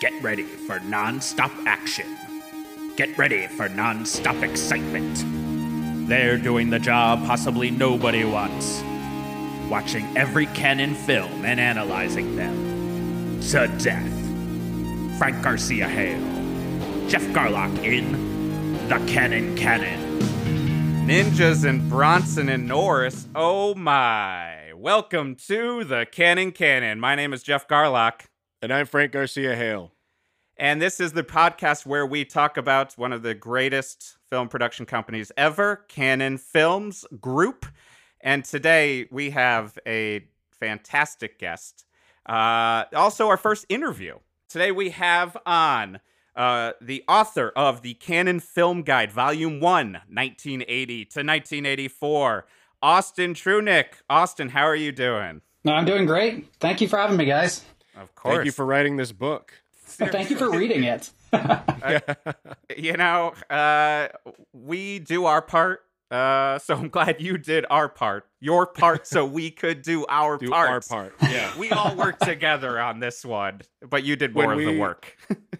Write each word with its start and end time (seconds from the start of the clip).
Get 0.00 0.22
ready 0.22 0.44
for 0.44 0.80
non-stop 0.80 1.50
action. 1.66 2.16
Get 2.96 3.18
ready 3.18 3.46
for 3.48 3.68
non-stop 3.68 4.42
excitement. 4.42 6.08
They're 6.08 6.38
doing 6.38 6.70
the 6.70 6.78
job 6.78 7.26
possibly 7.26 7.70
nobody 7.70 8.24
wants. 8.24 8.82
Watching 9.68 10.06
every 10.16 10.46
Cannon 10.46 10.94
film 10.94 11.44
and 11.44 11.60
analyzing 11.60 12.34
them. 12.34 13.42
To 13.50 13.68
death. 13.76 15.18
Frank 15.18 15.44
Garcia 15.44 15.86
Hale. 15.86 17.06
Jeff 17.06 17.24
Garlock 17.34 17.84
in 17.84 18.88
The 18.88 18.96
Cannon 19.06 19.54
Canon. 19.54 20.18
Ninjas 21.06 21.68
and 21.68 21.90
Bronson 21.90 22.48
and 22.48 22.66
Norris. 22.66 23.28
Oh 23.34 23.74
my. 23.74 24.72
Welcome 24.74 25.34
to 25.48 25.84
the 25.84 26.06
Cannon 26.10 26.52
Canon. 26.52 27.00
My 27.00 27.14
name 27.14 27.34
is 27.34 27.42
Jeff 27.42 27.68
Garlock. 27.68 28.29
And 28.62 28.74
I'm 28.74 28.84
Frank 28.84 29.12
Garcia 29.12 29.56
Hale. 29.56 29.90
And 30.58 30.82
this 30.82 31.00
is 31.00 31.14
the 31.14 31.22
podcast 31.22 31.86
where 31.86 32.04
we 32.04 32.26
talk 32.26 32.58
about 32.58 32.92
one 32.98 33.10
of 33.10 33.22
the 33.22 33.32
greatest 33.32 34.18
film 34.28 34.48
production 34.48 34.84
companies 34.84 35.32
ever, 35.34 35.86
Cannon 35.88 36.36
Films 36.36 37.06
Group. 37.22 37.64
And 38.20 38.44
today 38.44 39.06
we 39.10 39.30
have 39.30 39.78
a 39.86 40.26
fantastic 40.50 41.38
guest. 41.38 41.86
Uh, 42.26 42.84
also, 42.94 43.28
our 43.28 43.38
first 43.38 43.64
interview. 43.70 44.18
Today 44.50 44.72
we 44.72 44.90
have 44.90 45.38
on 45.46 46.00
uh, 46.36 46.72
the 46.82 47.02
author 47.08 47.52
of 47.56 47.80
the 47.80 47.94
Cannon 47.94 48.40
Film 48.40 48.82
Guide, 48.82 49.10
Volume 49.10 49.58
1, 49.60 49.92
1980 49.92 51.04
to 51.06 51.20
1984, 51.20 52.46
Austin 52.82 53.32
Trunick. 53.32 53.86
Austin, 54.10 54.50
how 54.50 54.64
are 54.64 54.76
you 54.76 54.92
doing? 54.92 55.40
No, 55.64 55.72
I'm 55.72 55.86
doing 55.86 56.04
great. 56.04 56.46
Thank 56.60 56.82
you 56.82 56.88
for 56.88 56.98
having 56.98 57.16
me, 57.16 57.24
guys. 57.24 57.64
Of 57.96 58.14
course. 58.14 58.36
Thank 58.36 58.46
you 58.46 58.52
for 58.52 58.64
writing 58.66 58.96
this 58.96 59.12
book. 59.12 59.52
Thank 59.84 60.30
you 60.30 60.36
for 60.36 60.50
reading 60.50 60.84
it. 60.84 61.10
you 62.76 62.92
know, 62.94 63.32
uh, 63.48 64.08
we 64.52 64.98
do 64.98 65.26
our 65.26 65.42
part. 65.42 65.82
Uh, 66.10 66.58
so 66.58 66.74
I'm 66.74 66.88
glad 66.88 67.20
you 67.20 67.38
did 67.38 67.64
our 67.70 67.88
part, 67.88 68.26
your 68.40 68.66
part, 68.66 69.06
so 69.06 69.24
we 69.24 69.48
could 69.52 69.82
do 69.82 70.04
our 70.08 70.38
Do 70.38 70.50
part. 70.50 70.68
our 70.68 70.80
part. 70.80 71.14
Yeah. 71.22 71.52
We 71.58 71.70
all 71.70 71.94
worked 71.94 72.22
together 72.22 72.80
on 72.80 72.98
this 72.98 73.24
one, 73.24 73.60
but 73.88 74.02
you 74.02 74.16
did 74.16 74.34
When 74.34 74.46
more 74.46 74.52
of 74.54 74.58
the 74.58 74.76
work. 74.78 75.16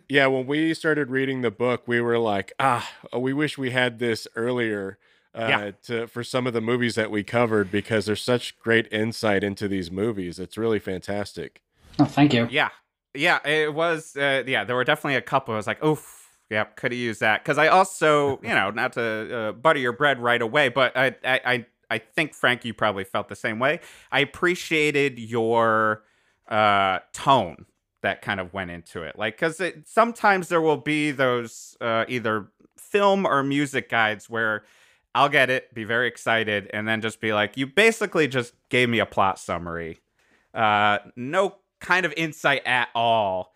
yeah, 0.09 0.27
when 0.27 0.47
we 0.49 0.75
started 0.75 1.09
reading 1.09 1.43
the 1.43 1.53
book, 1.53 1.87
we 1.87 2.01
were 2.01 2.19
like, 2.19 2.53
ah, 2.59 2.91
we 3.17 3.33
wish 3.33 3.59
we 3.59 3.71
had 3.71 4.01
this 4.01 4.27
earlier 4.35 4.99
uh, 5.37 5.47
Yeah. 5.49 5.71
to 5.85 6.09
for 6.09 6.25
some 6.25 6.49
of 6.49 6.53
the 6.53 6.61
movies 6.61 6.97
that 6.97 7.13
we 7.13 7.23
covered 7.23 7.71
because 7.71 8.07
there's 8.07 8.23
such 8.23 8.59
great 8.59 8.93
insight 8.93 9.45
into 9.45 9.69
these 9.69 9.89
movies. 9.93 10.41
It's 10.41 10.59
really 10.59 10.81
fantastic. 10.81 11.61
Oh, 11.99 12.05
thank 12.05 12.33
you. 12.33 12.47
yeah, 12.51 12.71
yeah, 13.15 13.47
it 13.47 13.75
was. 13.75 14.17
Uh, 14.17 14.43
yeah, 14.47 14.65
there 14.65 14.77
were 14.77 14.85
definitely 14.85 15.17
a 15.17 15.23
couple. 15.23 15.55
I 15.55 15.57
was 15.57 15.67
like, 15.67 15.83
oof. 15.85 16.19
Yeah, 16.51 16.65
could 16.65 16.91
have 16.91 16.99
used 16.99 17.21
that 17.21 17.45
because 17.45 17.59
I 17.59 17.69
also, 17.69 18.41
you 18.43 18.49
know, 18.49 18.71
not 18.71 18.95
to 18.95 19.37
uh, 19.37 19.53
butter 19.53 19.79
your 19.79 19.93
bread 19.93 20.19
right 20.19 20.43
away, 20.43 20.69
but 20.69 20.97
I, 20.97 21.15
I, 21.25 21.41
I, 21.45 21.67
I 21.91 21.99
think 21.99 22.35
Frank, 22.35 22.65
you 22.65 22.75
probably 22.75 23.05
felt 23.05 23.29
the 23.29 23.37
same 23.37 23.61
way. 23.61 23.79
I 24.11 24.19
appreciated 24.19 25.21
your 25.21 26.03
uh, 26.49 26.99
tone 27.13 27.67
that 28.03 28.23
kind 28.23 28.41
of 28.41 28.53
went 28.53 28.73
into 28.73 29.03
it, 29.03 29.17
like 29.17 29.37
because 29.39 29.63
sometimes 29.85 30.49
there 30.49 30.61
will 30.61 30.77
be 30.77 31.13
those 31.13 31.77
uh, 31.81 32.05
either 32.09 32.49
film 32.79 33.27
or 33.27 33.45
music 33.45 33.89
guides 33.89 34.29
where 34.29 34.65
I'll 35.15 35.29
get 35.29 35.51
it, 35.51 35.73
be 35.75 35.85
very 35.85 36.09
excited, 36.09 36.69
and 36.73 36.89
then 36.89 37.01
just 37.01 37.21
be 37.21 37.33
like, 37.33 37.57
you 37.57 37.67
basically 37.67 38.27
just 38.27 38.55
gave 38.71 38.89
me 38.89 38.99
a 38.99 39.07
plot 39.07 39.39
summary, 39.39 40.01
uh, 40.55 40.99
no 41.15 41.57
kind 41.81 42.07
of 42.07 42.13
insight 42.17 42.63
at 42.67 42.89
all 42.95 43.53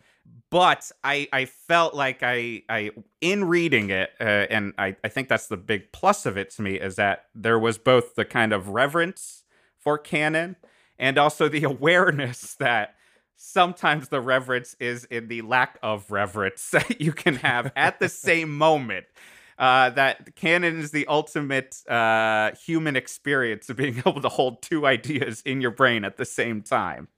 but 0.50 0.92
I, 1.02 1.28
I 1.32 1.46
felt 1.46 1.94
like 1.94 2.22
I, 2.22 2.62
I 2.68 2.90
in 3.20 3.44
reading 3.44 3.90
it, 3.90 4.10
uh, 4.20 4.46
and 4.50 4.72
I, 4.78 4.94
I 5.02 5.08
think 5.08 5.28
that's 5.28 5.48
the 5.48 5.56
big 5.56 5.90
plus 5.92 6.26
of 6.26 6.36
it 6.36 6.50
to 6.50 6.62
me 6.62 6.78
is 6.78 6.94
that 6.96 7.24
there 7.34 7.58
was 7.58 7.76
both 7.76 8.14
the 8.14 8.24
kind 8.24 8.52
of 8.52 8.68
reverence 8.68 9.42
for 9.78 9.98
Cannon 9.98 10.54
and 10.96 11.18
also 11.18 11.48
the 11.48 11.64
awareness 11.64 12.54
that 12.60 12.94
sometimes 13.36 14.10
the 14.10 14.20
reverence 14.20 14.76
is 14.78 15.04
in 15.06 15.26
the 15.26 15.42
lack 15.42 15.76
of 15.82 16.10
reverence 16.12 16.70
that 16.72 17.00
you 17.00 17.12
can 17.12 17.36
have 17.36 17.72
at 17.76 17.98
the 17.98 18.08
same 18.08 18.56
moment. 18.56 19.06
Uh, 19.56 19.90
that 19.90 20.34
Cannon 20.34 20.80
is 20.80 20.90
the 20.90 21.06
ultimate 21.06 21.76
uh, 21.88 22.50
human 22.64 22.96
experience 22.96 23.68
of 23.70 23.76
being 23.76 23.98
able 23.98 24.20
to 24.20 24.28
hold 24.28 24.62
two 24.62 24.84
ideas 24.86 25.42
in 25.42 25.60
your 25.60 25.70
brain 25.70 26.04
at 26.04 26.16
the 26.16 26.24
same 26.24 26.60
time. 26.60 27.08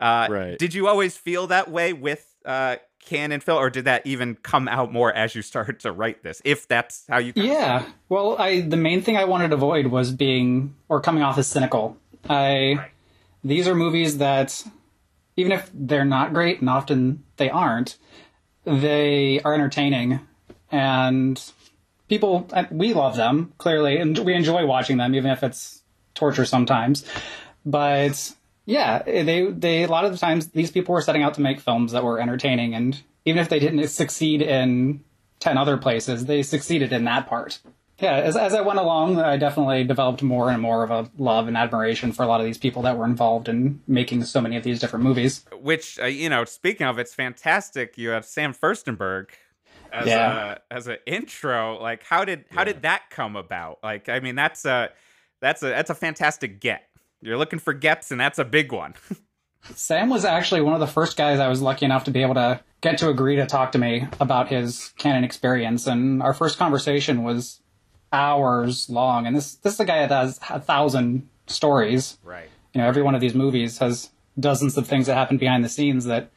Uh, 0.00 0.26
Right. 0.30 0.58
Did 0.58 0.74
you 0.74 0.88
always 0.88 1.16
feel 1.16 1.46
that 1.48 1.70
way 1.70 1.92
with 1.92 2.26
uh, 2.44 2.76
Cannon 3.04 3.40
film, 3.40 3.58
or 3.58 3.70
did 3.70 3.84
that 3.84 4.06
even 4.06 4.36
come 4.36 4.66
out 4.68 4.92
more 4.92 5.12
as 5.12 5.34
you 5.34 5.42
started 5.42 5.80
to 5.80 5.92
write 5.92 6.22
this? 6.22 6.40
If 6.44 6.66
that's 6.68 7.04
how 7.08 7.18
you, 7.18 7.32
Yeah. 7.36 7.84
Well, 8.08 8.36
I 8.38 8.60
the 8.62 8.76
main 8.76 9.02
thing 9.02 9.16
I 9.16 9.24
wanted 9.24 9.48
to 9.48 9.54
avoid 9.54 9.88
was 9.88 10.12
being 10.12 10.74
or 10.88 11.00
coming 11.00 11.22
off 11.22 11.38
as 11.38 11.46
cynical. 11.46 11.96
I 12.28 12.90
these 13.42 13.66
are 13.68 13.74
movies 13.74 14.18
that 14.18 14.62
even 15.36 15.52
if 15.52 15.70
they're 15.72 16.04
not 16.04 16.34
great, 16.34 16.60
and 16.60 16.68
often 16.68 17.24
they 17.36 17.48
aren't, 17.48 17.96
they 18.64 19.40
are 19.42 19.54
entertaining, 19.54 20.20
and 20.70 21.42
people 22.08 22.48
we 22.70 22.92
love 22.92 23.16
them 23.16 23.52
clearly, 23.58 23.96
and 23.96 24.18
we 24.18 24.34
enjoy 24.34 24.66
watching 24.66 24.98
them, 24.98 25.14
even 25.14 25.30
if 25.30 25.42
it's 25.42 25.82
torture 26.14 26.44
sometimes. 26.44 27.04
But 27.64 28.32
yeah, 28.66 29.02
they 29.02 29.46
they 29.50 29.84
a 29.84 29.88
lot 29.88 30.04
of 30.04 30.12
the 30.12 30.18
times 30.18 30.48
these 30.48 30.70
people 30.70 30.92
were 30.94 31.02
setting 31.02 31.22
out 31.22 31.34
to 31.34 31.40
make 31.40 31.60
films 31.60 31.92
that 31.92 32.04
were 32.04 32.20
entertaining, 32.20 32.74
and 32.74 33.00
even 33.24 33.40
if 33.40 33.48
they 33.48 33.58
didn't 33.58 33.86
succeed 33.88 34.42
in 34.42 35.02
ten 35.40 35.56
other 35.58 35.76
places, 35.76 36.26
they 36.26 36.42
succeeded 36.42 36.92
in 36.92 37.04
that 37.04 37.26
part. 37.26 37.60
Yeah, 37.98 38.14
as, 38.16 38.34
as 38.34 38.54
I 38.54 38.62
went 38.62 38.78
along, 38.78 39.18
I 39.20 39.36
definitely 39.36 39.84
developed 39.84 40.22
more 40.22 40.50
and 40.50 40.62
more 40.62 40.82
of 40.82 40.90
a 40.90 41.10
love 41.18 41.48
and 41.48 41.56
admiration 41.56 42.12
for 42.12 42.22
a 42.22 42.26
lot 42.26 42.40
of 42.40 42.46
these 42.46 42.56
people 42.56 42.80
that 42.82 42.96
were 42.96 43.04
involved 43.04 43.46
in 43.46 43.82
making 43.86 44.24
so 44.24 44.40
many 44.40 44.56
of 44.56 44.62
these 44.62 44.80
different 44.80 45.04
movies. 45.04 45.44
which 45.60 45.98
uh, 46.00 46.06
you 46.06 46.30
know, 46.30 46.44
speaking 46.46 46.86
of, 46.86 46.98
it's 46.98 47.12
fantastic. 47.14 47.98
You 47.98 48.08
have 48.10 48.24
Sam 48.24 48.54
Firstenberg 48.54 49.26
as 49.92 50.06
Yeah. 50.06 50.56
a 50.70 50.74
as 50.74 50.86
an 50.86 50.96
intro. 51.06 51.78
Like, 51.78 52.02
how 52.04 52.24
did 52.24 52.46
how 52.50 52.64
did 52.64 52.82
that 52.82 53.10
come 53.10 53.36
about? 53.36 53.80
Like, 53.82 54.08
I 54.08 54.20
mean, 54.20 54.34
that's 54.34 54.64
a 54.64 54.88
that's 55.42 55.62
a 55.62 55.66
that's 55.66 55.90
a 55.90 55.94
fantastic 55.94 56.58
get. 56.58 56.88
You're 57.20 57.36
looking 57.36 57.58
for 57.58 57.72
gets, 57.72 58.10
and 58.10 58.20
that's 58.20 58.38
a 58.38 58.44
big 58.44 58.72
one. 58.72 58.94
Sam 59.74 60.08
was 60.08 60.24
actually 60.24 60.62
one 60.62 60.74
of 60.74 60.80
the 60.80 60.86
first 60.86 61.16
guys 61.16 61.38
I 61.38 61.48
was 61.48 61.60
lucky 61.60 61.84
enough 61.84 62.04
to 62.04 62.10
be 62.10 62.22
able 62.22 62.34
to 62.34 62.60
get 62.80 62.98
to 62.98 63.10
agree 63.10 63.36
to 63.36 63.46
talk 63.46 63.72
to 63.72 63.78
me 63.78 64.06
about 64.18 64.48
his 64.48 64.94
Cannon 64.96 65.24
experience, 65.24 65.86
and 65.86 66.22
our 66.22 66.32
first 66.32 66.58
conversation 66.58 67.22
was 67.22 67.60
hours 68.12 68.88
long. 68.88 69.26
And 69.26 69.36
this 69.36 69.54
this 69.56 69.74
is 69.74 69.80
a 69.80 69.84
guy 69.84 70.06
that 70.06 70.10
has 70.10 70.40
a 70.48 70.60
thousand 70.60 71.28
stories. 71.46 72.18
right. 72.24 72.48
You 72.72 72.80
know, 72.80 72.86
every 72.86 73.02
one 73.02 73.14
of 73.14 73.20
these 73.20 73.34
movies 73.34 73.78
has 73.78 74.10
dozens 74.38 74.76
of 74.76 74.86
things 74.86 75.06
that 75.06 75.14
happen 75.14 75.36
behind 75.36 75.64
the 75.64 75.68
scenes 75.68 76.04
that 76.04 76.30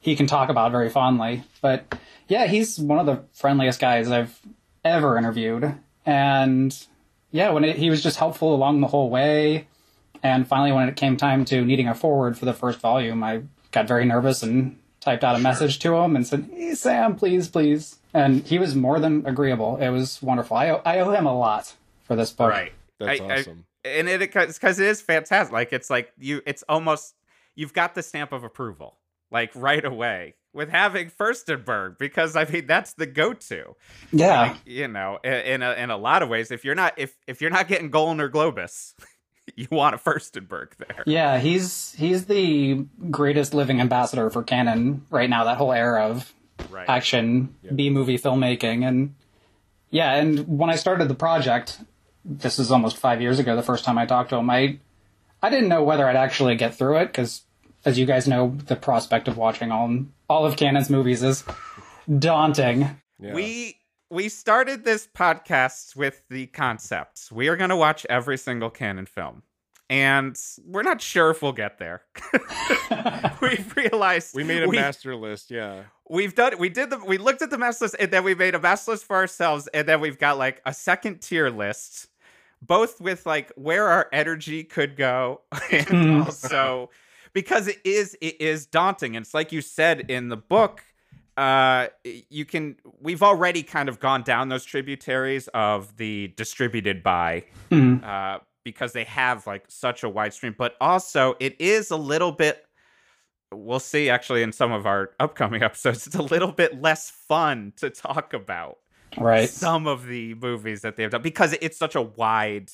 he 0.00 0.16
can 0.16 0.26
talk 0.26 0.48
about 0.48 0.72
very 0.72 0.88
fondly. 0.88 1.44
But 1.60 1.94
yeah, 2.26 2.46
he's 2.46 2.78
one 2.78 2.98
of 2.98 3.06
the 3.06 3.22
friendliest 3.32 3.80
guys 3.80 4.10
I've 4.10 4.40
ever 4.84 5.16
interviewed, 5.16 5.74
and 6.04 6.86
yeah, 7.30 7.50
when 7.50 7.64
it, 7.64 7.76
he 7.76 7.90
was 7.90 8.02
just 8.02 8.18
helpful 8.18 8.54
along 8.54 8.80
the 8.80 8.86
whole 8.88 9.10
way. 9.10 9.68
And 10.24 10.48
finally, 10.48 10.72
when 10.72 10.88
it 10.88 10.96
came 10.96 11.16
time 11.16 11.44
to 11.46 11.64
needing 11.64 11.86
a 11.86 11.94
forward 11.94 12.36
for 12.36 12.46
the 12.46 12.52
first 12.54 12.80
volume, 12.80 13.22
I 13.22 13.42
got 13.70 13.86
very 13.86 14.04
nervous 14.04 14.42
and 14.42 14.78
typed 15.00 15.22
out 15.22 15.36
a 15.36 15.38
message 15.38 15.78
to 15.80 15.94
him 15.96 16.16
and 16.16 16.26
said, 16.26 16.48
"Hey, 16.52 16.74
Sam, 16.74 17.14
please, 17.14 17.48
please." 17.48 17.98
And 18.14 18.42
he 18.46 18.58
was 18.58 18.74
more 18.74 18.98
than 19.00 19.26
agreeable. 19.26 19.76
It 19.76 19.90
was 19.90 20.22
wonderful. 20.22 20.56
I 20.56 20.70
owe, 20.70 20.82
I 20.84 20.98
owe 21.00 21.10
him 21.10 21.26
a 21.26 21.36
lot 21.36 21.74
for 22.04 22.16
this 22.16 22.32
book. 22.32 22.50
Right. 22.50 22.72
That's 22.98 23.20
I- 23.20 23.24
I- 23.24 23.38
awesome. 23.40 23.66
and 23.84 24.08
it 24.08 24.20
because 24.20 24.80
it 24.80 24.86
is 24.86 25.02
fantastic. 25.02 25.52
Like 25.52 25.72
it's 25.72 25.90
like 25.90 26.10
you, 26.18 26.40
it's 26.46 26.64
almost 26.68 27.14
you've 27.54 27.74
got 27.74 27.94
the 27.94 28.02
stamp 28.02 28.32
of 28.32 28.42
approval 28.44 28.96
like 29.30 29.50
right 29.54 29.84
away 29.84 30.34
with 30.52 30.68
having 30.70 31.10
Firstenberg 31.10 31.98
because 31.98 32.36
I 32.36 32.44
mean 32.46 32.66
that's 32.66 32.92
the 32.94 33.06
go-to. 33.06 33.74
Yeah. 34.12 34.40
Like, 34.42 34.56
you 34.64 34.88
know, 34.88 35.18
i- 35.24 35.28
in 35.28 35.62
a, 35.62 35.72
in 35.72 35.90
a 35.90 35.96
lot 35.96 36.22
of 36.22 36.28
ways, 36.28 36.50
if 36.50 36.64
you're 36.64 36.74
not 36.76 36.94
if 36.96 37.14
if 37.26 37.40
you're 37.42 37.50
not 37.50 37.68
getting 37.68 37.90
Golan 37.90 38.20
or 38.20 38.30
Globus, 38.30 38.94
you 39.56 39.66
want 39.70 39.94
a 39.94 39.98
Firstenberg 39.98 40.76
there. 40.78 41.04
Yeah, 41.06 41.38
he's 41.38 41.92
he's 41.94 42.26
the 42.26 42.86
greatest 43.10 43.54
living 43.54 43.80
ambassador 43.80 44.30
for 44.30 44.42
Cannon 44.42 45.06
right 45.10 45.28
now. 45.30 45.44
That 45.44 45.56
whole 45.58 45.72
era 45.72 46.06
of 46.08 46.32
Right. 46.70 46.88
action 46.88 47.54
B 47.74 47.90
movie 47.90 48.16
filmmaking, 48.16 48.86
and 48.86 49.14
yeah, 49.90 50.14
and 50.14 50.58
when 50.58 50.70
I 50.70 50.76
started 50.76 51.08
the 51.08 51.14
project, 51.14 51.80
this 52.24 52.60
is 52.60 52.70
almost 52.70 52.96
five 52.96 53.20
years 53.20 53.40
ago. 53.40 53.56
The 53.56 53.62
first 53.62 53.84
time 53.84 53.98
I 53.98 54.06
talked 54.06 54.30
to 54.30 54.36
him, 54.36 54.48
I 54.48 54.78
I 55.42 55.50
didn't 55.50 55.68
know 55.68 55.82
whether 55.82 56.08
I'd 56.08 56.14
actually 56.16 56.54
get 56.54 56.74
through 56.74 56.98
it 56.98 57.06
because, 57.06 57.42
as 57.84 57.98
you 57.98 58.06
guys 58.06 58.28
know, 58.28 58.56
the 58.66 58.76
prospect 58.76 59.26
of 59.26 59.36
watching 59.36 59.72
all 59.72 60.04
all 60.30 60.46
of 60.46 60.56
Cannon's 60.56 60.88
movies 60.88 61.24
is 61.24 61.42
daunting. 62.18 63.00
Yeah. 63.18 63.34
We 63.34 63.76
we 64.14 64.28
started 64.28 64.84
this 64.84 65.08
podcast 65.08 65.96
with 65.96 66.22
the 66.30 66.46
concept 66.46 67.28
we 67.32 67.48
are 67.48 67.56
going 67.56 67.70
to 67.70 67.76
watch 67.76 68.06
every 68.08 68.38
single 68.38 68.70
Cannon 68.70 69.06
film, 69.06 69.42
and 69.90 70.38
we're 70.64 70.82
not 70.82 71.00
sure 71.00 71.30
if 71.30 71.42
we'll 71.42 71.52
get 71.52 71.78
there. 71.78 72.02
We've 73.42 73.76
realized 73.76 74.34
We 74.34 74.44
made 74.44 74.62
a 74.62 74.68
we- 74.68 74.76
master 74.76 75.16
list. 75.16 75.50
Yeah. 75.50 75.82
we've 76.08 76.34
done 76.34 76.58
we 76.58 76.68
did 76.68 76.90
the 76.90 76.98
we 76.98 77.18
looked 77.18 77.42
at 77.42 77.50
the 77.50 77.58
master 77.58 77.86
list 77.86 77.96
and 77.98 78.10
then 78.10 78.22
we 78.24 78.34
made 78.34 78.54
a 78.54 78.60
master 78.60 78.92
list 78.92 79.04
for 79.04 79.16
ourselves 79.16 79.66
and 79.74 79.88
then 79.88 80.00
we've 80.00 80.18
got 80.18 80.38
like 80.38 80.60
a 80.66 80.72
second 80.74 81.20
tier 81.20 81.48
list 81.50 82.08
both 82.62 83.00
with 83.00 83.24
like 83.26 83.50
where 83.56 83.88
our 83.88 84.08
energy 84.12 84.64
could 84.64 84.96
go 84.96 85.40
and 85.72 85.86
Mhm. 85.86 86.24
also 86.26 86.90
because 87.32 87.68
it 87.68 87.78
is 87.84 88.16
it 88.20 88.38
is 88.40 88.66
daunting 88.66 89.16
and 89.16 89.24
it's 89.24 89.32
like 89.34 89.50
you 89.50 89.60
said 89.62 90.10
in 90.10 90.28
the 90.28 90.36
book 90.36 90.82
uh 91.36 91.88
you 92.30 92.44
can 92.44 92.76
we've 93.00 93.22
already 93.22 93.62
kind 93.62 93.88
of 93.88 93.98
gone 93.98 94.22
down 94.22 94.48
those 94.48 94.64
tributaries 94.64 95.48
of 95.48 95.96
the 95.96 96.28
distributed 96.36 97.02
by 97.02 97.44
Mhm. 97.70 98.04
uh 98.04 98.38
because 98.64 98.92
they 98.92 99.04
have 99.04 99.46
like 99.46 99.64
such 99.68 100.04
a 100.04 100.08
wide 100.08 100.32
stream 100.32 100.54
but 100.56 100.76
also 100.80 101.34
it 101.40 101.60
is 101.60 101.90
a 101.90 101.96
little 101.96 102.30
bit 102.32 102.64
we'll 103.52 103.80
see 103.80 104.08
actually 104.10 104.42
in 104.42 104.52
some 104.52 104.70
of 104.72 104.86
our 104.86 105.10
upcoming 105.18 105.62
episodes 105.68 106.06
it's 106.06 106.16
a 106.16 106.22
little 106.22 106.52
bit 106.52 106.80
less 106.80 107.10
fun 107.10 107.72
to 107.76 107.90
talk 107.90 108.32
about 108.32 108.78
Right. 109.16 109.48
some 109.48 109.86
of 109.86 110.06
the 110.06 110.34
movies 110.34 110.80
that 110.82 110.96
they've 110.96 111.10
done 111.10 111.22
because 111.22 111.52
it's 111.60 111.76
such 111.76 111.94
a 111.94 112.02
wide 112.02 112.70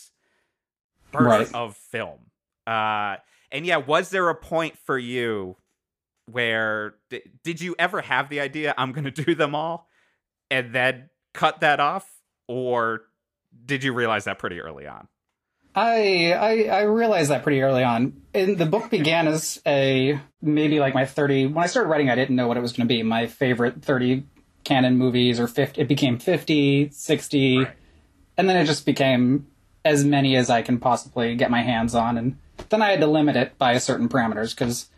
berth 1.12 1.24
Right. 1.26 1.54
of 1.54 1.76
film 1.76 2.18
uh 2.66 3.16
and 3.50 3.64
yeah 3.66 3.78
was 3.78 4.10
there 4.10 4.28
a 4.28 4.34
point 4.34 4.76
for 4.78 4.98
you 4.98 5.56
where 6.32 6.94
di- 7.10 7.22
did 7.42 7.60
you 7.60 7.74
ever 7.78 8.00
have 8.00 8.28
the 8.28 8.40
idea 8.40 8.74
i'm 8.78 8.92
gonna 8.92 9.10
do 9.26 9.34
them 9.34 9.54
all 9.54 9.88
and 10.50 10.74
then 10.74 11.08
cut 11.34 11.60
that 11.60 11.80
off 11.80 12.08
or 12.48 13.02
did 13.64 13.84
you 13.84 13.92
realize 13.92 14.24
that 14.24 14.38
pretty 14.38 14.60
early 14.60 14.86
on 14.86 15.08
I, 15.74 16.32
I 16.32 16.62
I 16.64 16.82
realized 16.82 17.30
that 17.30 17.42
pretty 17.42 17.62
early 17.62 17.84
on. 17.84 18.22
And 18.34 18.58
the 18.58 18.66
book 18.66 18.90
began 18.90 19.28
as 19.28 19.60
a 19.64 20.18
maybe 20.42 20.80
like 20.80 20.94
my 20.94 21.06
30 21.06 21.46
when 21.46 21.62
I 21.62 21.68
started 21.68 21.88
writing 21.88 22.10
I 22.10 22.16
didn't 22.16 22.36
know 22.36 22.48
what 22.48 22.56
it 22.56 22.60
was 22.60 22.72
going 22.72 22.88
to 22.88 22.92
be. 22.92 23.02
My 23.02 23.26
favorite 23.26 23.82
30 23.82 24.24
Cannon 24.64 24.96
movies 24.96 25.38
or 25.38 25.46
50 25.46 25.80
it 25.80 25.88
became 25.88 26.18
50, 26.18 26.90
60 26.90 27.66
and 28.36 28.48
then 28.48 28.56
it 28.56 28.64
just 28.64 28.84
became 28.84 29.46
as 29.84 30.04
many 30.04 30.36
as 30.36 30.50
I 30.50 30.62
can 30.62 30.78
possibly 30.78 31.34
get 31.36 31.50
my 31.50 31.62
hands 31.62 31.94
on 31.94 32.18
and 32.18 32.36
then 32.68 32.82
I 32.82 32.90
had 32.90 33.00
to 33.00 33.06
limit 33.06 33.36
it 33.36 33.56
by 33.56 33.78
certain 33.78 34.08
parameters 34.08 34.56
cuz 34.56 34.90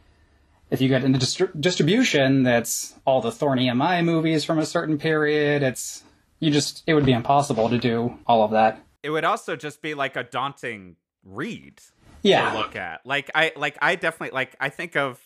if 0.72 0.80
you 0.80 0.88
get 0.88 1.04
into 1.04 1.18
distri- 1.20 1.60
distribution 1.60 2.42
that's 2.42 2.94
all 3.04 3.20
the 3.20 3.30
Thorn 3.30 3.58
EMI 3.60 4.04
movies 4.04 4.44
from 4.44 4.58
a 4.58 4.66
certain 4.66 4.98
period, 4.98 5.62
it's 5.62 6.02
you 6.40 6.50
just 6.50 6.82
it 6.88 6.94
would 6.94 7.06
be 7.06 7.12
impossible 7.12 7.68
to 7.68 7.78
do 7.78 8.18
all 8.26 8.42
of 8.42 8.50
that. 8.50 8.80
it 9.04 9.10
would 9.10 9.24
also 9.24 9.54
just 9.54 9.80
be 9.82 9.94
like 9.94 10.16
a 10.16 10.24
daunting 10.24 10.96
read 11.24 11.80
Yeah. 12.22 12.50
to 12.50 12.58
look 12.58 12.74
at. 12.74 13.00
Like 13.04 13.30
I 13.34 13.52
like 13.54 13.76
I 13.80 13.94
definitely 13.94 14.34
like 14.34 14.56
I 14.60 14.68
think 14.70 14.96
of 14.96 15.20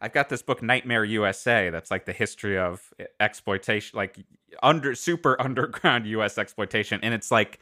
I've 0.00 0.12
got 0.12 0.28
this 0.28 0.42
book 0.42 0.62
Nightmare 0.62 1.04
USA 1.04 1.70
that's 1.70 1.90
like 1.90 2.04
the 2.06 2.12
history 2.12 2.56
of 2.58 2.80
exploitation 3.18 3.96
like 3.96 4.16
under 4.62 4.94
super 4.94 5.40
underground 5.46 6.06
US 6.06 6.38
exploitation 6.38 7.00
and 7.02 7.12
it's 7.14 7.30
like 7.30 7.58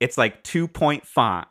it's 0.00 0.16
like 0.16 0.42
2 0.44 0.68
point 0.68 1.06
font. 1.06 1.48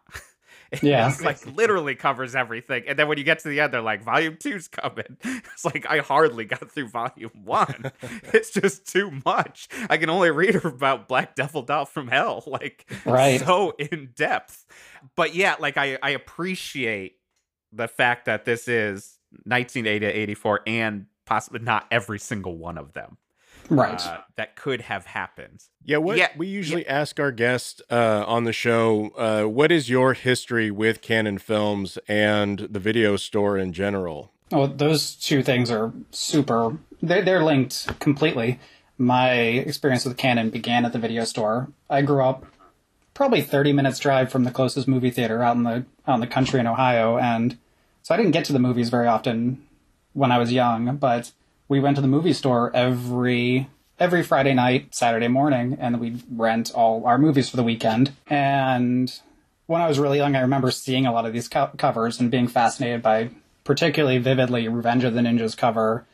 Yeah. 0.82 1.08
it's 1.10 1.22
like 1.22 1.46
literally 1.56 1.96
covers 1.96 2.36
everything. 2.36 2.84
And 2.88 2.98
then 3.00 3.08
when 3.08 3.18
you 3.18 3.24
get 3.24 3.40
to 3.40 3.48
the 3.50 3.60
end, 3.62 3.74
they're 3.74 3.82
like, 3.82 4.04
volume 4.04 4.38
two's 4.38 4.68
coming. 4.68 5.18
It's 5.54 5.66
like 5.66 5.86
I 5.90 6.00
hardly 6.00 6.46
got 6.46 6.70
through 6.72 6.90
volume 6.90 7.32
one. 7.46 7.92
it's 8.34 8.52
just 8.52 8.86
too 8.86 9.12
much. 9.26 9.68
I 9.90 9.98
can 9.98 10.10
only 10.10 10.30
read 10.32 10.56
about 10.66 11.08
Black 11.08 11.36
Devil 11.36 11.62
Doll 11.64 11.86
from 11.86 12.08
Hell. 12.08 12.44
Like 12.46 12.90
Right. 13.06 13.40
so 13.40 13.72
in 13.80 14.10
depth. 14.16 14.66
But 15.16 15.34
yeah, 15.36 15.56
like 15.60 15.78
I, 15.78 15.98
I 16.04 16.12
appreciate 16.12 17.14
the 17.72 17.88
fact 17.88 18.26
that 18.26 18.46
this 18.46 18.68
is 18.68 19.18
1980 19.44 20.00
to 20.00 20.12
84 20.12 20.62
and 20.68 21.06
possibly 21.26 21.60
not 21.60 21.86
every 21.92 22.20
single 22.20 22.56
one 22.58 22.78
of 22.78 22.94
them 22.94 23.18
Right. 23.70 24.06
uh, 24.06 24.20
that 24.36 24.56
could 24.56 24.82
have 24.82 25.08
happened. 25.08 25.64
Yeah, 25.84 25.98
what 25.98 26.18
Yeah, 26.18 26.30
we 26.38 26.48
usually 26.48 26.88
ask 26.88 27.20
our 27.20 27.32
guests 27.32 27.82
uh, 27.90 28.24
on 28.28 28.44
the 28.44 28.54
show, 28.54 29.12
uh, 29.18 29.44
what 29.44 29.72
is 29.72 29.90
your 29.90 30.14
history 30.14 30.70
with 30.72 31.02
Cannon 31.02 31.38
Films 31.38 31.98
and 32.08 32.60
the 32.60 32.80
video 32.80 33.16
store 33.18 33.58
in 33.58 33.74
general? 33.74 34.32
Oh, 34.52 34.68
those 34.68 35.16
two 35.16 35.44
things 35.44 35.70
are 35.72 35.92
super. 36.12 36.78
They're, 37.02 37.24
they're 37.24 37.44
linked 37.44 38.00
completely. 38.00 38.60
My 38.98 39.32
experience 39.32 40.06
with 40.06 40.18
Cannon 40.18 40.50
began 40.50 40.86
at 40.86 40.94
the 40.94 41.00
video 41.00 41.24
store. 41.26 41.70
I 41.90 42.02
grew 42.02 42.24
up 42.24 42.46
probably 43.14 43.42
30 43.42 43.74
minutes 43.74 44.00
drive 44.00 44.32
from 44.32 44.44
the 44.44 44.52
closest 44.52 44.88
movie 44.88 45.12
theater 45.12 45.44
out 45.44 45.56
in 45.56 45.64
the 45.64 45.86
out 46.08 46.16
in 46.16 46.20
the 46.22 46.28
country 46.28 46.60
in 46.60 46.68
Ohio, 46.68 47.18
and 47.18 47.58
so 48.04 48.14
I 48.14 48.18
didn't 48.18 48.32
get 48.32 48.46
to 48.46 48.54
the 48.54 48.60
movies 48.60 48.90
very 48.90 49.08
often 49.08 49.66
when 50.14 50.32
I 50.32 50.38
was 50.38 50.54
young. 50.54 50.96
But 50.98 51.32
we 51.70 51.80
went 51.80 51.96
to 51.96 52.02
the 52.02 52.08
movie 52.08 52.34
store 52.34 52.72
every 52.74 53.70
every 54.00 54.24
Friday 54.24 54.54
night, 54.54 54.94
Saturday 54.94 55.28
morning, 55.28 55.78
and 55.80 56.00
we'd 56.00 56.22
rent 56.32 56.72
all 56.74 57.06
our 57.06 57.18
movies 57.18 57.50
for 57.50 57.58
the 57.58 57.64
weekend. 57.64 58.14
And 58.28 59.12
when 59.66 59.82
I 59.82 59.88
was 59.88 60.00
really 60.00 60.20
young, 60.20 60.36
I 60.36 60.42
remember 60.42 60.72
seeing 60.72 61.06
a 61.06 61.12
lot 61.12 61.26
of 61.26 61.34
these 61.34 61.48
co- 61.48 61.72
covers 61.78 62.20
and 62.20 62.30
being 62.30 62.48
fascinated 62.48 63.02
by, 63.02 63.32
particularly 63.64 64.20
vividly, 64.20 64.68
Revenge 64.68 65.04
of 65.04 65.14
the 65.14 65.22
Ninjas 65.22 65.58
cover, 65.58 66.06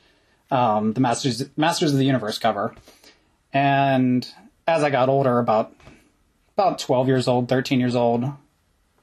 um, 0.50 0.94
the 0.94 1.01
Masters 1.01 1.44
Masters 1.57 1.91
of 1.91 1.99
the 1.99 2.06
Universe 2.06 2.38
cover. 2.38 2.73
And 3.51 4.27
as 4.67 4.83
I 4.83 4.89
got 4.89 5.09
older, 5.09 5.39
about 5.39 5.73
about 6.57 6.79
twelve 6.79 7.07
years 7.07 7.27
old, 7.27 7.49
thirteen 7.49 7.79
years 7.79 7.95
old, 7.95 8.25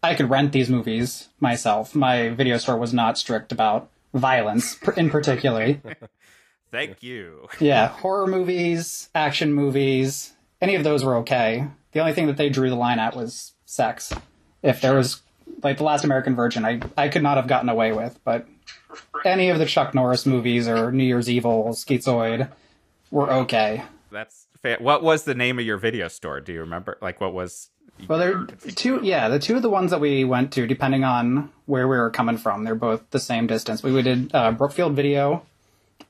I 0.03 0.15
could 0.15 0.31
rent 0.31 0.53
these 0.53 0.71
movies 0.71 1.29
myself. 1.39 1.95
My 1.95 2.31
video 2.31 2.57
store 2.57 2.77
was 2.77 2.95
not 2.95 3.19
strict 3.19 3.53
about 3.53 3.89
violence, 4.15 4.77
in 4.97 5.11
particular. 5.11 5.81
Thank 6.71 7.03
you. 7.03 7.49
Yeah, 7.59 7.89
horror 8.03 8.27
movies, 8.27 9.09
action 9.15 9.53
movies, 9.53 10.33
any 10.61 10.75
of 10.75 10.85
those 10.85 11.05
were 11.05 11.17
okay. 11.17 11.67
The 11.93 12.01
only 12.01 12.13
thing 12.13 12.27
that 12.27 12.37
they 12.37 12.49
drew 12.49 12.71
the 12.71 12.77
line 12.77 12.99
at 12.99 13.17
was 13.17 13.55
sex. 13.65 14.13
If 14.63 14.81
there 14.81 14.95
was 14.95 15.23
like 15.63 15.79
the 15.79 15.85
Last 15.85 16.05
American 16.05 16.37
Virgin, 16.37 16.65
I 16.65 16.81
I 16.97 17.09
could 17.09 17.23
not 17.23 17.37
have 17.37 17.47
gotten 17.47 17.69
away 17.69 17.93
with, 17.93 18.19
but 18.25 18.47
any 19.25 19.49
of 19.51 19.59
the 19.59 19.67
Chuck 19.67 19.95
Norris 19.95 20.27
movies 20.27 20.69
or 20.69 20.93
New 20.93 21.05
Year's 21.05 21.29
Evil, 21.29 21.69
Schizoid 21.71 22.51
were 23.11 23.31
okay. 23.31 23.83
That's 24.13 24.47
fair. 24.61 24.77
What 24.81 25.03
was 25.03 25.25
the 25.25 25.35
name 25.35 25.59
of 25.59 25.65
your 25.65 25.79
video 25.79 26.09
store? 26.09 26.41
Do 26.41 26.53
you 26.53 26.61
remember? 26.61 26.99
Like, 27.01 27.21
what 27.21 27.33
was? 27.33 27.71
Well, 28.09 28.19
they're 28.19 28.45
two. 28.75 29.01
Yeah, 29.03 29.29
the 29.29 29.39
two 29.39 29.57
of 29.57 29.63
the 29.63 29.71
ones 29.71 29.91
that 29.91 30.01
we 30.01 30.25
went 30.25 30.53
to, 30.53 30.67
depending 30.67 31.05
on 31.05 31.51
where 31.67 31.89
we 31.89 31.97
were 31.97 32.11
coming 32.11 32.39
from, 32.39 32.65
they're 32.65 32.75
both 32.75 33.09
the 33.11 33.21
same 33.21 33.47
distance. 33.47 33.83
We 33.83 34.01
did 34.03 34.35
uh, 34.35 34.53
Brookfield 34.53 34.95
Video 34.95 35.45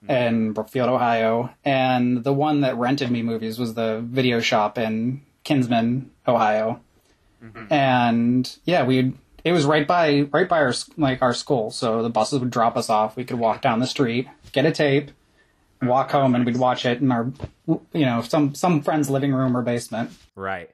in 0.09 0.53
Brookfield, 0.53 0.89
Ohio, 0.89 1.51
and 1.65 2.25
the 2.25 2.33
one 2.33 2.63
that 2.63 2.77
rented 2.77 3.11
me 3.11 3.23
movies 3.23 3.59
was 3.59 3.75
the 3.75 4.01
video 4.05 4.41
shop 4.41 4.79
in 4.79 5.23
Kinsman, 5.45 6.11
Ohio. 6.27 6.81
And 7.71 8.59
yeah, 8.65 8.85
we 8.85 9.15
it 9.45 9.53
was 9.53 9.65
right 9.65 9.87
by 9.87 10.23
right 10.33 10.49
by 10.49 10.61
our 10.61 10.75
like 10.97 11.23
our 11.23 11.33
school, 11.33 11.71
so 11.71 12.03
the 12.03 12.11
buses 12.11 12.41
would 12.41 12.51
drop 12.51 12.77
us 12.77 12.91
off. 12.91 13.17
We 13.17 13.25
could 13.25 13.39
walk 13.39 13.63
down 13.63 13.81
the 13.81 13.87
street, 13.87 14.29
get 14.53 14.67
a 14.67 14.73
tape, 14.73 15.11
walk 15.83 16.11
home, 16.11 16.35
and 16.35 16.45
we'd 16.45 16.59
watch 16.59 16.85
it 16.85 17.01
in 17.01 17.11
our 17.11 17.33
you 17.67 18.05
know 18.05 18.23
some 18.23 18.55
some 18.55 18.83
friend's 18.83 19.09
living 19.09 19.33
room 19.33 19.57
or 19.57 19.63
basement. 19.63 20.11
Right. 20.37 20.71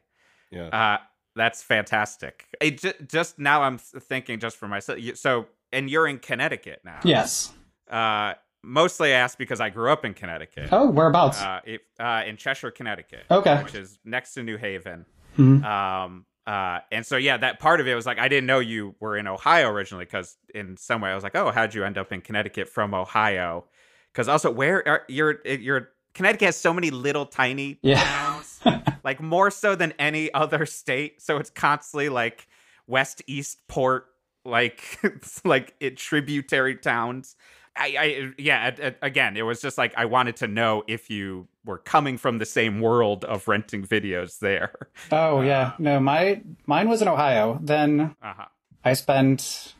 Yeah. 0.51 0.69
Uh, 0.69 0.99
that's 1.35 1.63
fantastic. 1.63 2.47
It 2.61 2.81
ju- 2.81 2.95
just 3.07 3.39
now 3.39 3.63
I'm 3.63 3.79
thinking 3.79 4.41
just 4.41 4.57
for 4.57 4.67
myself. 4.67 4.99
So, 5.15 5.47
and 5.73 5.91
you're 5.91 6.07
in 6.07 6.19
Connecticut 6.19 6.81
now. 6.85 7.01
Yes. 7.05 7.53
Uh, 7.91 8.35
mostly 8.67 9.13
asked 9.13 9.39
because 9.39 9.61
I 9.61 9.71
grew 9.71 9.91
up 9.91 10.05
in 10.05 10.13
Connecticut. 10.13 10.69
Oh, 10.73 10.91
whereabouts? 10.91 11.41
Uh, 11.41 11.61
it, 11.65 11.81
uh, 12.01 12.23
in 12.27 12.37
Cheshire, 12.37 12.71
Connecticut. 12.71 13.25
Okay. 13.31 13.63
Which 13.63 13.75
is 13.75 13.99
next 14.05 14.35
to 14.35 14.43
New 14.43 14.57
Haven. 14.59 15.07
Mhm. 15.39 15.65
Um, 15.65 16.27
uh, 16.47 16.81
and 16.93 17.05
so 17.05 17.17
yeah, 17.17 17.37
that 17.39 17.59
part 17.59 17.81
of 17.81 17.89
it 17.89 17.95
was 17.95 18.07
like 18.07 18.19
I 18.19 18.29
didn't 18.29 18.47
know 18.47 18.59
you 18.59 18.95
were 19.01 19.17
in 19.17 19.27
Ohio 19.27 19.69
originally 19.71 20.05
because 20.05 20.37
in 20.55 20.77
some 20.77 21.01
way 21.01 21.11
I 21.11 21.15
was 21.15 21.25
like, 21.25 21.35
oh, 21.37 21.51
how'd 21.51 21.75
you 21.75 21.85
end 21.85 21.97
up 21.99 22.13
in 22.13 22.21
Connecticut 22.21 22.69
from 22.69 22.95
Ohio? 22.95 23.65
Because 24.13 24.29
also, 24.29 24.51
where 24.51 24.87
are 24.89 25.03
you're 25.09 25.41
you're 25.47 25.91
Connecticut 26.15 26.47
has 26.47 26.57
so 26.57 26.73
many 26.73 26.91
little 26.91 27.27
tiny 27.27 27.79
Yeah. 27.83 28.03
towns, 28.03 28.61
like 29.05 29.21
more 29.21 29.51
so 29.51 29.75
than 29.75 29.93
any 29.99 30.33
other 30.33 30.65
state. 30.67 31.21
So 31.21 31.37
it's 31.37 31.51
constantly 31.51 32.09
like 32.09 32.47
west 32.87 33.23
east 33.27 33.67
port, 33.69 34.07
like 34.45 34.83
like 35.45 35.75
it 35.81 35.97
tributary 35.99 36.77
towns. 36.77 37.37
I, 37.77 37.87
I 37.99 38.33
yeah. 38.39 38.75
a- 38.79 38.87
a- 38.89 38.95
Again, 39.03 39.37
it 39.37 39.43
was 39.43 39.61
just 39.61 39.77
like 39.79 39.93
I 39.97 40.05
wanted 40.07 40.37
to 40.37 40.47
know 40.49 40.83
if 40.87 41.11
you 41.11 41.47
were 41.65 41.79
coming 41.79 42.17
from 42.19 42.39
the 42.39 42.47
same 42.47 42.81
world 42.81 43.25
of 43.25 43.47
renting 43.49 43.85
videos 43.87 44.39
there. 44.39 44.73
Oh 45.13 45.41
yeah, 45.43 45.73
no, 45.79 46.01
my 46.01 46.43
mine 46.67 46.89
was 46.89 47.03
in 47.03 47.09
Ohio. 47.09 47.59
Then 47.63 48.15
Uh 48.23 48.35
huh. 48.37 48.45
I 48.85 48.95
spent 48.95 49.75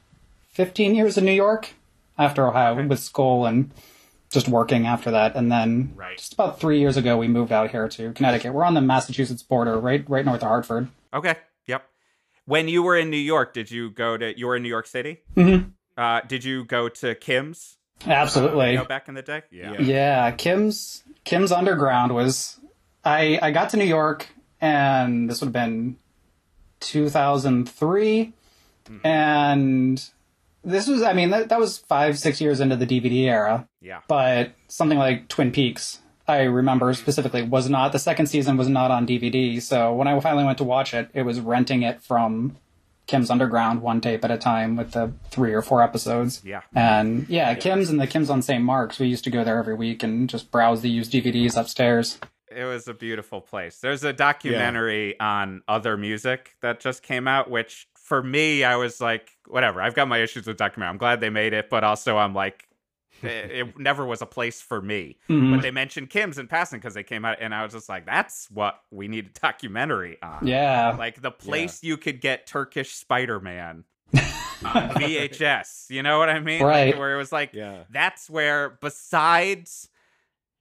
15 0.49 0.95
years 0.95 1.17
in 1.19 1.25
New 1.25 1.33
York 1.33 1.71
after 2.19 2.47
Ohio 2.47 2.87
with 2.87 2.99
school 3.01 3.47
and 3.47 3.71
just 4.31 4.49
working 4.49 4.87
after 4.87 5.11
that. 5.13 5.37
And 5.37 5.51
then 5.53 5.93
Right. 5.95 6.19
just 6.19 6.33
about 6.35 6.59
three 6.61 6.81
years 6.81 6.97
ago, 6.97 7.17
we 7.17 7.29
moved 7.29 7.53
out 7.53 7.71
here 7.71 7.89
to 7.89 8.13
Connecticut. 8.13 8.53
We're 8.53 8.65
on 8.65 8.75
the 8.75 8.81
Massachusetts 8.81 9.43
border, 9.43 9.79
right, 9.79 10.05
right 10.09 10.25
north 10.25 10.43
of 10.43 10.49
Hartford. 10.49 10.89
Okay. 11.15 11.37
Yep. 11.67 11.85
When 12.47 12.69
you 12.69 12.83
were 12.83 12.97
in 12.97 13.11
New 13.11 13.17
York, 13.17 13.55
did 13.55 13.71
you 13.71 13.91
go 13.91 14.17
to? 14.17 14.37
You 14.39 14.47
were 14.49 14.57
in 14.57 14.63
New 14.63 14.69
York 14.69 14.87
City. 14.87 15.23
Mhm. 15.37 15.73
Uh, 15.97 16.21
did 16.27 16.43
you 16.45 16.65
go 16.65 16.89
to 16.89 17.15
Kim's? 17.15 17.79
Absolutely. 18.05 18.73
You 18.73 18.79
know, 18.79 18.85
back 18.85 19.09
in 19.09 19.15
the 19.15 19.23
day. 19.23 19.43
Yeah. 19.51 19.81
Yeah, 19.81 20.31
Kim's 20.33 21.05
Kim's 21.25 21.53
Underground 21.53 22.15
was 22.15 22.59
I 23.05 23.39
I 23.41 23.51
got 23.53 23.71
to 23.71 23.77
New 23.77 23.85
York 23.85 24.29
and 24.61 25.29
this 25.29 25.41
would 25.41 25.47
have 25.47 25.53
been 25.53 25.97
2003 26.81 28.33
hmm. 28.87 28.99
and 29.05 30.11
this 30.65 30.89
was 30.89 31.03
I 31.03 31.13
mean 31.13 31.31
that, 31.31 31.49
that 31.49 31.59
was 31.59 31.79
5 31.79 32.19
6 32.19 32.41
years 32.41 32.61
into 32.61 32.77
the 32.77 32.87
DVD 32.87 33.25
era 33.27 33.69
Yeah. 33.81 34.01
but 34.09 34.53
something 34.69 34.99
like 34.99 35.29
Twin 35.29 35.53
Peaks 35.53 36.01
I 36.29 36.43
remember 36.43 36.93
hmm. 36.93 36.95
specifically 36.95 37.43
was 37.43 37.69
not 37.69 37.93
the 37.93 37.99
second 37.99 38.27
season 38.27 38.57
was 38.57 38.69
not 38.69 38.91
on 38.91 39.07
DVD 39.07 39.61
so 39.61 39.95
when 39.95 40.09
I 40.09 40.19
finally 40.21 40.45
went 40.45 40.59
to 40.59 40.65
watch 40.65 40.95
it 40.95 41.11
it 41.15 41.23
was 41.23 41.41
renting 41.41 41.83
it 41.83 42.03
from 42.03 42.57
Kim's 43.07 43.31
Underground 43.31 43.83
one 43.83 44.01
tape 44.01 44.25
at 44.25 44.31
a 44.31 44.37
time 44.39 44.77
with 44.77 44.93
the 44.93 45.13
three 45.31 45.53
or 45.55 45.63
four 45.63 45.83
episodes 45.83 46.43
Yeah. 46.45 46.63
and 46.75 47.29
yeah, 47.29 47.55
Kim's 47.55 47.89
and 47.91 48.01
the 48.01 48.07
Kim's 48.07 48.31
on 48.31 48.43
St. 48.43 48.63
Mark's. 48.63 48.99
We 48.99 49.07
used 49.07 49.25
to 49.25 49.31
go 49.31 49.45
there 49.45 49.59
every 49.59 49.75
week 49.75 50.03
and 50.03 50.29
just 50.29 50.51
browse 50.51 50.83
the 50.83 50.91
used 50.91 51.13
DVDs 51.13 51.57
upstairs. 51.57 52.19
It 52.51 52.65
was 52.65 52.89
a 52.89 52.95
beautiful 52.95 53.41
place. 53.41 53.79
There's 53.79 54.03
a 54.05 54.13
documentary 54.13 55.19
on 55.21 55.63
other 55.69 55.97
music 55.97 56.57
that 56.63 56.81
just 56.81 57.03
came 57.03 57.29
out, 57.29 57.51
which 57.51 57.87
for 57.95 58.23
me, 58.23 58.63
I 58.65 58.77
was 58.77 59.01
like, 59.01 59.31
whatever. 59.49 59.83
I've 59.83 59.95
got 59.95 60.09
my 60.09 60.19
issues 60.19 60.47
with 60.47 60.57
documentary. 60.57 60.91
I'm 60.93 60.99
glad 60.99 61.21
they 61.21 61.29
made 61.31 61.53
it, 61.53 61.69
but 61.69 61.83
also 61.85 62.17
I'm 62.17 62.35
like, 62.35 62.69
it, 63.23 63.51
it 63.51 63.79
never 63.79 64.05
was 64.05 64.23
a 64.23 64.27
place 64.27 64.61
for 64.61 64.81
me. 64.83 65.19
Mhm. 65.29 65.55
But 65.55 65.63
they 65.63 65.71
mentioned 65.71 66.11
Kim's 66.11 66.39
in 66.39 66.47
passing 66.49 66.79
because 66.81 66.95
they 66.95 67.03
came 67.03 67.25
out, 67.25 67.39
and 67.41 67.55
I 67.55 67.63
was 67.63 67.73
just 67.73 67.89
like, 67.89 68.07
that's 68.07 68.51
what 68.51 68.81
we 68.91 69.09
need 69.09 69.27
a 69.27 69.41
documentary 69.41 70.19
on. 70.23 70.47
Yeah. 70.47 70.95
Like 70.99 71.21
the 71.23 71.31
place 71.31 71.83
you 71.83 71.97
could 71.97 72.21
get 72.21 72.47
Turkish 72.47 72.93
Spider 72.95 73.41
Man 73.41 73.85
on 74.65 74.91
VHS. 74.91 75.91
You 75.91 76.03
know 76.03 76.19
what 76.19 76.29
I 76.29 76.41
mean? 76.41 76.61
Like, 76.61 76.69
Right. 76.95 76.99
where 76.99 77.15
it 77.15 77.17
was 77.19 77.33
like, 77.33 77.53
Yeah. 77.53 77.85
that's 77.91 78.29
where 78.31 78.79
besides 78.81 79.89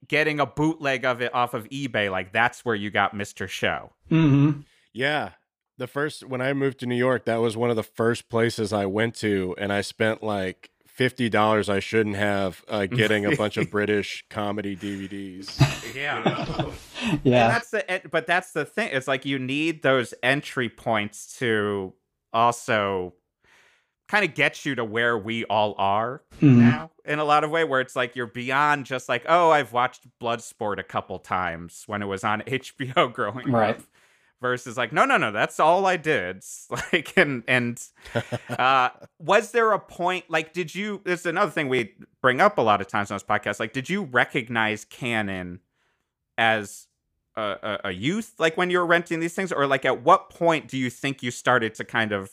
getting 0.08 0.38
a 0.40 0.46
bootleg 0.46 1.04
of 1.04 1.20
it 1.20 1.34
off 1.34 1.54
of 1.54 1.68
eBay, 1.70 2.10
like 2.10 2.32
that's 2.32 2.64
where 2.64 2.74
you 2.74 2.90
got 2.90 3.14
Mr. 3.14 3.48
Show. 3.48 3.92
hmm 4.08 4.50
Yeah. 4.92 5.30
The 5.78 5.86
first 5.86 6.24
when 6.24 6.40
I 6.40 6.52
moved 6.54 6.80
to 6.80 6.86
New 6.86 6.96
York, 6.96 7.26
that 7.26 7.36
was 7.40 7.54
one 7.56 7.68
of 7.70 7.76
the 7.76 7.82
first 7.82 8.30
places 8.30 8.72
I 8.72 8.86
went 8.86 9.14
to, 9.16 9.54
and 9.58 9.70
I 9.72 9.82
spent 9.82 10.22
like 10.22 10.70
fifty 10.96 11.28
dollars 11.28 11.68
I 11.68 11.78
shouldn't 11.80 12.16
have 12.16 12.64
uh, 12.68 12.86
getting 13.02 13.26
a 13.26 13.36
bunch 13.36 13.56
of 13.58 13.70
British 13.70 14.24
comedy 14.30 14.74
DVDs. 14.76 15.94
Yeah. 15.94 16.70
And 17.02 17.20
Yeah. 17.22 17.48
that's 17.48 17.70
the 17.70 17.88
en- 17.88 18.00
but 18.10 18.26
that's 18.26 18.52
the 18.52 18.64
thing. 18.64 18.88
It's 18.92 19.06
like 19.06 19.24
you 19.24 19.38
need 19.38 19.82
those 19.82 20.12
entry 20.22 20.68
points 20.68 21.36
to 21.38 21.92
also 22.32 23.14
kind 24.08 24.24
of 24.24 24.34
get 24.34 24.64
you 24.64 24.74
to 24.76 24.84
where 24.84 25.16
we 25.18 25.44
all 25.44 25.74
are 25.78 26.22
Mhm. 26.40 26.56
now 26.58 26.90
in 27.04 27.18
a 27.18 27.24
lot 27.24 27.44
of 27.44 27.50
way 27.50 27.64
where 27.64 27.80
it's 27.80 27.94
like 27.96 28.16
you're 28.16 28.26
beyond 28.26 28.86
just 28.86 29.08
like 29.08 29.24
oh 29.28 29.50
I've 29.50 29.72
watched 29.72 30.06
Bloodsport 30.20 30.78
a 30.78 30.82
couple 30.84 31.18
times 31.18 31.84
when 31.86 32.02
it 32.02 32.06
was 32.06 32.24
on 32.24 32.40
HBO 32.42 33.12
growing 33.12 33.50
Right. 33.52 33.76
up 33.76 33.82
versus 34.40 34.76
like 34.76 34.92
no 34.92 35.04
no 35.04 35.16
no 35.16 35.32
that's 35.32 35.58
all 35.58 35.86
I 35.86 35.96
did. 35.96 36.44
Like 36.92 37.12
and 37.16 37.42
and 37.48 37.82
uh 38.48 38.90
was 39.18 39.52
there 39.52 39.72
a 39.72 39.78
point 39.78 40.26
like 40.28 40.52
did 40.52 40.74
you 40.74 41.00
this 41.04 41.20
is 41.20 41.26
another 41.26 41.50
thing 41.50 41.68
we 41.68 41.94
bring 42.20 42.40
up 42.40 42.58
a 42.58 42.62
lot 42.62 42.80
of 42.80 42.86
times 42.86 43.10
on 43.10 43.16
this 43.16 43.24
podcast 43.24 43.58
like 43.58 43.72
did 43.72 43.88
you 43.88 44.04
recognize 44.04 44.84
Cannon 44.84 45.60
as 46.38 46.86
a, 47.36 47.40
a, 47.40 47.88
a 47.88 47.90
youth 47.92 48.34
like 48.38 48.56
when 48.56 48.70
you 48.70 48.78
were 48.78 48.86
renting 48.86 49.20
these 49.20 49.34
things? 49.34 49.52
Or 49.52 49.66
like 49.66 49.84
at 49.84 50.02
what 50.02 50.30
point 50.30 50.68
do 50.68 50.76
you 50.76 50.90
think 50.90 51.22
you 51.22 51.30
started 51.30 51.74
to 51.74 51.84
kind 51.84 52.12
of 52.12 52.30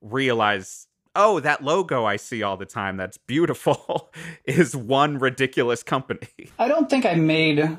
realize 0.00 0.88
oh 1.14 1.38
that 1.38 1.62
logo 1.62 2.04
i 2.04 2.16
see 2.16 2.42
all 2.42 2.56
the 2.56 2.66
time 2.66 2.96
that's 2.96 3.16
beautiful 3.16 4.12
is 4.44 4.76
one 4.76 5.18
ridiculous 5.18 5.82
company? 5.82 6.28
I 6.58 6.68
don't 6.68 6.88
think 6.88 7.06
I 7.06 7.14
made 7.14 7.76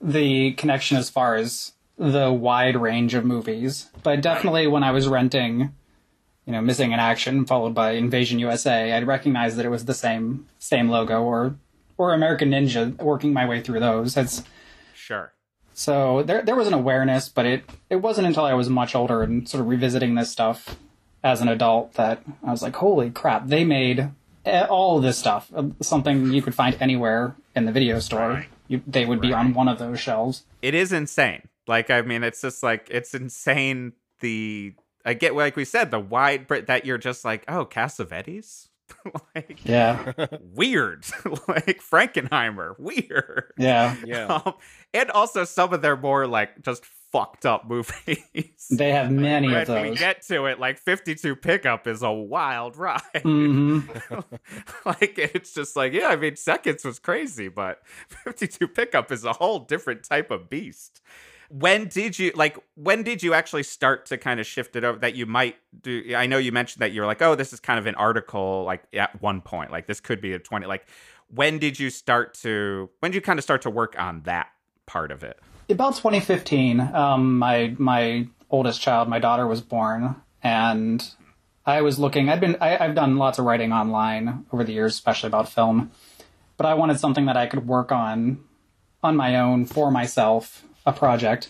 the 0.00 0.52
connection 0.52 0.96
as 0.96 1.08
far 1.10 1.36
as 1.36 1.72
the 1.98 2.32
wide 2.32 2.76
range 2.76 3.14
of 3.14 3.24
movies, 3.24 3.90
but 4.02 4.20
definitely 4.20 4.66
when 4.66 4.82
I 4.82 4.90
was 4.90 5.08
renting, 5.08 5.72
you 6.44 6.52
know, 6.52 6.60
Missing 6.60 6.92
in 6.92 7.00
Action 7.00 7.46
followed 7.46 7.74
by 7.74 7.92
Invasion 7.92 8.38
USA, 8.38 8.92
I'd 8.92 9.06
recognize 9.06 9.56
that 9.56 9.66
it 9.66 9.70
was 9.70 9.84
the 9.86 9.94
same 9.94 10.46
same 10.58 10.88
logo 10.88 11.22
or 11.22 11.56
or 11.98 12.12
American 12.12 12.50
Ninja 12.50 12.94
working 13.02 13.32
my 13.32 13.46
way 13.48 13.62
through 13.62 13.80
those. 13.80 14.16
It's 14.16 14.42
sure 14.94 15.32
So 15.72 16.22
there 16.22 16.42
there 16.42 16.54
was 16.54 16.68
an 16.68 16.74
awareness, 16.74 17.28
but 17.28 17.46
it 17.46 17.64
it 17.88 17.96
wasn't 17.96 18.26
until 18.26 18.44
I 18.44 18.54
was 18.54 18.68
much 18.68 18.94
older 18.94 19.22
and 19.22 19.48
sort 19.48 19.62
of 19.62 19.68
revisiting 19.68 20.14
this 20.14 20.30
stuff 20.30 20.76
as 21.24 21.40
an 21.40 21.48
adult 21.48 21.94
that 21.94 22.22
I 22.44 22.50
was 22.50 22.62
like, 22.62 22.76
holy 22.76 23.10
crap, 23.10 23.46
they 23.48 23.64
made 23.64 24.10
all 24.68 24.98
of 24.98 25.02
this 25.02 25.18
stuff 25.18 25.50
uh, 25.56 25.64
something 25.80 26.32
you 26.32 26.42
could 26.42 26.54
find 26.54 26.76
anywhere 26.80 27.34
in 27.56 27.64
the 27.64 27.72
video 27.72 27.98
store. 27.98 28.46
You, 28.68 28.82
they 28.86 29.04
would 29.04 29.20
be 29.20 29.32
on 29.32 29.54
one 29.54 29.66
of 29.68 29.78
those 29.78 29.98
shelves. 29.98 30.44
it 30.60 30.74
is 30.74 30.92
insane. 30.92 31.48
Like, 31.66 31.90
I 31.90 32.02
mean, 32.02 32.22
it's 32.22 32.40
just 32.40 32.62
like 32.62 32.88
it's 32.90 33.14
insane. 33.14 33.92
The 34.20 34.74
I 35.04 35.14
get 35.14 35.34
like 35.34 35.56
we 35.56 35.64
said 35.64 35.90
the 35.90 36.00
wide 36.00 36.46
br- 36.46 36.58
that 36.60 36.84
you're 36.86 36.98
just 36.98 37.24
like, 37.24 37.44
oh, 37.48 37.64
Cassavetes, 37.66 38.68
like 39.34 39.60
Yeah, 39.64 40.12
weird, 40.40 41.04
like 41.48 41.80
Frankenheimer, 41.82 42.78
weird. 42.78 43.52
yeah. 43.58 43.96
Yeah. 44.04 44.40
Um, 44.44 44.54
and 44.94 45.10
also 45.10 45.44
some 45.44 45.72
of 45.72 45.82
their 45.82 45.96
more 45.96 46.26
like 46.26 46.62
just 46.62 46.84
fucked 47.12 47.46
up 47.46 47.68
movies. 47.68 48.66
They 48.70 48.90
have 48.90 49.10
many 49.10 49.54
of 49.54 49.68
when 49.68 49.82
we 49.82 49.88
those. 49.90 49.98
get 49.98 50.22
to 50.22 50.46
it, 50.46 50.58
like 50.58 50.78
52 50.78 51.36
pickup 51.36 51.86
is 51.86 52.02
a 52.02 52.10
wild 52.12 52.76
ride. 52.76 53.00
hmm 53.22 53.80
like 54.84 55.16
it's 55.18 55.52
just 55.52 55.76
like, 55.76 55.92
yeah, 55.92 56.08
I 56.08 56.16
mean, 56.16 56.36
seconds 56.36 56.84
was 56.84 56.98
crazy, 56.98 57.48
but 57.48 57.80
52 58.24 58.68
pickup 58.68 59.12
is 59.12 59.24
a 59.24 59.32
whole 59.34 59.60
different 59.60 60.02
type 60.04 60.30
of 60.30 60.48
beast. 60.50 61.00
When 61.48 61.88
did 61.88 62.18
you 62.18 62.32
like 62.34 62.58
when 62.74 63.02
did 63.02 63.22
you 63.22 63.34
actually 63.34 63.62
start 63.62 64.06
to 64.06 64.18
kind 64.18 64.40
of 64.40 64.46
shift 64.46 64.76
it 64.76 64.84
over 64.84 64.98
that 64.98 65.14
you 65.14 65.26
might 65.26 65.56
do 65.80 66.14
I 66.16 66.26
know 66.26 66.38
you 66.38 66.52
mentioned 66.52 66.82
that 66.82 66.92
you 66.92 67.00
were 67.00 67.06
like, 67.06 67.22
oh, 67.22 67.34
this 67.34 67.52
is 67.52 67.60
kind 67.60 67.78
of 67.78 67.86
an 67.86 67.94
article 67.94 68.64
like 68.64 68.84
at 68.92 69.20
one 69.22 69.40
point, 69.40 69.70
like 69.70 69.86
this 69.86 70.00
could 70.00 70.20
be 70.20 70.32
a 70.32 70.38
20 70.38 70.66
like 70.66 70.86
when 71.28 71.58
did 71.58 71.78
you 71.78 71.90
start 71.90 72.34
to 72.34 72.90
when 73.00 73.12
did 73.12 73.16
you 73.16 73.22
kind 73.22 73.38
of 73.38 73.42
start 73.42 73.62
to 73.62 73.70
work 73.70 73.98
on 73.98 74.22
that 74.22 74.48
part 74.86 75.10
of 75.10 75.22
it? 75.22 75.38
About 75.68 75.96
2015, 75.96 76.80
um, 76.80 77.38
my 77.38 77.74
my 77.78 78.26
oldest 78.50 78.80
child, 78.80 79.08
my 79.08 79.18
daughter, 79.18 79.46
was 79.46 79.60
born, 79.60 80.16
and 80.42 81.08
I 81.64 81.82
was 81.82 81.98
looking. 81.98 82.28
I've 82.28 82.40
been 82.40 82.56
I, 82.60 82.78
I've 82.78 82.94
done 82.94 83.16
lots 83.16 83.38
of 83.38 83.44
writing 83.44 83.72
online 83.72 84.46
over 84.52 84.62
the 84.62 84.72
years, 84.72 84.94
especially 84.94 85.26
about 85.26 85.48
film, 85.48 85.90
but 86.56 86.66
I 86.66 86.74
wanted 86.74 87.00
something 87.00 87.26
that 87.26 87.36
I 87.36 87.46
could 87.46 87.66
work 87.66 87.90
on 87.90 88.44
on 89.02 89.16
my 89.16 89.36
own 89.36 89.66
for 89.66 89.90
myself, 89.90 90.64
a 90.86 90.92
project, 90.92 91.48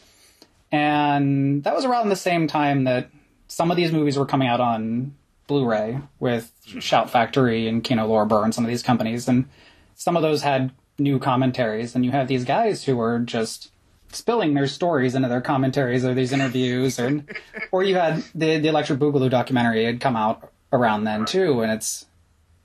and 0.72 1.62
that 1.62 1.74
was 1.74 1.84
around 1.84 2.08
the 2.08 2.16
same 2.16 2.48
time 2.48 2.84
that 2.84 3.10
some 3.48 3.70
of 3.70 3.76
these 3.76 3.92
movies 3.92 4.18
were 4.18 4.26
coming 4.26 4.48
out 4.48 4.60
on 4.60 5.14
Blu-ray 5.46 6.00
with 6.18 6.50
Shout 6.80 7.10
Factory 7.10 7.68
and 7.68 7.84
Kino 7.84 8.08
Lorber 8.08 8.42
and 8.42 8.54
some 8.54 8.64
of 8.64 8.68
these 8.68 8.82
companies, 8.82 9.28
and 9.28 9.48
some 9.94 10.16
of 10.16 10.22
those 10.22 10.42
had 10.42 10.72
new 10.98 11.18
commentaries, 11.18 11.94
and 11.94 12.04
you 12.04 12.10
have 12.10 12.28
these 12.28 12.44
guys 12.44 12.84
who 12.84 12.98
are 13.00 13.18
just 13.18 13.70
spilling 14.12 14.54
their 14.54 14.66
stories 14.66 15.14
into 15.14 15.28
their 15.28 15.40
commentaries 15.40 16.04
or 16.04 16.14
these 16.14 16.32
interviews, 16.32 16.98
or 16.98 17.24
or 17.72 17.82
you 17.82 17.94
had 17.94 18.24
the 18.34 18.58
the 18.58 18.68
Electric 18.68 18.98
Boogaloo 18.98 19.30
documentary 19.30 19.84
had 19.84 20.00
come 20.00 20.16
out 20.16 20.50
around 20.72 21.04
then 21.04 21.24
too, 21.24 21.60
and 21.60 21.70
it's 21.70 22.06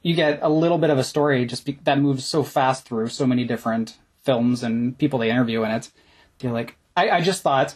you 0.02 0.16
get 0.16 0.40
a 0.42 0.50
little 0.50 0.78
bit 0.78 0.90
of 0.90 0.98
a 0.98 1.04
story 1.04 1.46
just 1.46 1.66
be, 1.66 1.78
that 1.84 2.00
moves 2.00 2.26
so 2.26 2.44
fast 2.44 2.86
through 2.86 3.08
so 3.08 3.28
many 3.28 3.44
different 3.44 3.98
films 4.24 4.64
and 4.64 4.98
people 4.98 5.20
they 5.20 5.30
interview 5.30 5.64
in 5.64 5.72
it. 5.72 5.92
Like, 6.50 6.78
I, 6.96 7.10
I 7.10 7.22
just 7.22 7.42
thought 7.42 7.76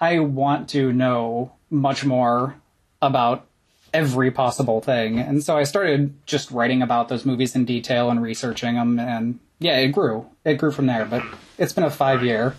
I 0.00 0.18
want 0.20 0.68
to 0.70 0.92
know 0.92 1.52
much 1.70 2.04
more 2.04 2.56
about 3.02 3.46
every 3.92 4.30
possible 4.30 4.80
thing, 4.80 5.18
and 5.18 5.42
so 5.42 5.56
I 5.56 5.64
started 5.64 6.14
just 6.26 6.50
writing 6.50 6.82
about 6.82 7.08
those 7.08 7.24
movies 7.24 7.54
in 7.54 7.64
detail 7.64 8.10
and 8.10 8.22
researching 8.22 8.74
them, 8.74 8.98
and 8.98 9.38
yeah, 9.58 9.78
it 9.78 9.88
grew. 9.88 10.26
It 10.44 10.54
grew 10.54 10.70
from 10.70 10.86
there, 10.86 11.04
but 11.04 11.22
it's 11.58 11.72
been 11.72 11.84
a 11.84 11.90
five 11.90 12.22
year 12.22 12.56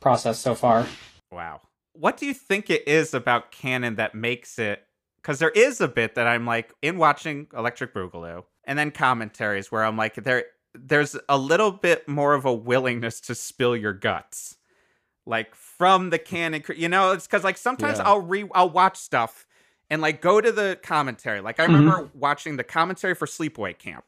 process 0.00 0.38
so 0.38 0.54
far. 0.54 0.86
Wow. 1.30 1.60
What 1.92 2.16
do 2.16 2.26
you 2.26 2.34
think 2.34 2.70
it 2.70 2.86
is 2.86 3.14
about 3.14 3.50
Cannon 3.50 3.96
that 3.96 4.14
makes 4.14 4.58
it? 4.58 4.84
Because 5.16 5.38
there 5.38 5.50
is 5.50 5.80
a 5.80 5.88
bit 5.88 6.14
that 6.14 6.26
I'm 6.26 6.46
like 6.46 6.72
in 6.80 6.96
watching 6.96 7.48
Electric 7.52 7.92
Boogaloo 7.92 8.44
and 8.64 8.78
then 8.78 8.90
commentaries 8.90 9.70
where 9.72 9.84
I'm 9.84 9.96
like, 9.96 10.14
there, 10.14 10.44
there's 10.74 11.16
a 11.28 11.36
little 11.36 11.72
bit 11.72 12.08
more 12.08 12.34
of 12.34 12.44
a 12.44 12.52
willingness 12.52 13.20
to 13.22 13.34
spill 13.34 13.76
your 13.76 13.92
guts, 13.92 14.56
like 15.28 15.54
from 15.54 16.10
the 16.10 16.18
mm. 16.18 16.24
Cannon. 16.24 16.62
You 16.76 16.88
know, 16.88 17.12
it's 17.12 17.26
because 17.26 17.44
like 17.44 17.56
sometimes 17.56 17.98
Yeah. 17.98 18.08
I'll 18.08 18.20
re, 18.20 18.48
I'll 18.54 18.70
watch 18.70 18.96
stuff 18.96 19.46
and 19.90 20.02
like 20.02 20.20
go 20.20 20.40
to 20.40 20.50
the 20.50 20.78
commentary. 20.82 21.40
Like 21.40 21.60
I 21.60 21.64
mm-hmm. 21.64 21.74
remember 21.74 22.10
watching 22.14 22.56
the 22.56 22.64
commentary 22.64 23.14
for 23.14 23.26
Sleepaway 23.26 23.78
Camp 23.78 24.04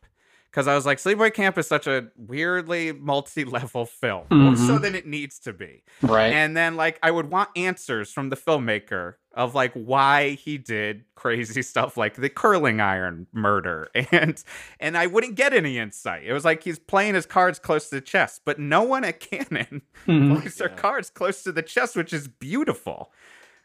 because 0.51 0.67
I 0.67 0.75
was 0.75 0.85
like, 0.85 0.99
Sleepaway 0.99 1.33
Camp 1.33 1.57
is 1.59 1.67
such 1.69 1.87
a 1.87 2.09
weirdly 2.17 2.93
multi-level 2.93 3.87
film, 3.87 4.27
more 4.31 4.57
so 4.57 4.79
Mhm. 4.79 4.83
than 4.83 4.95
it 4.95 5.07
needs 5.07 5.39
to 5.41 5.53
be. 5.53 5.85
Right. 6.03 6.33
And 6.33 6.57
then 6.57 6.77
like 6.77 6.99
I 7.03 7.11
would 7.11 7.31
want 7.31 7.51
answers 7.57 8.13
from 8.13 8.31
the 8.31 8.37
filmmaker 8.37 9.15
of 9.33 9.55
like 9.55 9.73
why 9.75 10.31
he 10.31 10.59
did 10.59 11.05
crazy 11.15 11.63
stuff 11.73 11.97
like 11.97 12.15
the 12.17 12.29
curling 12.29 12.81
iron 12.81 13.29
murder 13.33 13.89
and 14.13 14.43
and 14.81 14.97
I 14.99 15.07
wouldn't 15.07 15.37
get 15.37 15.55
any 15.55 15.79
insight. 15.79 16.25
It 16.25 16.33
was 16.33 16.45
like 16.45 16.65
he's 16.65 16.79
playing 16.81 17.15
his 17.15 17.27
cards 17.27 17.59
close 17.61 17.89
to 17.91 17.95
the 17.97 18.01
chest, 18.01 18.43
but 18.45 18.59
no 18.59 18.83
one 18.83 19.05
at 19.05 19.21
Cannon 19.21 19.83
Mhm. 20.07 20.41
plays 20.41 20.57
their 20.57 20.69
cards 20.69 21.11
close 21.11 21.43
to 21.45 21.53
the 21.53 21.63
chest, 21.63 21.95
which 21.97 22.13
is 22.13 22.27
beautiful. 22.27 23.13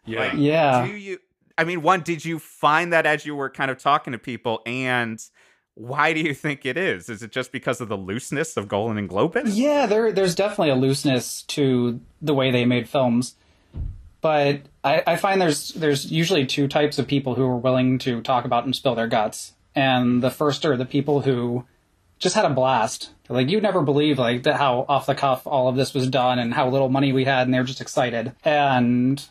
Yeah. 0.05 0.19
Like, 0.19 0.33
Yeah. 0.35 0.85
Do 0.85 0.93
you 0.95 1.17
I 1.57 1.63
mean, 1.63 1.81
one, 1.81 2.01
did 2.01 2.25
you 2.25 2.37
find 2.37 2.91
that 2.91 3.05
as 3.05 3.25
you 3.25 3.33
were 3.33 3.49
kind 3.49 3.71
of 3.71 3.77
talking 3.77 4.11
to 4.11 4.19
people 4.19 4.61
and 4.65 5.19
why 5.75 6.13
do 6.13 6.21
you 6.21 6.33
think 6.33 6.65
it 6.65 6.77
is? 6.77 7.09
Is 7.09 7.21
it 7.21 7.31
just 7.31 7.51
because 7.51 7.81
of 7.81 7.89
the 7.89 7.97
looseness 7.97 8.55
of 8.55 8.69
Golan 8.69 8.97
and 8.97 9.09
Globus? 9.09 9.51
Yeah, 9.53 9.85
there 9.85 10.11
there's 10.11 10.33
definitely 10.33 10.69
a 10.69 10.75
looseness 10.75 11.43
to 11.43 11.99
the 12.21 12.33
way 12.33 12.49
they 12.49 12.65
made 12.65 12.89
films. 12.89 13.35
But 14.21 14.61
I, 14.83 15.03
I 15.05 15.15
find 15.17 15.39
there's 15.39 15.69
there's 15.73 16.11
usually 16.11 16.45
two 16.45 16.67
types 16.67 16.97
of 16.97 17.07
people 17.07 17.35
who 17.35 17.43
are 17.43 17.57
willing 17.57 17.99
to 17.99 18.21
talk 18.21 18.45
about 18.45 18.63
and 18.63 18.75
spill 18.75 18.95
their 18.95 19.07
guts. 19.07 19.53
And 19.75 20.23
the 20.23 20.31
first 20.31 20.65
are 20.65 20.77
the 20.77 20.85
people 20.85 21.21
who 21.21 21.65
just 22.17 22.35
had 22.35 22.45
a 22.45 22.49
blast. 22.49 23.11
Like 23.27 23.49
you'd 23.49 23.61
never 23.63 23.81
believe 23.81 24.17
like 24.17 24.43
that 24.43 24.55
how 24.55 24.85
off 24.87 25.05
the 25.05 25.13
cuff 25.13 25.45
all 25.45 25.67
of 25.67 25.75
this 25.75 25.93
was 25.93 26.09
done 26.09 26.39
and 26.39 26.53
how 26.53 26.69
little 26.69 26.89
money 26.89 27.11
we 27.11 27.25
had 27.25 27.47
and 27.47 27.53
they're 27.53 27.63
just 27.65 27.81
excited. 27.81 28.31
And 28.45 29.23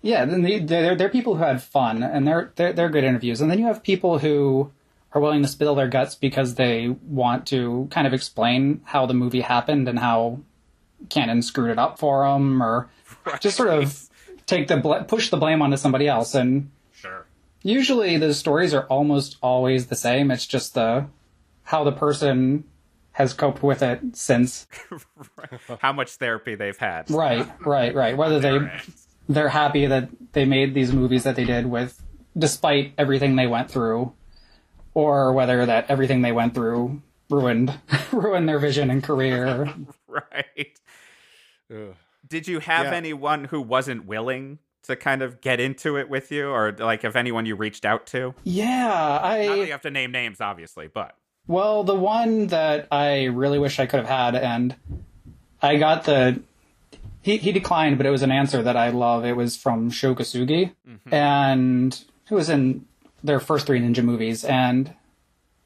yeah, 0.00 0.24
then 0.24 0.42
the, 0.42 0.60
they're 0.60 0.94
they're 0.94 1.10
people 1.10 1.36
who 1.36 1.44
had 1.44 1.62
fun 1.62 2.02
and 2.02 2.26
they're, 2.26 2.52
they're 2.56 2.72
they're 2.72 2.88
good 2.88 3.04
interviews. 3.04 3.42
And 3.42 3.50
then 3.50 3.58
you 3.58 3.66
have 3.66 3.82
people 3.82 4.18
who 4.18 4.72
are 5.14 5.20
willing 5.20 5.42
to 5.42 5.48
spill 5.48 5.74
their 5.76 5.88
guts 5.88 6.14
because 6.16 6.56
they 6.56 6.88
want 6.88 7.46
to 7.46 7.88
kind 7.90 8.06
of 8.06 8.12
explain 8.12 8.80
how 8.84 9.06
the 9.06 9.14
movie 9.14 9.40
happened 9.42 9.88
and 9.88 9.98
how 9.98 10.40
Cannon 11.08 11.40
screwed 11.40 11.70
it 11.70 11.78
up 11.78 11.98
for 11.98 12.24
them, 12.28 12.62
or 12.62 12.90
just 13.40 13.56
sort 13.56 13.68
of 13.70 14.08
take 14.46 14.66
the 14.68 14.76
bl- 14.76 15.04
push 15.06 15.30
the 15.30 15.36
blame 15.36 15.62
onto 15.62 15.76
somebody 15.76 16.08
else. 16.08 16.34
And 16.34 16.70
Sure. 16.92 17.26
usually 17.62 18.16
the 18.18 18.34
stories 18.34 18.74
are 18.74 18.84
almost 18.86 19.36
always 19.42 19.86
the 19.86 19.96
same. 19.96 20.30
It's 20.30 20.46
just 20.46 20.74
the 20.74 21.06
how 21.64 21.84
the 21.84 21.92
person 21.92 22.64
has 23.12 23.32
coped 23.32 23.62
with 23.62 23.80
it 23.82 24.00
since. 24.14 24.66
How 25.80 25.92
much 25.92 26.16
therapy 26.16 26.56
they've 26.56 26.76
had. 26.76 27.08
Right, 27.10 27.46
right, 27.64 27.94
right. 27.94 28.16
Whether 28.16 28.40
they 28.40 28.58
they're 29.28 29.48
happy 29.48 29.86
that 29.86 30.08
they 30.32 30.44
made 30.44 30.74
these 30.74 30.92
movies 30.92 31.22
that 31.22 31.36
they 31.36 31.44
did 31.44 31.66
with 31.66 32.02
despite 32.36 32.92
everything 32.98 33.36
they 33.36 33.46
went 33.46 33.70
through 33.70 34.12
or 34.94 35.32
whether 35.32 35.66
that 35.66 35.86
everything 35.90 36.22
they 36.22 36.32
went 36.32 36.54
through 36.54 37.02
ruined 37.30 37.78
ruined 38.12 38.48
their 38.48 38.58
vision 38.58 38.90
and 38.90 39.02
career 39.02 39.72
Right. 40.08 40.78
Ugh. 41.70 41.94
Did 42.28 42.46
you 42.48 42.60
have 42.60 42.86
Yeah. 42.86 42.94
anyone 42.94 43.44
who 43.44 43.60
wasn't 43.60 44.06
willing 44.06 44.58
to 44.84 44.96
kind 44.96 45.22
of 45.22 45.40
get 45.40 45.60
into 45.60 45.96
it 45.96 46.08
with 46.08 46.30
you, 46.30 46.48
or 46.48 46.72
like 46.72 47.04
if 47.04 47.16
anyone 47.16 47.46
you 47.46 47.56
reached 47.56 47.84
out 47.84 48.06
to? 48.08 48.34
yeah 48.44 48.88
Not 48.88 49.22
that 49.22 49.50
i 49.50 49.54
you 49.54 49.72
have 49.72 49.80
to 49.82 49.90
name 49.90 50.12
names, 50.12 50.40
obviously, 50.40 50.88
but 50.88 51.16
well 51.46 51.84
the 51.84 51.94
one 51.94 52.46
that 52.48 52.86
i 52.90 53.24
really 53.24 53.58
wish 53.58 53.78
i 53.78 53.84
could 53.84 54.00
have 54.00 54.08
had 54.08 54.34
and 54.34 54.74
i 55.60 55.76
got 55.76 56.04
the 56.04 56.40
he, 57.20 57.36
he 57.36 57.52
declined 57.52 57.98
but 57.98 58.06
it 58.06 58.10
was 58.10 58.22
an 58.22 58.30
answer 58.30 58.62
that 58.62 58.76
i 58.78 58.88
love 58.88 59.26
it 59.26 59.36
was 59.36 59.54
from 59.56 59.90
Sho 59.90 60.14
Kosugi 60.14 60.72
mm-hmm. 60.88 61.12
and 61.14 62.02
it 62.30 62.34
was 62.34 62.48
in 62.48 62.86
their 63.24 63.40
first 63.40 63.66
three 63.66 63.80
ninja 63.80 64.04
movies 64.04 64.44
and 64.44 64.94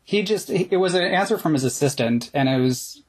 he 0.02 0.22
just 0.22 0.48
it 0.48 0.78
was 0.78 0.94
an 0.94 1.02
answer 1.02 1.36
from 1.36 1.52
his 1.52 1.64
assistant 1.64 2.30
and 2.32 2.48
it 2.48 2.58
was 2.58 3.02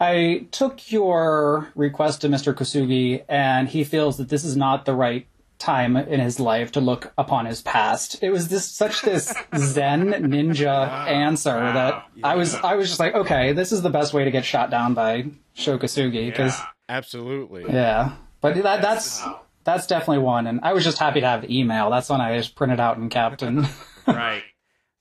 i 0.00 0.46
took 0.50 0.92
your 0.92 1.68
request 1.74 2.20
to 2.20 2.28
mr 2.28 2.52
kosugi 2.52 3.24
and 3.28 3.68
he 3.68 3.84
feels 3.84 4.18
that 4.18 4.28
this 4.28 4.44
is 4.44 4.56
not 4.56 4.84
the 4.84 4.94
right 4.94 5.26
time 5.58 5.96
in 5.96 6.20
his 6.20 6.38
life 6.38 6.72
to 6.72 6.80
look 6.80 7.12
upon 7.16 7.46
his 7.46 7.62
past. 7.62 8.20
It 8.22 8.30
was 8.30 8.48
this 8.48 8.66
such 8.66 9.02
this 9.02 9.32
zen 9.56 10.10
ninja 10.10 11.06
answer 11.06 11.54
that 11.54 12.04
i 12.22 12.34
was 12.34 12.56
i 12.56 12.74
was 12.74 12.88
just 12.88 13.00
like 13.00 13.14
okay 13.14 13.52
this 13.52 13.70
is 13.70 13.80
the 13.80 13.88
best 13.88 14.12
way 14.12 14.24
to 14.24 14.32
get 14.32 14.44
shot 14.44 14.68
down 14.68 14.94
by 14.94 15.26
Sho 15.54 15.78
Kosugi 15.78 16.26
because 16.26 16.60
Absolutely. 16.88 17.64
yeah. 17.68 18.16
But 18.40 18.62
that 18.62 18.82
that's 18.82 19.22
that's 19.64 19.86
definitely 19.86 20.18
one 20.18 20.46
and 20.46 20.60
i 20.62 20.72
was 20.72 20.84
just 20.84 20.98
happy 20.98 21.20
to 21.20 21.26
have 21.26 21.42
the 21.42 21.58
email 21.58 21.90
that's 21.90 22.08
one 22.08 22.20
i 22.20 22.36
just 22.36 22.54
printed 22.54 22.80
out 22.80 22.96
and 22.96 23.10
kept 23.10 23.42
and 23.42 23.68
right. 24.06 24.42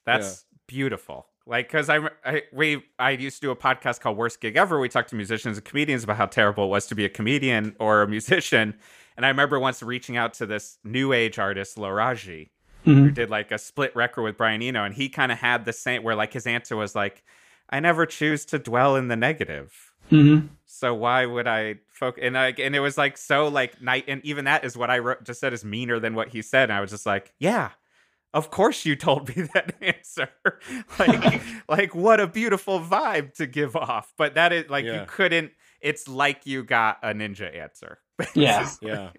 That's 0.06 0.46
beautiful. 0.68 1.28
Like, 1.46 1.68
because 1.68 1.90
I, 1.90 2.00
I 2.26 2.44
we 2.54 2.84
I 2.98 3.12
used 3.12 3.38
to 3.38 3.48
do 3.48 3.52
a 3.52 3.56
podcast 3.56 4.00
called 4.00 4.18
Worst 4.18 4.40
Gig 4.40 4.56
Ever. 4.56 4.80
We 4.80 4.90
talked 4.90 5.10
to 5.10 5.16
musicians 5.16 5.58
and 5.58 5.66
comedians 5.66 6.04
about 6.04 6.18
how 6.18 6.26
terrible 6.26 6.66
it 6.66 6.70
was 6.70 6.88
to 6.88 6.96
be 6.96 7.06
a 7.06 7.10
comedian 7.10 7.76
or 7.80 8.02
a 8.02 8.08
musician. 8.08 8.76
And 9.18 9.26
I 9.26 9.30
remember 9.30 9.60
once 9.60 9.84
reaching 9.84 10.18
out 10.18 10.34
to 10.36 10.46
this 10.46 10.78
new 10.84 11.14
age 11.14 11.38
artist, 11.38 11.78
Laraaji, 11.78 12.50
who 12.86 12.96
mm-hmm. 12.96 13.14
did 13.14 13.30
like 13.30 13.52
a 13.52 13.58
split 13.58 13.96
record 13.96 14.24
with 14.24 14.38
Brian 14.38 14.62
Eno, 14.62 14.84
and 14.84 14.96
he 14.96 15.10
kind 15.10 15.32
of 15.32 15.38
had 15.38 15.66
the 15.66 15.74
same 15.74 16.04
where 16.04 16.16
like 16.16 16.34
his 16.34 16.48
answer 16.48 16.76
was 16.76 16.96
like, 16.96 17.24
"I 17.70 17.80
never 17.80 18.06
choose 18.06 18.46
to 18.46 18.60
dwell 18.60 18.96
in 18.96 19.10
the 19.10 19.18
negative." 19.18 19.93
Mhm. 20.12 20.50
So 20.66 20.94
why 20.94 21.26
would 21.26 21.48
I 21.48 21.76
focus? 21.90 22.24
And 22.26 22.36
like, 22.36 22.60
and 22.60 22.76
it 22.76 22.80
was 22.80 22.98
like 22.98 23.18
so 23.18 23.48
like 23.48 23.82
night, 23.82 24.06
and 24.08 24.24
even 24.26 24.46
that 24.46 24.64
is 24.66 24.76
what 24.76 24.90
I 24.90 25.00
wrote, 25.00 25.24
just 25.24 25.40
said 25.40 25.54
is 25.54 25.64
meaner 25.64 26.00
than 26.00 26.16
what 26.16 26.30
he 26.30 26.42
said. 26.42 26.64
And 26.70 26.74
I 26.74 26.82
was 26.82 26.90
just 26.92 27.06
like, 27.06 27.34
yeah, 27.40 27.70
of 28.34 28.50
course 28.52 28.86
you 28.86 28.96
told 28.96 29.30
me 29.36 29.44
that 29.54 29.76
answer. 29.82 30.30
like, 31.00 31.42
like 31.70 31.96
what 31.96 32.20
a 32.20 32.28
beautiful 32.28 32.80
vibe 32.80 33.34
to 33.36 33.46
give 33.48 33.76
off. 33.76 34.14
But 34.18 34.34
that 34.36 34.52
is 34.52 34.70
like 34.70 34.86
Yeah. 34.86 35.02
you 35.02 35.06
couldn't. 35.08 35.52
It's 35.82 36.08
like 36.08 36.46
you 36.46 36.64
got 36.64 36.98
a 37.04 37.14
ninja 37.14 37.54
answer. 37.56 38.00
Yeah. 38.34 38.70
Yeah. 38.82 39.10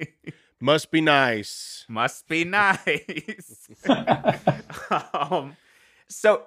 Must 0.61 0.91
be 0.91 1.01
nice. 1.03 1.85
Must 1.89 2.27
be 2.27 2.45
nice. 2.45 3.69
um, 5.13 5.57
so, 6.09 6.43